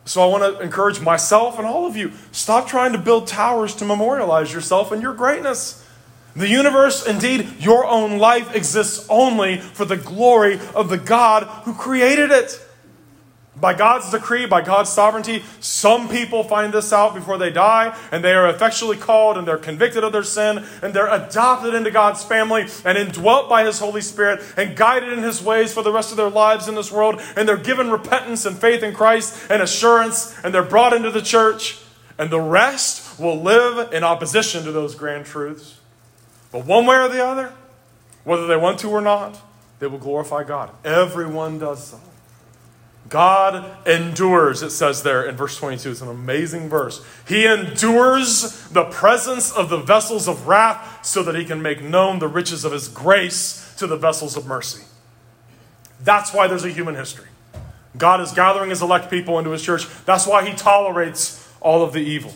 So 0.04 0.22
I 0.22 0.26
want 0.26 0.58
to 0.58 0.62
encourage 0.62 1.00
myself 1.00 1.58
and 1.58 1.66
all 1.66 1.86
of 1.86 1.96
you 1.96 2.12
stop 2.32 2.66
trying 2.66 2.92
to 2.92 2.98
build 2.98 3.28
towers 3.28 3.74
to 3.76 3.84
memorialize 3.84 4.52
yourself 4.52 4.90
and 4.92 5.00
your 5.00 5.14
greatness. 5.14 5.78
The 6.34 6.48
universe, 6.48 7.06
indeed, 7.06 7.60
your 7.60 7.86
own 7.86 8.18
life 8.18 8.54
exists 8.54 9.06
only 9.08 9.58
for 9.58 9.84
the 9.84 9.98
glory 9.98 10.58
of 10.74 10.88
the 10.88 10.96
God 10.96 11.44
who 11.64 11.74
created 11.74 12.30
it. 12.30 12.60
By 13.62 13.74
God's 13.74 14.10
decree, 14.10 14.46
by 14.46 14.60
God's 14.60 14.90
sovereignty, 14.90 15.44
some 15.60 16.08
people 16.08 16.42
find 16.42 16.74
this 16.74 16.92
out 16.92 17.14
before 17.14 17.38
they 17.38 17.50
die, 17.50 17.96
and 18.10 18.24
they 18.24 18.32
are 18.32 18.48
effectually 18.48 18.96
called, 18.96 19.38
and 19.38 19.46
they're 19.46 19.56
convicted 19.56 20.02
of 20.02 20.10
their 20.10 20.24
sin, 20.24 20.66
and 20.82 20.92
they're 20.92 21.06
adopted 21.06 21.72
into 21.72 21.92
God's 21.92 22.24
family, 22.24 22.66
and 22.84 22.98
indwelt 22.98 23.48
by 23.48 23.64
His 23.64 23.78
Holy 23.78 24.00
Spirit, 24.00 24.42
and 24.56 24.76
guided 24.76 25.12
in 25.12 25.22
His 25.22 25.40
ways 25.40 25.72
for 25.72 25.84
the 25.84 25.92
rest 25.92 26.10
of 26.10 26.16
their 26.16 26.28
lives 26.28 26.66
in 26.66 26.74
this 26.74 26.90
world, 26.90 27.20
and 27.36 27.48
they're 27.48 27.56
given 27.56 27.88
repentance 27.88 28.44
and 28.44 28.58
faith 28.58 28.82
in 28.82 28.92
Christ 28.92 29.48
and 29.48 29.62
assurance, 29.62 30.36
and 30.42 30.52
they're 30.52 30.64
brought 30.64 30.92
into 30.92 31.12
the 31.12 31.22
church, 31.22 31.78
and 32.18 32.30
the 32.30 32.40
rest 32.40 33.20
will 33.20 33.40
live 33.40 33.92
in 33.92 34.02
opposition 34.02 34.64
to 34.64 34.72
those 34.72 34.96
grand 34.96 35.24
truths. 35.24 35.78
But 36.50 36.66
one 36.66 36.84
way 36.84 36.96
or 36.96 37.08
the 37.08 37.24
other, 37.24 37.52
whether 38.24 38.48
they 38.48 38.56
want 38.56 38.80
to 38.80 38.88
or 38.88 39.00
not, 39.00 39.40
they 39.78 39.86
will 39.86 39.98
glorify 39.98 40.42
God. 40.42 40.72
Everyone 40.84 41.60
does 41.60 41.86
so. 41.86 42.00
God 43.12 43.86
endures, 43.86 44.62
it 44.62 44.70
says 44.70 45.02
there 45.02 45.22
in 45.28 45.36
verse 45.36 45.58
22. 45.58 45.90
It's 45.90 46.00
an 46.00 46.08
amazing 46.08 46.70
verse. 46.70 47.04
He 47.28 47.44
endures 47.44 48.66
the 48.70 48.84
presence 48.84 49.52
of 49.52 49.68
the 49.68 49.76
vessels 49.76 50.26
of 50.26 50.46
wrath 50.46 51.04
so 51.04 51.22
that 51.22 51.34
he 51.34 51.44
can 51.44 51.60
make 51.60 51.82
known 51.82 52.20
the 52.20 52.26
riches 52.26 52.64
of 52.64 52.72
his 52.72 52.88
grace 52.88 53.74
to 53.76 53.86
the 53.86 53.98
vessels 53.98 54.34
of 54.34 54.46
mercy. 54.46 54.84
That's 56.00 56.32
why 56.32 56.46
there's 56.46 56.64
a 56.64 56.70
human 56.70 56.94
history. 56.94 57.28
God 57.98 58.22
is 58.22 58.32
gathering 58.32 58.70
his 58.70 58.80
elect 58.80 59.10
people 59.10 59.38
into 59.38 59.50
his 59.50 59.62
church. 59.62 59.86
That's 60.06 60.26
why 60.26 60.48
he 60.48 60.56
tolerates 60.56 61.46
all 61.60 61.82
of 61.82 61.92
the 61.92 62.00
evil. 62.00 62.32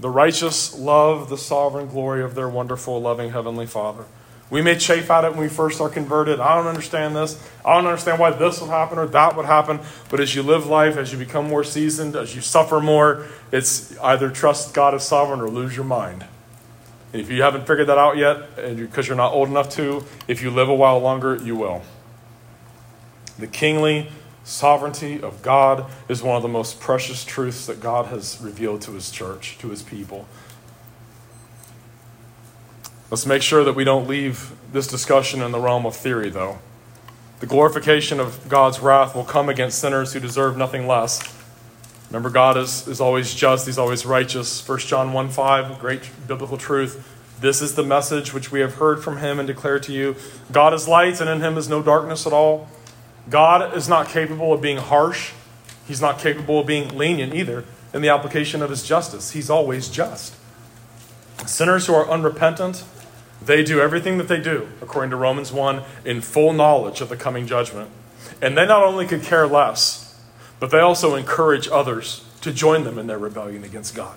The 0.00 0.10
righteous 0.10 0.76
love 0.76 1.28
the 1.28 1.38
sovereign 1.38 1.86
glory 1.86 2.24
of 2.24 2.34
their 2.34 2.48
wonderful, 2.48 3.00
loving 3.00 3.30
Heavenly 3.30 3.66
Father. 3.66 4.06
We 4.50 4.62
may 4.62 4.78
chafe 4.78 5.10
at 5.10 5.24
it 5.24 5.32
when 5.32 5.40
we 5.40 5.48
first 5.48 5.80
are 5.80 5.90
converted. 5.90 6.40
I 6.40 6.56
don't 6.56 6.66
understand 6.66 7.14
this. 7.14 7.42
I 7.64 7.74
don't 7.74 7.86
understand 7.86 8.18
why 8.18 8.30
this 8.30 8.60
would 8.60 8.70
happen 8.70 8.98
or 8.98 9.06
that 9.06 9.36
would 9.36 9.44
happen. 9.44 9.80
But 10.08 10.20
as 10.20 10.34
you 10.34 10.42
live 10.42 10.66
life, 10.66 10.96
as 10.96 11.12
you 11.12 11.18
become 11.18 11.48
more 11.48 11.64
seasoned, 11.64 12.16
as 12.16 12.34
you 12.34 12.40
suffer 12.40 12.80
more, 12.80 13.26
it's 13.52 13.98
either 13.98 14.30
trust 14.30 14.72
God 14.72 14.94
as 14.94 15.06
sovereign 15.06 15.40
or 15.40 15.50
lose 15.50 15.76
your 15.76 15.84
mind. 15.84 16.24
And 17.12 17.20
if 17.20 17.30
you 17.30 17.42
haven't 17.42 17.66
figured 17.66 17.88
that 17.88 17.98
out 17.98 18.16
yet, 18.16 18.56
because 18.76 19.06
you're 19.06 19.16
not 19.16 19.32
old 19.32 19.48
enough 19.48 19.70
to, 19.70 20.04
if 20.26 20.42
you 20.42 20.50
live 20.50 20.68
a 20.68 20.74
while 20.74 20.98
longer, 20.98 21.36
you 21.36 21.56
will. 21.56 21.82
The 23.38 23.46
kingly 23.46 24.10
sovereignty 24.44 25.20
of 25.22 25.42
God 25.42 25.90
is 26.08 26.22
one 26.22 26.36
of 26.36 26.42
the 26.42 26.48
most 26.48 26.80
precious 26.80 27.24
truths 27.24 27.66
that 27.66 27.80
God 27.80 28.06
has 28.06 28.40
revealed 28.40 28.80
to 28.82 28.92
his 28.92 29.10
church, 29.10 29.58
to 29.58 29.68
his 29.68 29.82
people. 29.82 30.26
Let's 33.10 33.24
make 33.24 33.40
sure 33.40 33.64
that 33.64 33.74
we 33.74 33.84
don't 33.84 34.06
leave 34.06 34.52
this 34.72 34.86
discussion 34.86 35.40
in 35.40 35.50
the 35.50 35.58
realm 35.58 35.86
of 35.86 35.96
theory, 35.96 36.28
though. 36.28 36.58
The 37.40 37.46
glorification 37.46 38.20
of 38.20 38.48
God's 38.48 38.80
wrath 38.80 39.14
will 39.14 39.24
come 39.24 39.48
against 39.48 39.78
sinners 39.78 40.12
who 40.12 40.20
deserve 40.20 40.56
nothing 40.56 40.86
less. 40.86 41.22
Remember, 42.10 42.30
God 42.30 42.56
is, 42.56 42.86
is 42.88 43.00
always 43.00 43.34
just, 43.34 43.66
He's 43.66 43.78
always 43.78 44.04
righteous. 44.04 44.66
1 44.66 44.78
John 44.80 45.12
1 45.12 45.28
5, 45.30 45.78
great 45.78 46.10
biblical 46.26 46.58
truth. 46.58 47.16
This 47.40 47.62
is 47.62 47.76
the 47.76 47.84
message 47.84 48.34
which 48.34 48.50
we 48.50 48.60
have 48.60 48.74
heard 48.74 49.02
from 49.02 49.18
Him 49.18 49.38
and 49.38 49.46
declare 49.46 49.78
to 49.78 49.92
you 49.92 50.16
God 50.50 50.74
is 50.74 50.88
light, 50.88 51.20
and 51.20 51.30
in 51.30 51.40
Him 51.40 51.56
is 51.56 51.68
no 51.68 51.82
darkness 51.82 52.26
at 52.26 52.32
all. 52.32 52.68
God 53.30 53.76
is 53.76 53.88
not 53.88 54.08
capable 54.08 54.52
of 54.52 54.60
being 54.60 54.78
harsh, 54.78 55.32
He's 55.86 56.00
not 56.00 56.18
capable 56.18 56.60
of 56.60 56.66
being 56.66 56.96
lenient 56.96 57.34
either 57.34 57.64
in 57.94 58.02
the 58.02 58.08
application 58.08 58.60
of 58.62 58.70
His 58.70 58.82
justice. 58.82 59.30
He's 59.30 59.48
always 59.48 59.88
just. 59.88 60.34
Sinners 61.46 61.86
who 61.86 61.94
are 61.94 62.10
unrepentant, 62.10 62.84
they 63.40 63.62
do 63.62 63.80
everything 63.80 64.18
that 64.18 64.28
they 64.28 64.40
do, 64.40 64.68
according 64.82 65.10
to 65.10 65.16
Romans 65.16 65.52
1, 65.52 65.82
in 66.04 66.20
full 66.20 66.52
knowledge 66.52 67.00
of 67.00 67.08
the 67.08 67.16
coming 67.16 67.46
judgment. 67.46 67.90
And 68.42 68.56
they 68.56 68.66
not 68.66 68.82
only 68.82 69.06
could 69.06 69.22
care 69.22 69.46
less, 69.46 70.20
but 70.60 70.70
they 70.70 70.80
also 70.80 71.14
encourage 71.14 71.68
others 71.68 72.24
to 72.40 72.52
join 72.52 72.84
them 72.84 72.98
in 72.98 73.06
their 73.06 73.18
rebellion 73.18 73.64
against 73.64 73.94
God. 73.94 74.16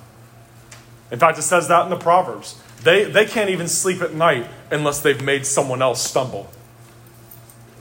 In 1.11 1.19
fact, 1.19 1.37
it 1.37 1.43
says 1.43 1.67
that 1.67 1.83
in 1.83 1.89
the 1.89 1.97
Proverbs. 1.97 2.59
They, 2.83 3.03
they 3.03 3.25
can't 3.25 3.49
even 3.49 3.67
sleep 3.67 4.01
at 4.01 4.13
night 4.13 4.47
unless 4.71 5.01
they've 5.01 5.21
made 5.21 5.45
someone 5.45 5.81
else 5.81 6.01
stumble. 6.01 6.49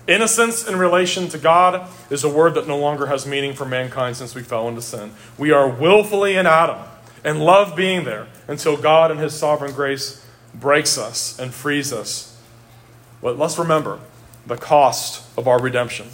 Innocence 0.07 0.67
in 0.67 0.77
relation 0.77 1.29
to 1.29 1.39
God 1.39 1.89
is 2.11 2.25
a 2.25 2.29
word 2.29 2.55
that 2.55 2.67
no 2.67 2.77
longer 2.77 3.07
has 3.07 3.27
meaning 3.27 3.53
for 3.55 3.65
mankind 3.65 4.17
since 4.17 4.35
we 4.35 4.43
fell 4.43 4.69
into 4.69 4.83
sin. 4.83 5.13
We 5.39 5.53
are 5.53 5.69
willfully 5.69 6.37
in 6.37 6.47
Adam 6.47 6.79
and 7.23 7.41
love 7.41 7.77
being 7.77 8.05
there 8.05 8.27
until 8.49 8.77
God, 8.77 9.11
in 9.11 9.19
His 9.19 9.35
sovereign 9.35 9.73
grace, 9.73 10.27
breaks 10.55 10.99
us 10.99 11.39
and 11.39 11.53
frees 11.53 11.93
us. 11.93 12.39
But 13.23 13.39
let's 13.39 13.59
remember 13.59 14.01
the 14.47 14.57
cost 14.57 15.25
of 15.37 15.47
our 15.47 15.61
redemption. 15.61 16.09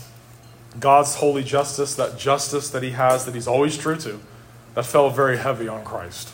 God's 0.78 1.16
holy 1.16 1.42
justice, 1.42 1.94
that 1.94 2.18
justice 2.18 2.70
that 2.70 2.82
He 2.82 2.90
has, 2.90 3.24
that 3.24 3.34
He's 3.34 3.46
always 3.46 3.78
true 3.78 3.96
to, 3.96 4.20
that 4.74 4.84
fell 4.84 5.10
very 5.10 5.38
heavy 5.38 5.68
on 5.68 5.84
Christ. 5.84 6.30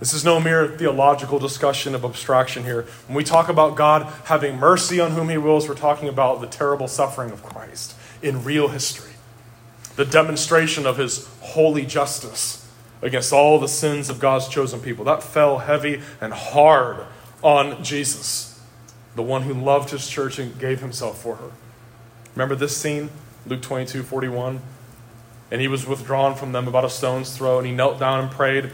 This 0.00 0.12
is 0.12 0.24
no 0.24 0.40
mere 0.40 0.68
theological 0.68 1.38
discussion 1.38 1.94
of 1.94 2.04
abstraction 2.04 2.64
here. 2.64 2.82
When 3.06 3.16
we 3.16 3.24
talk 3.24 3.48
about 3.48 3.76
God 3.76 4.12
having 4.24 4.58
mercy 4.58 5.00
on 5.00 5.12
whom 5.12 5.28
He 5.28 5.38
wills, 5.38 5.68
we're 5.68 5.76
talking 5.76 6.08
about 6.08 6.40
the 6.40 6.46
terrible 6.46 6.88
suffering 6.88 7.30
of 7.30 7.42
Christ 7.42 7.94
in 8.20 8.44
real 8.44 8.68
history, 8.68 9.12
the 9.96 10.04
demonstration 10.04 10.84
of 10.84 10.98
His 10.98 11.28
holy 11.40 11.86
justice 11.86 12.63
against 13.04 13.32
all 13.32 13.60
the 13.60 13.68
sins 13.68 14.08
of 14.08 14.18
God's 14.18 14.48
chosen 14.48 14.80
people. 14.80 15.04
That 15.04 15.22
fell 15.22 15.58
heavy 15.58 16.00
and 16.20 16.32
hard 16.32 17.06
on 17.42 17.84
Jesus, 17.84 18.60
the 19.14 19.22
one 19.22 19.42
who 19.42 19.52
loved 19.52 19.90
his 19.90 20.08
church 20.08 20.38
and 20.38 20.58
gave 20.58 20.80
himself 20.80 21.22
for 21.22 21.36
her. 21.36 21.50
Remember 22.34 22.56
this 22.56 22.76
scene, 22.76 23.10
Luke 23.46 23.62
22 23.62 24.02
41? 24.02 24.60
And 25.50 25.60
he 25.60 25.68
was 25.68 25.86
withdrawn 25.86 26.34
from 26.34 26.52
them 26.52 26.66
about 26.66 26.84
a 26.84 26.90
stone's 26.90 27.36
throw, 27.36 27.58
and 27.58 27.66
he 27.66 27.72
knelt 27.72 28.00
down 28.00 28.20
and 28.20 28.30
prayed, 28.30 28.70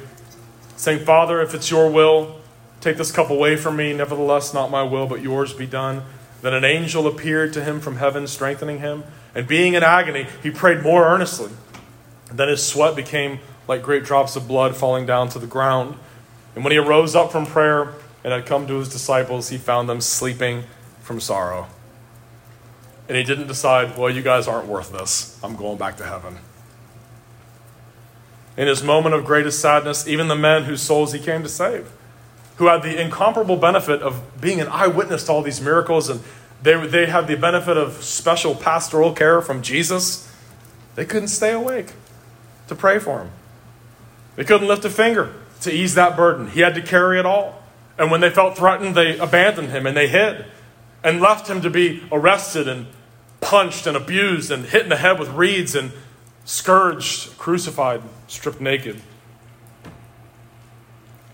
saying, 0.77 1.05
Father, 1.05 1.43
if 1.43 1.53
it's 1.53 1.71
your 1.71 1.91
will, 1.91 2.41
take 2.81 2.97
this 2.97 3.11
cup 3.11 3.29
away 3.29 3.57
from 3.57 3.77
me. 3.77 3.93
Nevertheless, 3.93 4.55
not 4.55 4.71
my 4.71 4.85
will, 4.85 5.09
but 5.09 5.21
yours 5.21 5.53
be 5.53 5.67
done. 5.67 6.05
Then 6.41 6.55
an 6.55 6.65
angel 6.65 7.07
appeared 7.07 7.53
to 7.55 7.65
him 7.65 7.81
from 7.81 7.97
heaven, 7.97 8.27
strengthening 8.29 8.79
him. 8.79 9.03
And 9.35 9.47
being 9.47 9.75
in 9.75 9.83
agony, 9.83 10.27
he 10.43 10.51
prayed 10.51 10.83
more 10.83 11.05
earnestly. 11.05 11.51
And 12.31 12.39
Then 12.39 12.49
his 12.49 12.67
sweat 12.67 12.97
became 12.97 13.41
like 13.71 13.83
great 13.85 14.03
drops 14.03 14.35
of 14.35 14.49
blood 14.49 14.75
falling 14.75 15.07
down 15.07 15.29
to 15.29 15.39
the 15.39 15.47
ground. 15.47 15.95
And 16.57 16.65
when 16.65 16.73
he 16.73 16.79
arose 16.79 17.15
up 17.15 17.31
from 17.31 17.47
prayer 17.47 17.95
and 18.25 18.33
had 18.33 18.45
come 18.45 18.67
to 18.67 18.75
his 18.75 18.89
disciples, 18.89 19.49
he 19.49 19.59
found 19.59 19.89
them 19.89 20.01
sleeping 20.01 20.65
from 21.03 21.21
sorrow. 21.21 21.69
And 23.09 23.17
he 23.17 23.23
didn't 23.23 23.47
decide, 23.47 23.97
well, 23.97 24.11
you 24.11 24.23
guys 24.23 24.49
aren't 24.49 24.67
worth 24.67 24.91
this. 24.91 25.39
I'm 25.45 25.55
going 25.55 25.79
back 25.79 25.97
to 25.99 26.05
heaven. 26.05 26.39
In 28.57 28.67
his 28.67 28.83
moment 28.83 29.15
of 29.15 29.25
greatest 29.25 29.61
sadness, 29.61 30.07
even 30.09 30.27
the 30.27 30.35
men 30.35 30.65
whose 30.65 30.83
souls 30.83 31.13
he 31.13 31.21
came 31.21 31.45
to 31.45 31.49
save, 31.49 31.93
who 32.57 32.67
had 32.67 32.83
the 32.83 33.01
incomparable 33.01 33.57
benefit 33.57 34.03
of 34.03 34.41
being 34.41 34.61
an 34.61 34.67
eyewitness 34.67 35.27
to 35.27 35.33
all 35.33 35.43
these 35.43 35.61
miracles, 35.61 36.09
and 36.09 36.21
they, 36.61 36.75
they 36.89 37.07
had 37.07 37.29
the 37.29 37.37
benefit 37.37 37.77
of 37.77 38.03
special 38.03 38.57
pastoral 38.57 39.13
care 39.13 39.41
from 39.41 39.63
Jesus, 39.63 40.29
they 40.97 41.05
couldn't 41.05 41.29
stay 41.29 41.53
awake 41.53 41.93
to 42.67 42.75
pray 42.75 42.99
for 42.99 43.21
him. 43.21 43.31
They 44.41 44.47
couldn't 44.47 44.69
lift 44.69 44.87
a 44.87 44.89
finger 44.89 45.35
to 45.61 45.71
ease 45.71 45.97
that 45.97 46.17
burden. 46.17 46.49
He 46.49 46.61
had 46.61 46.75
to 46.77 46.81
carry 46.81 47.19
it 47.19 47.27
all. 47.27 47.63
And 47.99 48.11
when 48.11 48.23
they 48.23 48.31
felt 48.31 48.57
threatened, 48.57 48.95
they 48.95 49.19
abandoned 49.19 49.69
him 49.69 49.87
and 49.87 49.95
they 49.95 50.09
hid 50.09 50.47
and 51.05 51.21
left 51.21 51.47
him 51.47 51.61
to 51.61 51.69
be 51.69 52.03
arrested 52.11 52.67
and 52.67 52.87
punched 53.43 53.87
and 53.87 53.99
abused 53.99 54.51
and 54.51 54.65
hit 54.65 54.85
in 54.85 54.89
the 54.89 54.97
head 54.97 55.19
with 55.19 55.29
reeds 55.29 55.75
and 55.75 55.93
scourged, 56.47 57.37
crucified, 57.37 58.01
stripped 58.29 58.63
naked. 58.63 59.03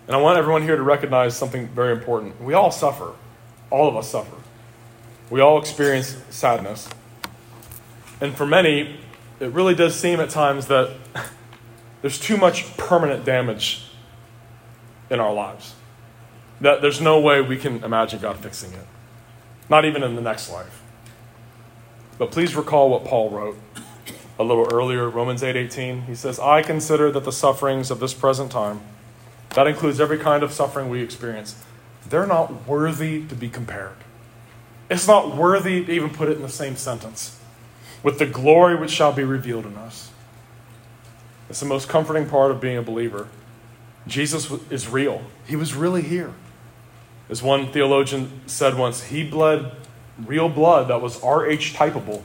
And 0.09 0.17
I 0.17 0.21
want 0.21 0.37
everyone 0.37 0.63
here 0.63 0.75
to 0.75 0.83
recognize 0.83 1.37
something 1.37 1.69
very 1.69 1.93
important. 1.93 2.43
We 2.43 2.55
all 2.55 2.73
suffer. 2.73 3.13
All 3.71 3.89
of 3.89 3.95
us 3.95 4.11
suffer. 4.11 4.37
We 5.31 5.41
all 5.41 5.61
experience 5.61 6.17
sadness. 6.31 6.89
And 8.21 8.35
for 8.35 8.47
many, 8.47 8.99
it 9.39 9.53
really 9.53 9.77
does 9.77 9.95
seem 9.95 10.19
at 10.19 10.31
times 10.31 10.67
that 10.67 10.91
there's 12.07 12.21
too 12.21 12.37
much 12.37 12.77
permanent 12.77 13.25
damage 13.25 13.83
in 15.11 15.19
our 15.19 15.33
lives. 15.33 15.75
That 16.61 16.81
there's 16.81 17.01
no 17.01 17.19
way 17.19 17.41
we 17.41 17.57
can 17.57 17.83
imagine 17.83 18.21
God 18.21 18.37
fixing 18.37 18.73
it. 18.75 18.87
Not 19.69 19.85
even 19.85 20.05
in 20.05 20.15
the 20.15 20.23
next 20.23 20.49
life. 20.49 20.85
But 22.17 22.31
please 22.31 22.55
recall 22.55 22.91
what 22.91 23.05
Paul 23.05 23.31
wrote 23.31 23.59
a 24.39 24.45
little 24.45 24.73
earlier, 24.73 25.11
Romans 25.11 25.43
8:18. 25.43 26.03
8, 26.03 26.05
he 26.07 26.15
says, 26.15 26.39
"I 26.39 26.63
consider 26.63 27.11
that 27.11 27.25
the 27.25 27.33
sufferings 27.33 27.91
of 27.91 27.99
this 27.99 28.15
present 28.15 28.53
time, 28.53 28.83
that 29.57 29.67
includes 29.67 30.01
every 30.01 30.19
kind 30.19 30.45
of 30.45 30.53
suffering 30.53 30.89
we 30.89 31.03
experience, 31.03 31.57
they're 32.09 32.25
not 32.25 32.69
worthy 32.69 33.27
to 33.27 33.35
be 33.35 33.49
compared. 33.49 33.97
It's 34.89 35.09
not 35.09 35.35
worthy 35.35 35.85
to 35.85 35.91
even 35.91 36.11
put 36.11 36.29
it 36.29 36.37
in 36.37 36.43
the 36.43 36.49
same 36.49 36.77
sentence 36.77 37.37
with 38.05 38.21
the 38.21 38.27
glory 38.27 38.77
which 38.77 38.93
shall 38.93 39.11
be 39.11 39.25
revealed 39.25 39.67
in 39.67 39.75
us." 39.77 40.11
It's 41.49 41.61
the 41.61 41.67
most 41.67 41.89
comforting 41.89 42.29
part 42.29 42.51
of 42.51 42.61
being 42.61 42.77
a 42.77 42.83
believer 42.83 43.29
Jesus 44.07 44.51
is 44.71 44.89
real. 44.89 45.23
He 45.47 45.57
was 45.57 45.75
really 45.75 46.03
here. 46.03 46.33
As 47.29 47.43
one 47.43 47.73
theologian 47.73 48.41
said 48.47 48.77
once, 48.77 49.05
he 49.05 49.29
bled 49.29 49.73
real 50.25 50.49
blood 50.49 50.89
that 50.89 51.03
was 51.03 51.17
RH 51.23 51.75
typeable 51.75 52.23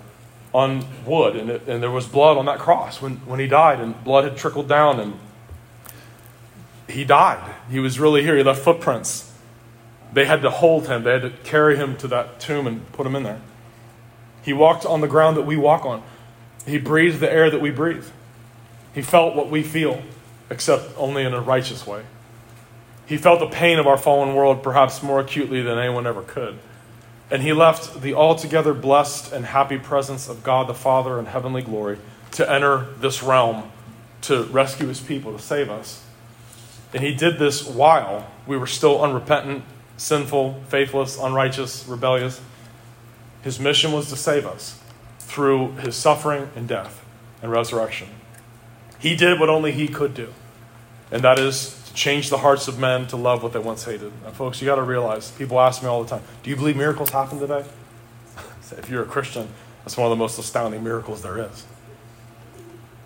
on 0.53 0.85
wood, 1.05 1.35
and, 1.35 1.49
it, 1.49 1.67
and 1.67 1.81
there 1.81 1.89
was 1.89 2.05
blood 2.05 2.37
on 2.37 2.45
that 2.45 2.59
cross 2.59 3.01
when, 3.01 3.15
when 3.25 3.39
he 3.39 3.47
died, 3.47 3.79
and 3.79 4.01
blood 4.03 4.25
had 4.25 4.37
trickled 4.37 4.67
down, 4.67 4.99
and 4.99 5.19
he 6.87 7.03
died. 7.03 7.55
He 7.69 7.79
was 7.79 7.99
really 7.99 8.21
here. 8.21 8.37
He 8.37 8.43
left 8.43 8.61
footprints. 8.61 9.33
They 10.13 10.25
had 10.25 10.41
to 10.41 10.49
hold 10.49 10.87
him, 10.87 11.03
they 11.03 11.13
had 11.13 11.21
to 11.21 11.29
carry 11.29 11.77
him 11.77 11.95
to 11.97 12.07
that 12.09 12.39
tomb 12.39 12.67
and 12.67 12.91
put 12.91 13.07
him 13.07 13.15
in 13.15 13.23
there. 13.23 13.41
He 14.43 14.51
walked 14.51 14.85
on 14.85 15.01
the 15.01 15.07
ground 15.07 15.37
that 15.37 15.43
we 15.43 15.55
walk 15.55 15.85
on, 15.85 16.03
he 16.67 16.77
breathed 16.77 17.21
the 17.21 17.31
air 17.31 17.49
that 17.49 17.61
we 17.61 17.71
breathe. 17.71 18.05
He 18.93 19.01
felt 19.01 19.35
what 19.35 19.49
we 19.49 19.63
feel, 19.63 20.01
except 20.49 20.91
only 20.97 21.23
in 21.23 21.33
a 21.33 21.41
righteous 21.41 21.87
way. 21.87 22.03
He 23.05 23.17
felt 23.17 23.39
the 23.39 23.47
pain 23.47 23.79
of 23.79 23.87
our 23.87 23.97
fallen 23.97 24.35
world 24.35 24.63
perhaps 24.63 25.03
more 25.03 25.19
acutely 25.19 25.61
than 25.61 25.77
anyone 25.77 26.07
ever 26.07 26.21
could. 26.21 26.59
And 27.29 27.41
he 27.41 27.53
left 27.53 28.01
the 28.01 28.13
altogether 28.13 28.73
blessed 28.73 29.31
and 29.31 29.45
happy 29.45 29.77
presence 29.77 30.27
of 30.27 30.43
God 30.43 30.67
the 30.67 30.73
Father 30.73 31.17
in 31.17 31.25
heavenly 31.25 31.61
glory 31.61 31.97
to 32.31 32.49
enter 32.49 32.87
this 32.99 33.23
realm 33.23 33.71
to 34.21 34.43
rescue 34.43 34.87
his 34.87 34.99
people, 34.99 35.33
to 35.33 35.39
save 35.39 35.69
us. 35.69 36.03
And 36.93 37.03
he 37.03 37.13
did 37.13 37.39
this 37.39 37.65
while 37.65 38.29
we 38.45 38.57
were 38.57 38.67
still 38.67 39.01
unrepentant, 39.03 39.63
sinful, 39.97 40.61
faithless, 40.67 41.17
unrighteous, 41.17 41.87
rebellious. 41.87 42.41
His 43.41 43.59
mission 43.59 43.91
was 43.91 44.09
to 44.09 44.15
save 44.15 44.45
us 44.45 44.79
through 45.19 45.73
his 45.77 45.95
suffering 45.95 46.49
and 46.55 46.67
death 46.67 47.03
and 47.41 47.51
resurrection. 47.51 48.09
He 49.01 49.15
did 49.15 49.39
what 49.39 49.49
only 49.49 49.71
he 49.71 49.87
could 49.87 50.13
do, 50.13 50.31
and 51.11 51.23
that 51.23 51.39
is 51.39 51.81
to 51.87 51.93
change 51.93 52.29
the 52.29 52.37
hearts 52.37 52.67
of 52.67 52.77
men 52.79 53.07
to 53.07 53.17
love 53.17 53.41
what 53.41 53.51
they 53.51 53.59
once 53.59 53.83
hated. 53.83 54.13
And 54.25 54.33
folks, 54.33 54.61
you 54.61 54.67
got 54.67 54.75
to 54.75 54.83
realize, 54.83 55.31
people 55.31 55.59
ask 55.59 55.81
me 55.81 55.89
all 55.89 56.03
the 56.03 56.09
time, 56.09 56.21
do 56.43 56.51
you 56.51 56.55
believe 56.55 56.77
miracles 56.77 57.09
happen 57.09 57.39
today? 57.39 57.65
if 58.77 58.89
you're 58.89 59.01
a 59.01 59.07
Christian, 59.07 59.49
that's 59.83 59.97
one 59.97 60.05
of 60.05 60.11
the 60.11 60.21
most 60.21 60.37
astounding 60.37 60.83
miracles 60.83 61.23
there 61.23 61.39
is. 61.39 61.65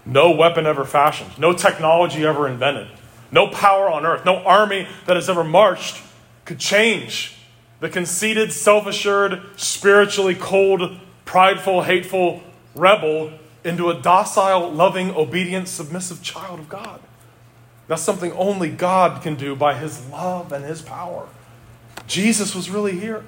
No 0.05 0.31
weapon 0.31 0.65
ever 0.65 0.83
fashioned, 0.83 1.39
no 1.39 1.53
technology 1.53 2.25
ever 2.25 2.47
invented, 2.47 2.89
no 3.31 3.47
power 3.47 3.89
on 3.89 4.05
earth, 4.05 4.25
no 4.25 4.37
army 4.43 4.87
that 5.05 5.15
has 5.15 5.29
ever 5.29 5.43
marched 5.43 6.03
could 6.43 6.59
change 6.59 7.37
the 7.79 7.89
conceited, 7.89 8.51
self 8.51 8.85
assured, 8.85 9.41
spiritually 9.55 10.35
cold, 10.35 10.99
prideful, 11.23 11.83
hateful 11.83 12.43
rebel 12.75 13.31
into 13.65 13.89
a 13.89 13.99
docile, 13.99 14.71
loving, 14.71 15.11
obedient, 15.11 15.67
submissive 15.67 16.21
child 16.21 16.59
of 16.59 16.69
God. 16.69 16.99
That's 17.87 18.01
something 18.01 18.31
only 18.33 18.69
God 18.69 19.21
can 19.21 19.35
do 19.35 19.55
by 19.55 19.75
his 19.75 20.07
love 20.09 20.51
and 20.51 20.63
his 20.63 20.81
power. 20.81 21.27
Jesus 22.07 22.55
was 22.55 22.69
really 22.69 22.97
here. 22.99 23.23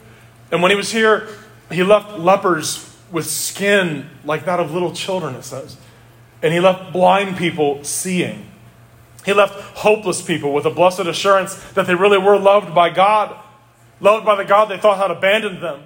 And 0.51 0.61
when 0.61 0.71
he 0.71 0.77
was 0.77 0.91
here, 0.91 1.27
he 1.71 1.83
left 1.83 2.17
lepers 2.17 2.95
with 3.11 3.29
skin 3.29 4.09
like 4.23 4.45
that 4.45 4.59
of 4.59 4.71
little 4.71 4.93
children, 4.93 5.35
it 5.35 5.43
says. 5.43 5.77
And 6.41 6.53
he 6.53 6.59
left 6.59 6.93
blind 6.93 7.37
people 7.37 7.83
seeing. 7.83 8.49
He 9.25 9.33
left 9.33 9.59
hopeless 9.77 10.21
people 10.21 10.53
with 10.53 10.65
a 10.65 10.69
blessed 10.69 11.01
assurance 11.01 11.55
that 11.71 11.87
they 11.87 11.95
really 11.95 12.17
were 12.17 12.37
loved 12.37 12.73
by 12.73 12.89
God, 12.89 13.37
loved 13.99 14.25
by 14.25 14.35
the 14.35 14.45
God 14.45 14.69
they 14.69 14.77
thought 14.77 14.97
had 14.97 15.11
abandoned 15.11 15.61
them. 15.61 15.83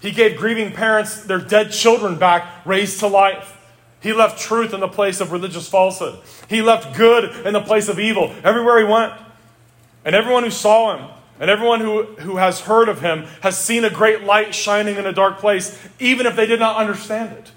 He 0.00 0.12
gave 0.12 0.36
grieving 0.36 0.72
parents 0.72 1.24
their 1.24 1.40
dead 1.40 1.72
children 1.72 2.18
back, 2.18 2.64
raised 2.64 3.00
to 3.00 3.08
life. 3.08 3.57
He 4.00 4.12
left 4.12 4.40
truth 4.40 4.72
in 4.72 4.80
the 4.80 4.88
place 4.88 5.20
of 5.20 5.32
religious 5.32 5.68
falsehood. 5.68 6.20
He 6.48 6.62
left 6.62 6.96
good 6.96 7.46
in 7.46 7.52
the 7.52 7.60
place 7.60 7.88
of 7.88 7.98
evil 7.98 8.32
everywhere 8.44 8.78
he 8.78 8.84
went. 8.84 9.12
And 10.04 10.14
everyone 10.14 10.44
who 10.44 10.50
saw 10.50 10.96
him 10.96 11.10
and 11.40 11.50
everyone 11.50 11.80
who, 11.80 12.04
who 12.04 12.36
has 12.36 12.60
heard 12.60 12.88
of 12.88 13.00
him 13.00 13.24
has 13.42 13.58
seen 13.58 13.84
a 13.84 13.90
great 13.90 14.24
light 14.24 14.54
shining 14.54 14.96
in 14.96 15.06
a 15.06 15.12
dark 15.12 15.38
place, 15.38 15.78
even 15.98 16.26
if 16.26 16.36
they 16.36 16.46
did 16.46 16.58
not 16.58 16.76
understand 16.76 17.32
it. 17.36 17.52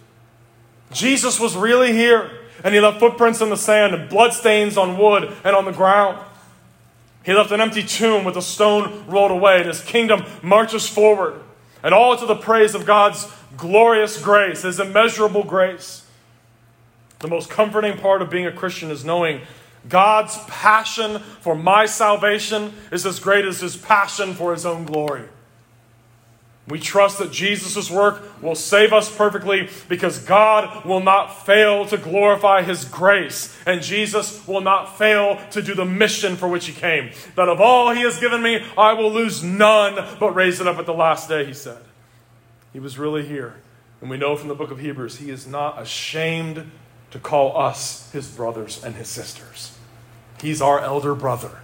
Jesus 0.91 1.39
was 1.39 1.55
really 1.55 1.93
here, 1.93 2.29
and 2.63 2.73
he 2.73 2.79
left 2.79 2.99
footprints 2.99 3.41
in 3.41 3.49
the 3.49 3.57
sand 3.57 3.95
and 3.95 4.09
bloodstains 4.09 4.77
on 4.77 4.97
wood 4.97 5.35
and 5.43 5.55
on 5.55 5.65
the 5.65 5.71
ground. 5.71 6.23
He 7.23 7.33
left 7.33 7.51
an 7.51 7.61
empty 7.61 7.83
tomb 7.83 8.23
with 8.23 8.37
a 8.37 8.41
stone 8.41 9.05
rolled 9.07 9.31
away, 9.31 9.57
and 9.59 9.67
his 9.67 9.81
kingdom 9.81 10.25
marches 10.41 10.87
forward. 10.87 11.41
And 11.83 11.93
all 11.93 12.15
to 12.15 12.25
the 12.25 12.35
praise 12.35 12.75
of 12.75 12.85
God's 12.85 13.31
glorious 13.57 14.21
grace, 14.21 14.61
his 14.61 14.79
immeasurable 14.79 15.43
grace. 15.43 16.00
The 17.21 17.27
most 17.27 17.49
comforting 17.49 17.97
part 17.97 18.21
of 18.21 18.29
being 18.29 18.45
a 18.45 18.51
Christian 18.51 18.91
is 18.91 19.05
knowing 19.05 19.41
God's 19.87 20.37
passion 20.45 21.19
for 21.19 21.55
my 21.55 21.85
salvation 21.85 22.73
is 22.91 23.05
as 23.05 23.19
great 23.19 23.45
as 23.45 23.61
his 23.61 23.77
passion 23.77 24.33
for 24.33 24.51
his 24.51 24.65
own 24.65 24.85
glory. 24.85 25.27
We 26.67 26.79
trust 26.79 27.19
that 27.19 27.31
Jesus' 27.31 27.89
work 27.89 28.41
will 28.41 28.55
save 28.55 28.93
us 28.93 29.13
perfectly 29.13 29.67
because 29.89 30.19
God 30.19 30.85
will 30.85 30.99
not 30.99 31.45
fail 31.45 31.85
to 31.87 31.97
glorify 31.97 32.61
His 32.61 32.85
grace, 32.85 33.57
and 33.65 33.81
Jesus 33.81 34.47
will 34.47 34.61
not 34.61 34.97
fail 34.97 35.41
to 35.51 35.61
do 35.61 35.73
the 35.73 35.85
mission 35.85 36.35
for 36.35 36.47
which 36.47 36.67
He 36.67 36.73
came. 36.73 37.11
That 37.35 37.49
of 37.49 37.59
all 37.59 37.91
He 37.91 38.03
has 38.03 38.19
given 38.19 38.41
me, 38.43 38.63
I 38.77 38.93
will 38.93 39.11
lose 39.11 39.43
none, 39.43 39.95
but 40.19 40.35
raise 40.35 40.61
it 40.61 40.67
up 40.67 40.77
at 40.77 40.85
the 40.85 40.93
last 40.93 41.27
day, 41.27 41.45
He 41.45 41.53
said. 41.53 41.83
He 42.71 42.79
was 42.79 42.97
really 42.97 43.25
here. 43.25 43.55
And 43.99 44.09
we 44.09 44.17
know 44.17 44.35
from 44.35 44.47
the 44.47 44.55
book 44.55 44.71
of 44.71 44.79
Hebrews, 44.79 45.17
He 45.17 45.31
is 45.31 45.47
not 45.47 45.81
ashamed 45.81 46.71
to 47.11 47.19
call 47.19 47.57
us 47.57 48.11
his 48.11 48.27
brothers 48.27 48.83
and 48.83 48.95
his 48.95 49.07
sisters. 49.07 49.77
He's 50.41 50.61
our 50.61 50.79
elder 50.79 51.13
brother. 51.13 51.59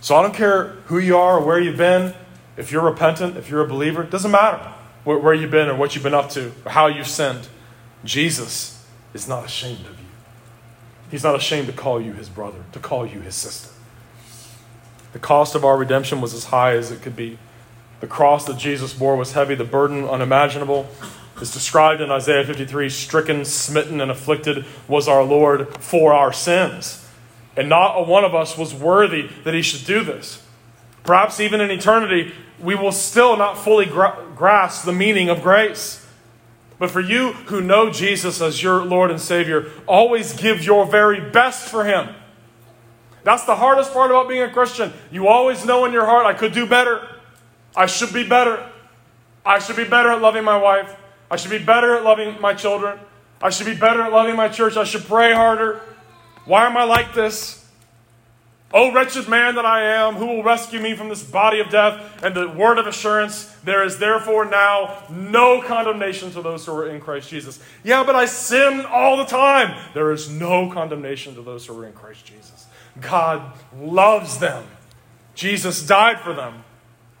So 0.00 0.16
I 0.16 0.22
don't 0.22 0.34
care 0.34 0.68
who 0.86 0.98
you 0.98 1.16
are 1.16 1.38
or 1.38 1.44
where 1.44 1.60
you've 1.60 1.76
been, 1.76 2.14
if 2.56 2.72
you're 2.72 2.84
repentant, 2.84 3.36
if 3.36 3.50
you're 3.50 3.62
a 3.62 3.68
believer, 3.68 4.02
it 4.02 4.10
doesn't 4.10 4.30
matter 4.30 4.72
where, 5.04 5.34
you've 5.34 5.52
been 5.52 5.68
or 5.68 5.76
what 5.76 5.94
you've 5.94 6.02
been 6.02 6.14
up 6.14 6.30
to 6.30 6.52
or 6.64 6.72
how 6.72 6.88
you've 6.88 7.06
sinned. 7.06 7.48
Jesus 8.04 8.84
is 9.14 9.28
not 9.28 9.44
ashamed 9.44 9.86
of 9.86 9.98
you. 9.98 10.06
He's 11.10 11.22
not 11.22 11.36
ashamed 11.36 11.68
to 11.68 11.72
call 11.72 12.00
you 12.00 12.12
his 12.12 12.28
brother, 12.28 12.64
to 12.72 12.80
call 12.80 13.06
you 13.06 13.20
his 13.20 13.36
sister. 13.36 13.72
The 15.12 15.20
cost 15.20 15.54
of 15.54 15.64
our 15.64 15.76
redemption 15.76 16.20
was 16.20 16.34
as 16.34 16.46
high 16.46 16.74
as 16.74 16.90
it 16.90 17.02
could 17.02 17.14
be. 17.14 17.38
The 18.00 18.08
cross 18.08 18.44
that 18.46 18.58
Jesus 18.58 18.92
bore 18.92 19.16
was 19.16 19.32
heavy, 19.32 19.54
the 19.54 19.64
burden 19.64 20.04
unimaginable 20.04 20.88
is 21.40 21.52
described 21.52 22.00
in 22.00 22.10
Isaiah 22.10 22.44
53 22.44 22.88
stricken, 22.88 23.44
smitten, 23.44 24.00
and 24.00 24.10
afflicted 24.10 24.64
was 24.88 25.08
our 25.08 25.22
Lord 25.22 25.82
for 25.82 26.12
our 26.12 26.32
sins. 26.32 27.06
And 27.56 27.68
not 27.68 27.96
a 27.96 28.02
one 28.02 28.24
of 28.24 28.34
us 28.34 28.56
was 28.56 28.74
worthy 28.74 29.28
that 29.44 29.54
he 29.54 29.62
should 29.62 29.86
do 29.86 30.04
this. 30.04 30.42
Perhaps 31.04 31.40
even 31.40 31.60
in 31.60 31.70
eternity, 31.70 32.32
we 32.60 32.74
will 32.74 32.92
still 32.92 33.36
not 33.36 33.58
fully 33.58 33.86
gra- 33.86 34.26
grasp 34.34 34.84
the 34.84 34.92
meaning 34.92 35.28
of 35.28 35.42
grace. 35.42 36.06
But 36.78 36.90
for 36.90 37.00
you 37.00 37.32
who 37.32 37.60
know 37.60 37.90
Jesus 37.90 38.40
as 38.40 38.62
your 38.62 38.84
Lord 38.84 39.10
and 39.10 39.20
Savior, 39.20 39.70
always 39.86 40.34
give 40.34 40.64
your 40.64 40.84
very 40.84 41.30
best 41.30 41.68
for 41.68 41.84
him. 41.84 42.14
That's 43.24 43.44
the 43.44 43.56
hardest 43.56 43.92
part 43.92 44.10
about 44.10 44.28
being 44.28 44.42
a 44.42 44.50
Christian. 44.50 44.92
You 45.10 45.26
always 45.26 45.64
know 45.64 45.84
in 45.84 45.92
your 45.92 46.04
heart, 46.04 46.26
I 46.26 46.34
could 46.34 46.52
do 46.52 46.66
better. 46.66 47.08
I 47.74 47.86
should 47.86 48.12
be 48.12 48.26
better. 48.26 48.70
I 49.44 49.58
should 49.58 49.76
be 49.76 49.84
better 49.84 50.10
at 50.10 50.20
loving 50.20 50.44
my 50.44 50.56
wife. 50.56 50.96
I 51.30 51.36
should 51.36 51.50
be 51.50 51.58
better 51.58 51.96
at 51.96 52.04
loving 52.04 52.40
my 52.40 52.54
children. 52.54 52.98
I 53.42 53.50
should 53.50 53.66
be 53.66 53.76
better 53.76 54.02
at 54.02 54.12
loving 54.12 54.36
my 54.36 54.48
church. 54.48 54.76
I 54.76 54.84
should 54.84 55.04
pray 55.04 55.32
harder. 55.32 55.80
Why 56.44 56.66
am 56.66 56.76
I 56.76 56.84
like 56.84 57.12
this? 57.14 57.66
Oh, 58.72 58.92
wretched 58.92 59.28
man 59.28 59.54
that 59.54 59.64
I 59.64 59.84
am, 59.84 60.14
who 60.16 60.26
will 60.26 60.42
rescue 60.42 60.80
me 60.80 60.94
from 60.94 61.08
this 61.08 61.22
body 61.22 61.60
of 61.60 61.70
death? 61.70 62.22
And 62.22 62.34
the 62.34 62.48
word 62.48 62.78
of 62.78 62.86
assurance 62.86 63.44
there 63.62 63.84
is 63.84 63.98
therefore 63.98 64.44
now 64.44 65.04
no 65.08 65.62
condemnation 65.62 66.32
to 66.32 66.42
those 66.42 66.66
who 66.66 66.72
are 66.72 66.88
in 66.88 67.00
Christ 67.00 67.30
Jesus. 67.30 67.60
Yeah, 67.84 68.02
but 68.04 68.16
I 68.16 68.26
sin 68.26 68.84
all 68.86 69.16
the 69.16 69.24
time. 69.24 69.76
There 69.94 70.12
is 70.12 70.28
no 70.28 70.70
condemnation 70.70 71.34
to 71.36 71.42
those 71.42 71.64
who 71.66 71.78
are 71.80 71.86
in 71.86 71.92
Christ 71.92 72.26
Jesus. 72.26 72.66
God 73.00 73.52
loves 73.80 74.38
them, 74.38 74.64
Jesus 75.34 75.86
died 75.86 76.20
for 76.20 76.34
them. 76.34 76.64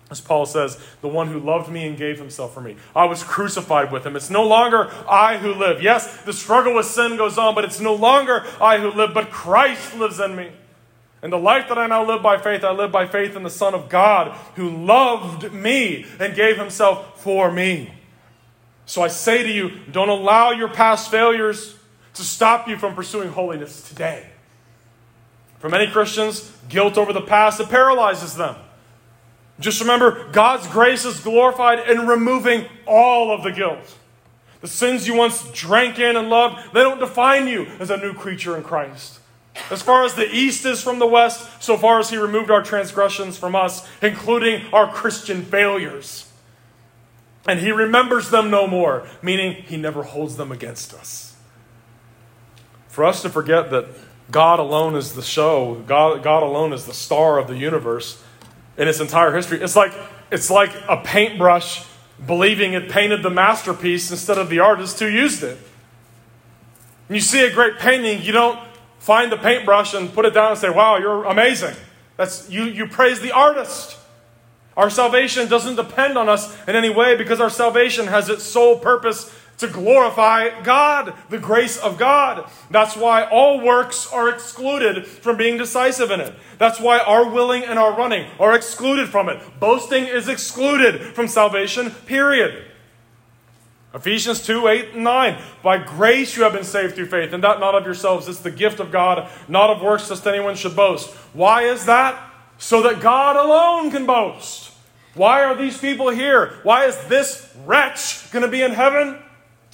As 0.08 0.20
Paul 0.20 0.46
says, 0.46 0.78
the 1.00 1.08
one 1.08 1.28
who 1.28 1.40
loved 1.40 1.68
me 1.68 1.86
and 1.86 1.96
gave 1.96 2.18
himself 2.18 2.54
for 2.54 2.60
me. 2.60 2.76
I 2.94 3.06
was 3.06 3.24
crucified 3.24 3.90
with 3.90 4.06
him. 4.06 4.14
It's 4.14 4.30
no 4.30 4.46
longer 4.46 4.90
I 5.08 5.38
who 5.38 5.52
live. 5.52 5.82
Yes, 5.82 6.22
the 6.22 6.32
struggle 6.32 6.74
with 6.74 6.86
sin 6.86 7.16
goes 7.16 7.38
on, 7.38 7.56
but 7.56 7.64
it's 7.64 7.80
no 7.80 7.94
longer 7.94 8.46
I 8.60 8.78
who 8.78 8.92
live, 8.92 9.12
but 9.12 9.30
Christ 9.30 9.96
lives 9.96 10.20
in 10.20 10.36
me. 10.36 10.52
And 11.22 11.32
the 11.32 11.38
life 11.38 11.68
that 11.68 11.78
I 11.78 11.88
now 11.88 12.06
live 12.06 12.22
by 12.22 12.38
faith, 12.38 12.62
I 12.62 12.70
live 12.70 12.92
by 12.92 13.08
faith 13.08 13.34
in 13.34 13.42
the 13.42 13.50
Son 13.50 13.74
of 13.74 13.88
God 13.88 14.36
who 14.54 14.70
loved 14.70 15.52
me 15.52 16.06
and 16.20 16.36
gave 16.36 16.56
himself 16.56 17.20
for 17.20 17.50
me. 17.50 17.92
So 18.84 19.02
I 19.02 19.08
say 19.08 19.42
to 19.42 19.50
you, 19.50 19.72
don't 19.90 20.08
allow 20.08 20.52
your 20.52 20.68
past 20.68 21.10
failures 21.10 21.74
to 22.14 22.22
stop 22.22 22.68
you 22.68 22.76
from 22.76 22.94
pursuing 22.94 23.30
holiness 23.30 23.82
today. 23.88 24.28
For 25.58 25.68
many 25.68 25.90
Christians, 25.90 26.52
guilt 26.68 26.96
over 26.96 27.12
the 27.12 27.22
past, 27.22 27.58
it 27.58 27.68
paralyzes 27.68 28.36
them. 28.36 28.54
Just 29.58 29.80
remember, 29.80 30.28
God's 30.32 30.66
grace 30.68 31.04
is 31.04 31.20
glorified 31.20 31.88
in 31.88 32.06
removing 32.06 32.66
all 32.86 33.30
of 33.30 33.42
the 33.42 33.52
guilt. 33.52 33.96
The 34.60 34.68
sins 34.68 35.06
you 35.06 35.14
once 35.14 35.50
drank 35.52 35.98
in 35.98 36.16
and 36.16 36.28
loved, 36.28 36.74
they 36.74 36.80
don't 36.80 36.98
define 36.98 37.48
you 37.48 37.66
as 37.78 37.90
a 37.90 37.96
new 37.96 38.12
creature 38.12 38.56
in 38.56 38.62
Christ. 38.62 39.20
As 39.70 39.80
far 39.80 40.04
as 40.04 40.14
the 40.14 40.30
east 40.30 40.66
is 40.66 40.82
from 40.82 40.98
the 40.98 41.06
west, 41.06 41.62
so 41.62 41.76
far 41.76 41.98
as 41.98 42.10
he 42.10 42.16
removed 42.18 42.50
our 42.50 42.62
transgressions 42.62 43.38
from 43.38 43.56
us, 43.56 43.88
including 44.02 44.62
our 44.72 44.92
Christian 44.92 45.42
failures. 45.42 46.30
And 47.48 47.60
he 47.60 47.70
remembers 47.70 48.30
them 48.30 48.50
no 48.50 48.66
more, 48.66 49.06
meaning 49.22 49.62
he 49.62 49.76
never 49.76 50.02
holds 50.02 50.36
them 50.36 50.52
against 50.52 50.92
us. 50.92 51.36
For 52.88 53.04
us 53.04 53.22
to 53.22 53.30
forget 53.30 53.70
that 53.70 53.86
God 54.30 54.58
alone 54.58 54.94
is 54.94 55.14
the 55.14 55.22
show, 55.22 55.82
God, 55.86 56.22
God 56.22 56.42
alone 56.42 56.72
is 56.72 56.84
the 56.84 56.94
star 56.94 57.38
of 57.38 57.46
the 57.46 57.56
universe 57.56 58.22
in 58.76 58.88
its 58.88 59.00
entire 59.00 59.34
history, 59.34 59.60
it's 59.60 59.76
like, 59.76 59.92
it's 60.30 60.50
like 60.50 60.70
a 60.88 60.98
paintbrush 60.98 61.84
believing 62.24 62.72
it 62.72 62.88
painted 62.88 63.22
the 63.22 63.30
masterpiece 63.30 64.10
instead 64.10 64.38
of 64.38 64.48
the 64.48 64.60
artist 64.60 64.98
who 65.00 65.06
used 65.06 65.42
it. 65.42 65.58
When 67.08 67.14
you 67.14 67.20
see 67.20 67.44
a 67.44 67.52
great 67.52 67.78
painting, 67.78 68.22
you 68.22 68.32
don't 68.32 68.58
find 68.98 69.30
the 69.30 69.36
paintbrush 69.36 69.94
and 69.94 70.12
put 70.12 70.24
it 70.24 70.34
down 70.34 70.52
and 70.52 70.58
say, 70.58 70.70
Wow, 70.70 70.96
you're 70.96 71.24
amazing. 71.24 71.74
That's, 72.16 72.50
you, 72.50 72.64
you 72.64 72.86
praise 72.86 73.20
the 73.20 73.32
artist. 73.32 73.98
Our 74.76 74.90
salvation 74.90 75.48
doesn't 75.48 75.76
depend 75.76 76.18
on 76.18 76.28
us 76.28 76.56
in 76.66 76.76
any 76.76 76.90
way 76.90 77.16
because 77.16 77.40
our 77.40 77.50
salvation 77.50 78.06
has 78.08 78.28
its 78.28 78.42
sole 78.42 78.78
purpose 78.78 79.32
to 79.58 79.68
glorify 79.68 80.62
God, 80.62 81.14
the 81.30 81.38
grace 81.38 81.78
of 81.78 81.98
God. 81.98 82.48
That's 82.70 82.96
why 82.96 83.24
all 83.24 83.60
works 83.60 84.06
are 84.12 84.28
excluded 84.28 85.06
from 85.06 85.36
being 85.36 85.56
decisive 85.56 86.10
in 86.10 86.20
it. 86.20 86.34
That's 86.58 86.80
why 86.80 86.98
our 86.98 87.28
willing 87.28 87.64
and 87.64 87.78
our 87.78 87.96
running 87.96 88.30
are 88.38 88.54
excluded 88.54 89.08
from 89.08 89.28
it. 89.28 89.40
Boasting 89.58 90.04
is 90.04 90.28
excluded 90.28 91.00
from 91.14 91.28
salvation, 91.28 91.90
period. 91.90 92.64
Ephesians 93.94 94.44
2 94.44 94.68
8 94.68 94.94
and 94.94 95.04
9. 95.04 95.42
By 95.62 95.78
grace 95.78 96.36
you 96.36 96.42
have 96.42 96.52
been 96.52 96.64
saved 96.64 96.94
through 96.94 97.06
faith, 97.06 97.32
and 97.32 97.42
that 97.42 97.58
not 97.58 97.74
of 97.74 97.84
yourselves. 97.86 98.28
It's 98.28 98.40
the 98.40 98.50
gift 98.50 98.78
of 98.78 98.92
God, 98.92 99.28
not 99.48 99.70
of 99.70 99.80
works, 99.80 100.10
lest 100.10 100.26
anyone 100.26 100.54
should 100.54 100.76
boast. 100.76 101.14
Why 101.32 101.62
is 101.62 101.86
that? 101.86 102.22
So 102.58 102.82
that 102.82 103.00
God 103.00 103.36
alone 103.36 103.90
can 103.90 104.04
boast. 104.04 104.72
Why 105.14 105.44
are 105.44 105.54
these 105.54 105.78
people 105.78 106.10
here? 106.10 106.58
Why 106.62 106.84
is 106.84 106.96
this 107.06 107.54
wretch 107.64 108.30
going 108.32 108.44
to 108.44 108.50
be 108.50 108.60
in 108.60 108.72
heaven? 108.72 109.18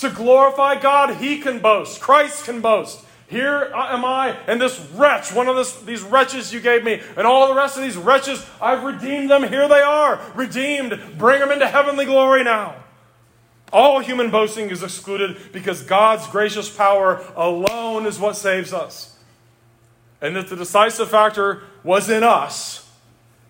To 0.02 0.10
glorify 0.10 0.80
God, 0.80 1.18
he 1.18 1.38
can 1.38 1.60
boast. 1.60 2.00
Christ 2.00 2.44
can 2.44 2.60
boast. 2.60 3.04
Here 3.28 3.70
am 3.72 4.04
I, 4.04 4.36
and 4.48 4.60
this 4.60 4.80
wretch, 4.94 5.32
one 5.32 5.46
of 5.46 5.54
this, 5.54 5.76
these 5.82 6.02
wretches 6.02 6.52
you 6.52 6.60
gave 6.60 6.82
me, 6.82 7.00
and 7.16 7.24
all 7.24 7.46
the 7.46 7.54
rest 7.54 7.76
of 7.76 7.84
these 7.84 7.96
wretches, 7.96 8.44
I've 8.60 8.82
redeemed 8.82 9.30
them. 9.30 9.44
Here 9.44 9.68
they 9.68 9.80
are, 9.80 10.20
redeemed. 10.34 11.00
Bring 11.16 11.38
them 11.38 11.52
into 11.52 11.68
heavenly 11.68 12.04
glory 12.04 12.42
now. 12.42 12.74
All 13.72 14.00
human 14.00 14.32
boasting 14.32 14.70
is 14.70 14.82
excluded 14.82 15.52
because 15.52 15.84
God's 15.84 16.26
gracious 16.26 16.68
power 16.68 17.24
alone 17.36 18.04
is 18.04 18.18
what 18.18 18.36
saves 18.36 18.72
us. 18.72 19.16
And 20.20 20.34
that 20.34 20.48
the 20.48 20.56
decisive 20.56 21.10
factor 21.10 21.62
was 21.84 22.10
in 22.10 22.24
us 22.24 22.90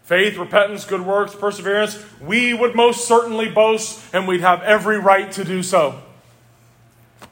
faith, 0.02 0.36
repentance, 0.36 0.84
good 0.84 1.00
works, 1.00 1.34
perseverance 1.34 2.04
we 2.20 2.52
would 2.52 2.74
most 2.74 3.08
certainly 3.08 3.48
boast, 3.48 4.04
and 4.12 4.28
we'd 4.28 4.42
have 4.42 4.60
every 4.62 4.98
right 4.98 5.32
to 5.32 5.44
do 5.44 5.62
so. 5.62 6.02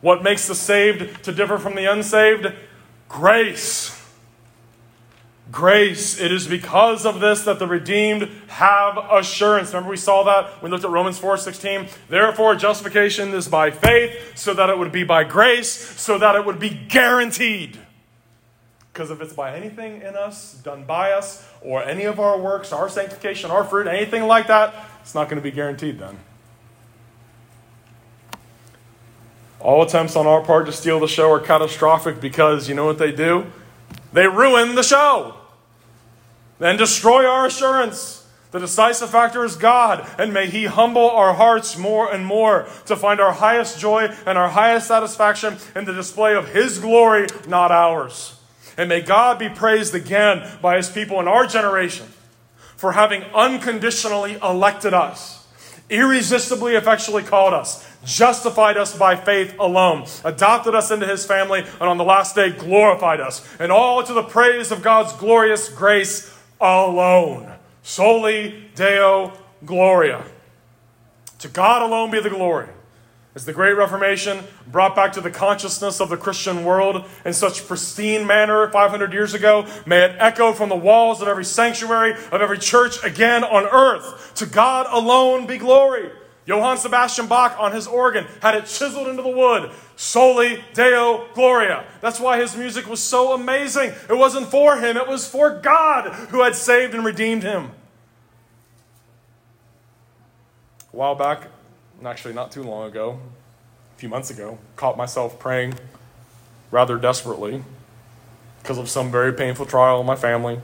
What 0.01 0.23
makes 0.23 0.49
the 0.49 0.55
saved 0.55 1.25
to 1.25 1.33
differ 1.33 1.59
from 1.59 1.75
the 1.75 1.85
unsaved? 1.85 2.53
Grace. 3.09 3.97
Grace. 5.53 6.21
It 6.21 6.31
is 6.31 6.47
because 6.47 7.05
of 7.05 7.21
this 7.21 7.45
that 7.45 7.59
the 7.59 7.67
redeemed 7.67 8.31
have 8.49 8.97
assurance. 9.11 9.69
Remember 9.73 9.91
we 9.91 9.97
saw 9.97 10.23
that 10.25 10.63
we 10.63 10.71
looked 10.71 10.85
at 10.85 10.91
Romans 10.91 11.19
4:16. 11.19 11.89
Therefore 12.09 12.55
justification 12.55 13.35
is 13.35 13.49
by 13.49 13.71
faith, 13.71 14.39
so 14.39 14.55
that 14.55 14.71
it 14.71 14.79
would 14.79 14.93
be 14.93 15.03
by 15.03 15.25
grace, 15.25 15.71
so 16.01 16.19
that 16.19 16.37
it 16.37 16.47
would 16.47 16.61
be 16.61 16.71
guaranteed. 16.71 17.79
Because 18.93 19.11
if 19.11 19.21
it's 19.21 19.33
by 19.33 19.55
anything 19.57 20.03
in 20.03 20.17
us, 20.17 20.55
done 20.55 20.85
by 20.85 21.13
us, 21.13 21.47
or 21.63 21.83
any 21.83 22.05
of 22.05 22.21
our 22.21 22.39
works, 22.39 22.73
our 22.73 22.89
sanctification, 22.89 23.51
our 23.51 23.65
fruit, 23.65 23.87
anything 23.87 24.27
like 24.27 24.47
that, 24.49 24.75
it's 25.01 25.15
not 25.15 25.29
going 25.29 25.37
to 25.37 25.43
be 25.43 25.51
guaranteed 25.51 25.99
then. 25.99 26.19
All 29.61 29.83
attempts 29.83 30.17
on 30.17 30.27
our 30.27 30.41
part 30.41 30.67
to 30.67 30.73
steal 30.73 31.01
the 31.01 31.09
show 31.09 31.31
are 31.31 31.41
catastrophic 31.41 32.21
because 32.21 32.69
you 32.69 32.75
know 32.75 32.87
what 32.87 32.99
they 32.99 33.13
do? 33.13 33.47
They 34.13 34.27
ruin 34.27 34.75
the 34.75 34.83
show 34.83 35.37
and 36.59 36.79
destroy 36.79 37.27
our 37.27 37.47
assurance. 37.47 38.27
The 38.51 38.59
decisive 38.59 39.11
factor 39.11 39.45
is 39.45 39.55
God, 39.55 40.09
and 40.19 40.35
may 40.35 40.49
He 40.49 40.65
humble 40.65 41.09
our 41.09 41.35
hearts 41.35 41.79
more 41.79 42.13
and 42.13 42.27
more 42.27 42.67
to 42.87 42.97
find 42.97 43.21
our 43.21 43.33
highest 43.33 43.79
joy 43.79 44.09
and 44.27 44.37
our 44.37 44.49
highest 44.49 44.89
satisfaction 44.89 45.57
in 45.77 45.85
the 45.85 45.93
display 45.93 46.35
of 46.35 46.49
His 46.49 46.79
glory, 46.79 47.29
not 47.47 47.71
ours. 47.71 48.37
And 48.77 48.89
may 48.89 49.03
God 49.03 49.39
be 49.39 49.49
praised 49.49 49.95
again 49.95 50.59
by 50.61 50.79
His 50.79 50.89
people 50.89 51.21
in 51.21 51.29
our 51.29 51.47
generation 51.47 52.07
for 52.77 52.93
having 52.93 53.23
unconditionally 53.35 54.39
elected 54.43 54.95
us, 54.95 55.40
irresistibly, 55.91 56.75
effectually 56.75 57.23
called 57.23 57.53
us, 57.53 57.87
justified 58.05 58.77
us 58.77 58.97
by 58.97 59.17
faith 59.17 59.55
alone, 59.59 60.07
adopted 60.25 60.75
us 60.75 60.91
into 60.91 61.07
His 61.07 61.27
family, 61.27 61.61
and 61.61 61.83
on 61.83 61.99
the 61.99 62.05
last 62.05 62.35
day 62.35 62.51
glorified 62.51 63.21
us. 63.21 63.47
And 63.59 63.71
all 63.71 64.03
to 64.03 64.13
the 64.13 64.23
praise 64.23 64.71
of 64.71 64.83
God's 64.83 65.13
glorious 65.15 65.69
grace 65.69 66.35
alone. 66.61 67.53
Soli 67.83 68.71
Deo 68.75 69.33
Gloria. 69.65 70.25
To 71.41 71.49
God 71.49 71.83
alone 71.83 72.11
be 72.11 72.21
the 72.21 72.31
glory. 72.31 72.69
As 73.33 73.45
the 73.45 73.53
Great 73.53 73.75
Reformation 73.75 74.43
brought 74.67 74.97
back 74.97 75.13
to 75.13 75.21
the 75.21 75.31
consciousness 75.31 76.01
of 76.01 76.09
the 76.09 76.17
Christian 76.17 76.65
world 76.65 77.05
in 77.25 77.33
such 77.33 77.67
pristine 77.69 78.27
manner 78.27 78.69
500 78.71 79.13
years 79.13 79.35
ago, 79.35 79.67
may 79.87 80.03
it 80.03 80.17
echo 80.19 80.53
from 80.53 80.69
the 80.69 80.77
walls 80.77 81.23
of 81.23 81.29
every 81.29 81.45
sanctuary, 81.45 82.15
of 82.33 82.41
every 82.41 82.59
church 82.59 83.03
again 83.05 83.45
on 83.45 83.67
earth. 83.67 84.35
To 84.37 84.47
God 84.47 84.87
alone 84.91 85.47
be 85.47 85.59
glory. 85.59 86.11
Johann 86.45 86.79
Sebastian 86.79 87.29
Bach 87.29 87.55
on 87.61 87.71
his 87.71 87.87
organ 87.87 88.27
had 88.43 88.57
it 88.57 88.67
chiseled 88.67 89.07
into 89.07 89.23
the 89.23 89.29
wood. 89.29 89.71
Soli 89.95 90.65
Deo 90.75 91.29
Gloria. 91.33 91.85
That's 92.01 92.19
why 92.19 92.41
his 92.41 92.57
music 92.57 92.89
was 92.89 93.01
so 93.01 93.33
amazing. 93.33 93.93
It 94.09 94.17
wasn't 94.17 94.49
for 94.49 94.77
him, 94.79 94.97
it 94.97 95.07
was 95.07 95.29
for 95.29 95.61
God 95.61 96.13
who 96.31 96.43
had 96.43 96.57
saved 96.57 96.95
and 96.95 97.05
redeemed 97.05 97.45
him. 97.45 97.71
A 100.93 100.97
while 100.97 101.15
back, 101.15 101.47
actually 102.07 102.35
not 102.35 102.51
too 102.51 102.63
long 102.63 102.89
ago, 102.89 103.19
a 103.97 103.99
few 103.99 104.09
months 104.09 104.31
ago, 104.31 104.59
caught 104.77 104.97
myself 104.97 105.39
praying 105.39 105.75
rather 106.71 106.97
desperately 106.97 107.63
because 108.63 108.79
of 108.79 108.89
some 108.89 109.11
very 109.11 109.33
painful 109.33 109.67
trial 109.67 110.01
in 110.01 110.07
my 110.07 110.17
family. 110.17 110.61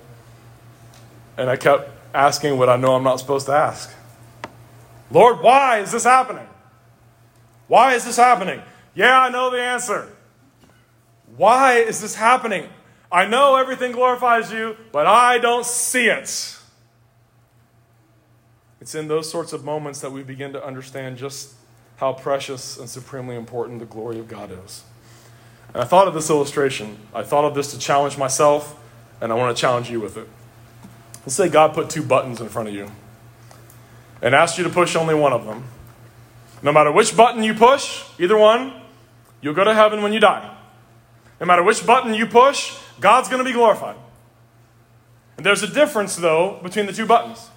And 1.36 1.50
I 1.50 1.56
kept 1.56 1.90
asking 2.14 2.58
what 2.58 2.68
I 2.68 2.76
know 2.76 2.94
I'm 2.94 3.04
not 3.04 3.20
supposed 3.20 3.46
to 3.46 3.52
ask. 3.52 3.92
Lord, 5.10 5.40
why 5.40 5.80
is 5.80 5.92
this 5.92 6.04
happening? 6.04 6.46
Why 7.68 7.94
is 7.94 8.04
this 8.04 8.16
happening? 8.16 8.62
Yeah, 8.94 9.20
I 9.20 9.28
know 9.28 9.50
the 9.50 9.60
answer. 9.60 10.08
Why 11.36 11.78
is 11.78 12.00
this 12.00 12.14
happening? 12.14 12.68
I 13.10 13.26
know 13.26 13.56
everything 13.56 13.92
glorifies 13.92 14.50
you, 14.50 14.76
but 14.92 15.06
I 15.06 15.38
don't 15.38 15.66
see 15.66 16.06
it. 16.06 16.55
It's 18.86 18.94
in 18.94 19.08
those 19.08 19.28
sorts 19.28 19.52
of 19.52 19.64
moments 19.64 20.00
that 20.02 20.12
we 20.12 20.22
begin 20.22 20.52
to 20.52 20.64
understand 20.64 21.18
just 21.18 21.54
how 21.96 22.12
precious 22.12 22.78
and 22.78 22.88
supremely 22.88 23.34
important 23.34 23.80
the 23.80 23.84
glory 23.84 24.20
of 24.20 24.28
God 24.28 24.56
is. 24.64 24.84
And 25.74 25.82
I 25.82 25.84
thought 25.84 26.06
of 26.06 26.14
this 26.14 26.30
illustration. 26.30 26.96
I 27.12 27.24
thought 27.24 27.44
of 27.44 27.56
this 27.56 27.72
to 27.72 27.80
challenge 27.80 28.16
myself, 28.16 28.78
and 29.20 29.32
I 29.32 29.34
want 29.34 29.56
to 29.56 29.60
challenge 29.60 29.90
you 29.90 29.98
with 30.00 30.16
it. 30.16 30.28
Let's 31.22 31.34
say 31.34 31.48
God 31.48 31.74
put 31.74 31.90
two 31.90 32.04
buttons 32.04 32.40
in 32.40 32.48
front 32.48 32.68
of 32.68 32.76
you 32.76 32.92
and 34.22 34.36
asked 34.36 34.56
you 34.56 34.62
to 34.62 34.70
push 34.70 34.94
only 34.94 35.16
one 35.16 35.32
of 35.32 35.46
them. 35.46 35.64
No 36.62 36.70
matter 36.70 36.92
which 36.92 37.16
button 37.16 37.42
you 37.42 37.54
push, 37.54 38.04
either 38.20 38.38
one, 38.38 38.72
you'll 39.40 39.54
go 39.54 39.64
to 39.64 39.74
heaven 39.74 40.00
when 40.00 40.12
you 40.12 40.20
die. 40.20 40.56
No 41.40 41.46
matter 41.46 41.64
which 41.64 41.84
button 41.84 42.14
you 42.14 42.26
push, 42.26 42.78
God's 43.00 43.28
going 43.28 43.40
to 43.40 43.44
be 43.44 43.52
glorified. 43.52 43.96
And 45.36 45.44
there's 45.44 45.64
a 45.64 45.74
difference, 45.74 46.14
though, 46.14 46.60
between 46.62 46.86
the 46.86 46.92
two 46.92 47.04
buttons. 47.06 47.50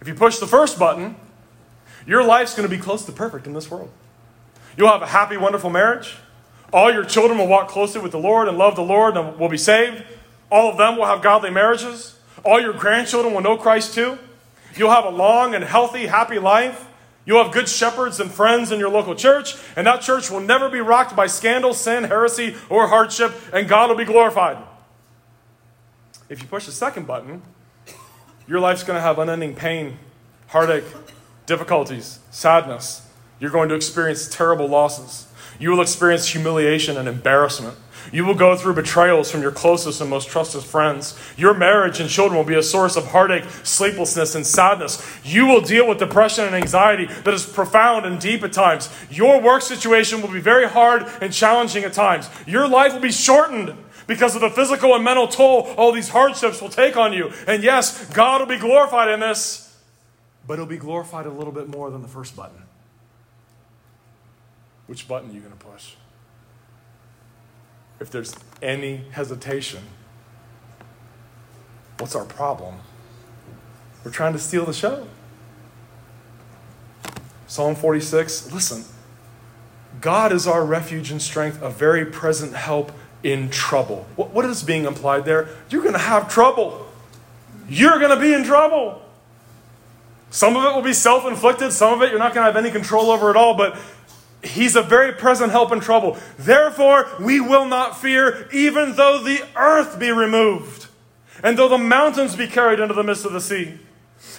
If 0.00 0.08
you 0.08 0.14
push 0.14 0.38
the 0.38 0.46
first 0.46 0.78
button, 0.78 1.16
your 2.06 2.24
life's 2.24 2.54
going 2.54 2.68
to 2.68 2.74
be 2.74 2.80
close 2.80 3.04
to 3.04 3.12
perfect 3.12 3.46
in 3.46 3.52
this 3.52 3.70
world. 3.70 3.90
You'll 4.76 4.88
have 4.88 5.02
a 5.02 5.06
happy, 5.06 5.36
wonderful 5.36 5.70
marriage. 5.70 6.16
All 6.72 6.92
your 6.92 7.04
children 7.04 7.38
will 7.38 7.48
walk 7.48 7.68
closely 7.68 8.00
with 8.00 8.12
the 8.12 8.18
Lord 8.18 8.48
and 8.48 8.56
love 8.56 8.76
the 8.76 8.82
Lord 8.82 9.16
and 9.16 9.38
will 9.38 9.48
be 9.48 9.58
saved. 9.58 10.04
All 10.50 10.70
of 10.70 10.78
them 10.78 10.96
will 10.96 11.06
have 11.06 11.22
godly 11.22 11.50
marriages. 11.50 12.18
All 12.44 12.60
your 12.60 12.72
grandchildren 12.72 13.34
will 13.34 13.42
know 13.42 13.56
Christ 13.56 13.94
too. 13.94 14.18
You'll 14.76 14.90
have 14.90 15.04
a 15.04 15.10
long 15.10 15.54
and 15.54 15.64
healthy, 15.64 16.06
happy 16.06 16.38
life. 16.38 16.86
You'll 17.26 17.42
have 17.42 17.52
good 17.52 17.68
shepherds 17.68 18.18
and 18.18 18.30
friends 18.30 18.72
in 18.72 18.80
your 18.80 18.88
local 18.88 19.14
church, 19.14 19.54
and 19.76 19.86
that 19.86 20.00
church 20.00 20.30
will 20.30 20.40
never 20.40 20.70
be 20.70 20.80
rocked 20.80 21.14
by 21.14 21.26
scandal, 21.26 21.74
sin, 21.74 22.04
heresy, 22.04 22.56
or 22.68 22.88
hardship, 22.88 23.32
and 23.52 23.68
God 23.68 23.90
will 23.90 23.96
be 23.96 24.04
glorified. 24.04 24.56
If 26.28 26.40
you 26.40 26.48
push 26.48 26.66
the 26.66 26.72
second 26.72 27.06
button, 27.06 27.42
your 28.50 28.58
life's 28.58 28.82
going 28.82 28.96
to 28.96 29.00
have 29.00 29.20
unending 29.20 29.54
pain, 29.54 29.96
heartache, 30.48 30.82
difficulties, 31.46 32.18
sadness. 32.32 33.06
You're 33.38 33.52
going 33.52 33.68
to 33.68 33.76
experience 33.76 34.28
terrible 34.28 34.66
losses. 34.66 35.28
You 35.60 35.70
will 35.70 35.80
experience 35.80 36.26
humiliation 36.26 36.96
and 36.96 37.08
embarrassment. 37.08 37.76
You 38.12 38.24
will 38.24 38.34
go 38.34 38.56
through 38.56 38.74
betrayals 38.74 39.30
from 39.30 39.40
your 39.40 39.52
closest 39.52 40.00
and 40.00 40.10
most 40.10 40.28
trusted 40.28 40.64
friends. 40.64 41.16
Your 41.36 41.54
marriage 41.54 42.00
and 42.00 42.10
children 42.10 42.36
will 42.36 42.44
be 42.44 42.56
a 42.56 42.62
source 42.62 42.96
of 42.96 43.06
heartache, 43.06 43.44
sleeplessness, 43.62 44.34
and 44.34 44.44
sadness. 44.44 45.00
You 45.22 45.46
will 45.46 45.60
deal 45.60 45.86
with 45.86 45.98
depression 45.98 46.44
and 46.44 46.56
anxiety 46.56 47.06
that 47.06 47.32
is 47.32 47.46
profound 47.46 48.04
and 48.04 48.20
deep 48.20 48.42
at 48.42 48.52
times. 48.52 48.90
Your 49.12 49.40
work 49.40 49.62
situation 49.62 50.22
will 50.22 50.32
be 50.32 50.40
very 50.40 50.66
hard 50.66 51.06
and 51.20 51.32
challenging 51.32 51.84
at 51.84 51.92
times. 51.92 52.28
Your 52.48 52.66
life 52.66 52.94
will 52.94 53.00
be 53.00 53.12
shortened 53.12 53.76
because 54.10 54.34
of 54.34 54.42
the 54.42 54.50
physical 54.50 54.94
and 54.94 55.02
mental 55.02 55.26
toll 55.26 55.72
all 55.78 55.92
these 55.92 56.10
hardships 56.10 56.60
will 56.60 56.68
take 56.68 56.96
on 56.96 57.14
you. 57.14 57.32
And 57.46 57.62
yes, 57.62 58.12
God 58.12 58.40
will 58.40 58.48
be 58.48 58.58
glorified 58.58 59.08
in 59.08 59.20
this, 59.20 59.78
but 60.46 60.54
it'll 60.54 60.66
be 60.66 60.76
glorified 60.76 61.24
a 61.24 61.30
little 61.30 61.52
bit 61.52 61.68
more 61.68 61.90
than 61.90 62.02
the 62.02 62.08
first 62.08 62.36
button. 62.36 62.62
Which 64.86 65.08
button 65.08 65.30
are 65.30 65.32
you 65.32 65.40
going 65.40 65.56
to 65.56 65.64
push? 65.64 65.92
if 68.00 68.10
there's 68.10 68.34
any 68.62 69.02
hesitation, 69.12 69.80
what's 71.98 72.16
our 72.16 72.24
problem? 72.24 72.76
We're 74.02 74.10
trying 74.10 74.32
to 74.32 74.38
steal 74.38 74.64
the 74.64 74.72
show. 74.72 75.06
Psalm 77.46 77.74
46, 77.74 78.52
listen. 78.52 78.84
God 80.00 80.32
is 80.32 80.46
our 80.46 80.64
refuge 80.64 81.10
and 81.10 81.20
strength, 81.20 81.60
a 81.60 81.68
very 81.68 82.06
present 82.06 82.54
help 82.54 82.90
in 83.22 83.50
trouble. 83.50 84.06
What, 84.16 84.30
what 84.30 84.44
is 84.44 84.62
being 84.62 84.84
implied 84.84 85.24
there? 85.24 85.48
You're 85.68 85.82
going 85.82 85.94
to 85.94 85.98
have 85.98 86.28
trouble. 86.28 86.86
You're 87.68 87.98
going 87.98 88.10
to 88.10 88.20
be 88.20 88.32
in 88.32 88.44
trouble. 88.44 89.02
Some 90.30 90.56
of 90.56 90.64
it 90.64 90.74
will 90.74 90.82
be 90.82 90.92
self 90.92 91.26
inflicted, 91.26 91.72
some 91.72 91.92
of 91.92 92.02
it 92.02 92.10
you're 92.10 92.18
not 92.18 92.34
going 92.34 92.46
to 92.46 92.52
have 92.52 92.56
any 92.56 92.70
control 92.70 93.10
over 93.10 93.30
at 93.30 93.36
all, 93.36 93.54
but 93.56 93.76
He's 94.42 94.74
a 94.74 94.82
very 94.82 95.12
present 95.12 95.52
help 95.52 95.70
in 95.70 95.80
trouble. 95.80 96.16
Therefore, 96.38 97.08
we 97.20 97.40
will 97.40 97.66
not 97.66 98.00
fear, 98.00 98.48
even 98.52 98.94
though 98.94 99.22
the 99.22 99.44
earth 99.54 99.98
be 99.98 100.10
removed, 100.10 100.86
and 101.42 101.58
though 101.58 101.68
the 101.68 101.78
mountains 101.78 102.36
be 102.36 102.46
carried 102.46 102.80
into 102.80 102.94
the 102.94 103.02
midst 103.02 103.26
of 103.26 103.32
the 103.32 103.40
sea. 103.40 103.78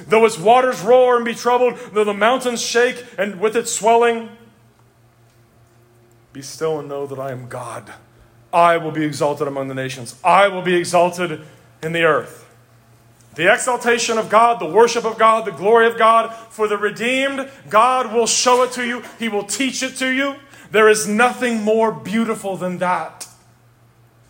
Though 0.07 0.25
its 0.25 0.39
waters 0.39 0.81
roar 0.81 1.17
and 1.17 1.25
be 1.25 1.35
troubled, 1.35 1.77
though 1.93 2.03
the 2.03 2.13
mountains 2.13 2.61
shake 2.61 3.05
and 3.17 3.39
with 3.39 3.55
its 3.55 3.71
swelling, 3.71 4.29
be 6.33 6.41
still 6.41 6.79
and 6.79 6.87
know 6.87 7.05
that 7.05 7.19
I 7.19 7.31
am 7.31 7.47
God. 7.47 7.93
I 8.53 8.77
will 8.77 8.91
be 8.91 9.05
exalted 9.05 9.47
among 9.47 9.67
the 9.67 9.75
nations, 9.75 10.19
I 10.23 10.47
will 10.47 10.61
be 10.61 10.75
exalted 10.75 11.41
in 11.81 11.93
the 11.93 12.03
earth. 12.03 12.41
The 13.35 13.51
exaltation 13.51 14.17
of 14.17 14.29
God, 14.29 14.59
the 14.59 14.65
worship 14.65 15.05
of 15.05 15.17
God, 15.17 15.45
the 15.45 15.51
glory 15.51 15.87
of 15.87 15.97
God. 15.97 16.33
For 16.49 16.67
the 16.67 16.77
redeemed, 16.77 17.49
God 17.69 18.13
will 18.13 18.27
show 18.27 18.63
it 18.63 18.73
to 18.73 18.85
you, 18.85 19.03
He 19.19 19.29
will 19.29 19.45
teach 19.45 19.81
it 19.81 19.95
to 19.97 20.09
you. 20.09 20.35
There 20.69 20.89
is 20.89 21.07
nothing 21.07 21.61
more 21.61 21.91
beautiful 21.91 22.57
than 22.57 22.77
that. 22.79 23.27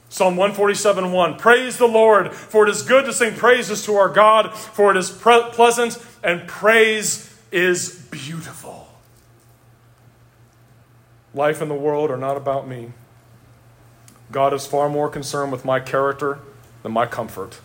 Psalm 0.10 0.36
147 0.36 1.12
1. 1.12 1.38
Praise 1.38 1.78
the 1.78 1.88
Lord, 1.88 2.34
for 2.34 2.68
it 2.68 2.70
is 2.70 2.82
good 2.82 3.06
to 3.06 3.14
sing 3.14 3.34
praises 3.34 3.86
to 3.86 3.96
our 3.96 4.10
God, 4.10 4.54
for 4.54 4.92
it 4.92 4.98
is 4.98 5.10
pre- 5.10 5.50
pleasant 5.52 5.98
and 6.24 6.48
praise 6.48 7.34
is 7.52 8.08
beautiful. 8.12 8.90
Life 11.34 11.62
and 11.62 11.72
the 11.72 11.76
world 11.76 12.12
are 12.12 12.18
not 12.18 12.36
about 12.36 12.68
me. 12.68 12.92
God 14.32 14.54
is 14.54 14.66
far 14.66 14.90
more 14.90 15.10
concerned 15.10 15.52
with 15.52 15.66
my 15.66 15.80
character 15.80 16.40
than 16.84 16.92
my 16.92 17.06
comfort. 17.06 17.60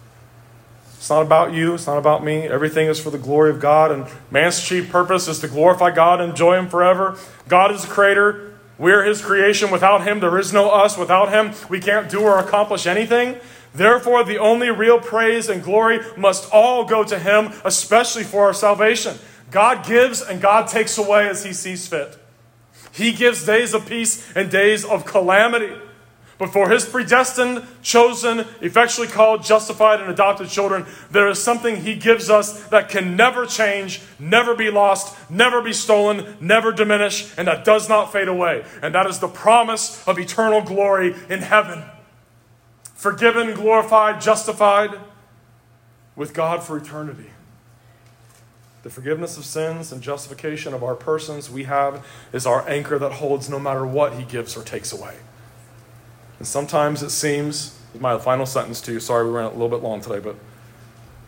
It's 0.97 1.11
not 1.11 1.23
about 1.23 1.53
you. 1.53 1.75
It's 1.75 1.87
not 1.87 1.99
about 1.99 2.25
me. 2.25 2.43
Everything 2.43 2.89
is 2.89 2.99
for 2.99 3.11
the 3.11 3.19
glory 3.19 3.51
of 3.51 3.61
God. 3.61 3.93
And 3.93 4.07
man's 4.31 4.63
chief 4.63 4.91
purpose 4.91 5.29
is 5.29 5.39
to 5.41 5.49
glorify 5.49 5.95
God 5.95 6.21
and 6.21 6.31
enjoy 6.31 6.59
Him 6.59 6.69
forever. 6.69 7.17
God 7.47 7.71
is 7.71 7.83
the 7.83 7.89
creator. 7.89 8.59
We're 8.79 9.05
His 9.05 9.23
creation. 9.23 9.71
Without 9.71 10.05
Him, 10.05 10.21
there 10.21 10.37
is 10.39 10.53
no 10.53 10.71
us. 10.71 10.99
Without 10.99 11.31
Him, 11.31 11.53
we 11.69 11.81
can't 11.81 12.11
do 12.11 12.23
or 12.23 12.39
accomplish 12.39 12.87
anything. 12.87 13.37
Therefore, 13.73 14.25
the 14.25 14.39
only 14.39 14.71
real 14.71 14.99
praise 14.99 15.49
and 15.49 15.63
glory 15.63 16.01
must 16.17 16.51
all 16.53 16.85
go 16.85 17.05
to 17.05 17.19
Him, 17.19 17.53
especially 17.65 18.25
for 18.25 18.47
our 18.47 18.55
salvation. 18.55 19.17
God 19.51 19.87
gives 19.87 20.23
and 20.23 20.41
God 20.41 20.67
takes 20.67 20.99
away 20.99 21.29
as 21.29 21.45
He 21.45 21.53
sees 21.53 21.87
fit. 21.87 22.19
He 22.91 23.13
gives 23.13 23.45
days 23.45 23.75
of 23.75 23.87
peace 23.87 24.33
and 24.35 24.51
days 24.51 24.85
of 24.85 25.05
calamity. 25.05 25.73
But 26.39 26.53
for 26.53 26.69
his 26.69 26.85
predestined, 26.85 27.67
chosen, 27.81 28.41
effectually 28.61 29.09
called, 29.09 29.43
justified, 29.43 30.01
and 30.01 30.11
adopted 30.11 30.49
children, 30.49 30.85
there 31.11 31.29
is 31.29 31.43
something 31.43 31.77
he 31.77 31.95
gives 31.95 32.29
us 32.29 32.67
that 32.69 32.91
can 32.91 33.17
never 33.17 33.47
change, 33.47 34.03
never 34.19 34.55
be 34.55 34.71
lost, 34.71 35.17
never 35.31 35.63
be 35.63 35.73
stolen, 35.73 36.37
never 36.39 36.73
diminish, 36.73 37.33
and 37.39 37.49
that 37.49 37.65
does 37.65 37.89
not 37.89 38.13
fade 38.13 38.29
away. 38.29 38.65
And 38.83 38.95
that 38.95 39.07
is 39.07 39.19
the 39.19 39.29
promise 39.29 40.07
of 40.07 40.19
eternal 40.19 40.61
glory 40.61 41.15
in 41.31 41.41
heaven. 41.41 41.83
Forgiven, 42.95 43.55
glorified, 43.55 44.21
justified 44.21 44.91
with 46.17 46.35
God 46.35 46.63
for 46.63 46.77
eternity. 46.77 47.31
The 48.83 48.91
forgiveness 48.91 49.39
of 49.39 49.45
sins 49.45 49.91
and 49.91 50.03
justification 50.03 50.75
of 50.75 50.85
our 50.85 50.95
persons 50.95 51.51
we 51.51 51.65
have 51.65 52.07
is 52.33 52.47
our 52.47 52.69
anchor 52.69 52.99
that 52.99 53.13
holds 53.13 53.49
no 53.49 53.59
matter 53.59 53.87
what 53.87 54.15
he 54.15 54.25
gives 54.25 54.55
or 54.57 54.63
takes 54.63 54.93
away. 54.93 55.17
And 56.39 56.47
sometimes 56.47 57.03
it 57.03 57.11
seems, 57.11 57.79
my 57.99 58.19
final 58.19 58.47
sentence 58.47 58.81
to 58.83 58.93
you, 58.93 59.01
sorry 59.01 59.27
we 59.27 59.33
ran 59.33 59.47
a 59.47 59.51
little 59.51 59.69
bit 59.69 59.83
long 59.83 60.01
today, 60.01 60.19
but 60.19 60.37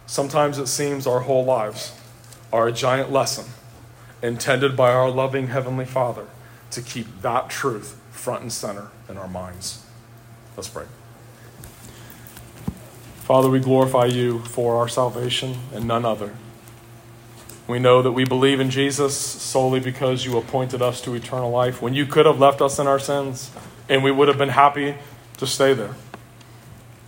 sometimes 0.06 0.58
it 0.58 0.66
seems 0.66 1.06
our 1.06 1.20
whole 1.20 1.44
lives 1.44 1.92
are 2.52 2.68
a 2.68 2.72
giant 2.72 3.10
lesson 3.10 3.46
intended 4.22 4.76
by 4.76 4.92
our 4.92 5.10
loving 5.10 5.48
Heavenly 5.48 5.84
Father 5.84 6.26
to 6.70 6.82
keep 6.82 7.22
that 7.22 7.48
truth 7.48 7.98
front 8.10 8.42
and 8.42 8.52
center 8.52 8.88
in 9.08 9.16
our 9.16 9.28
minds. 9.28 9.84
Let's 10.56 10.68
pray. 10.68 10.86
Father, 13.20 13.48
we 13.48 13.60
glorify 13.60 14.06
you 14.06 14.40
for 14.40 14.76
our 14.76 14.88
salvation 14.88 15.56
and 15.72 15.86
none 15.86 16.04
other. 16.04 16.34
We 17.66 17.78
know 17.78 18.00
that 18.00 18.12
we 18.12 18.24
believe 18.24 18.60
in 18.60 18.70
Jesus 18.70 19.14
solely 19.14 19.78
because 19.78 20.24
you 20.24 20.38
appointed 20.38 20.80
us 20.80 21.02
to 21.02 21.14
eternal 21.14 21.50
life 21.50 21.82
when 21.82 21.94
you 21.94 22.06
could 22.06 22.24
have 22.24 22.40
left 22.40 22.62
us 22.62 22.78
in 22.78 22.86
our 22.86 22.98
sins 22.98 23.50
and 23.88 24.04
we 24.04 24.10
would 24.10 24.28
have 24.28 24.38
been 24.38 24.50
happy 24.50 24.96
to 25.38 25.46
stay 25.46 25.74
there. 25.74 25.94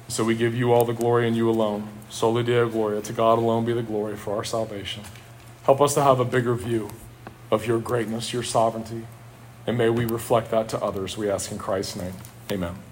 So 0.09 0.24
we 0.24 0.35
give 0.35 0.55
you 0.55 0.72
all 0.72 0.85
the 0.85 0.93
glory 0.93 1.26
and 1.26 1.37
you 1.37 1.49
alone. 1.49 1.89
Soli 2.09 2.43
Deo 2.43 2.68
Gloria. 2.68 3.01
To 3.03 3.12
God 3.12 3.39
alone 3.39 3.64
be 3.64 3.72
the 3.72 3.83
glory 3.83 4.16
for 4.16 4.37
our 4.37 4.45
salvation. 4.45 5.05
Help 5.64 5.81
us 5.81 5.95
to 5.95 6.03
have 6.03 6.18
a 6.18 6.24
bigger 6.24 6.55
view 6.55 6.91
of 7.51 7.66
your 7.66 7.78
greatness, 7.78 8.33
your 8.33 8.43
sovereignty, 8.43 9.07
and 9.66 9.78
may 9.78 9.89
we 9.89 10.05
reflect 10.05 10.51
that 10.51 10.68
to 10.70 10.83
others. 10.83 11.16
We 11.16 11.31
ask 11.31 11.53
in 11.53 11.59
Christ's 11.59 11.97
name. 11.97 12.14
Amen. 12.51 12.89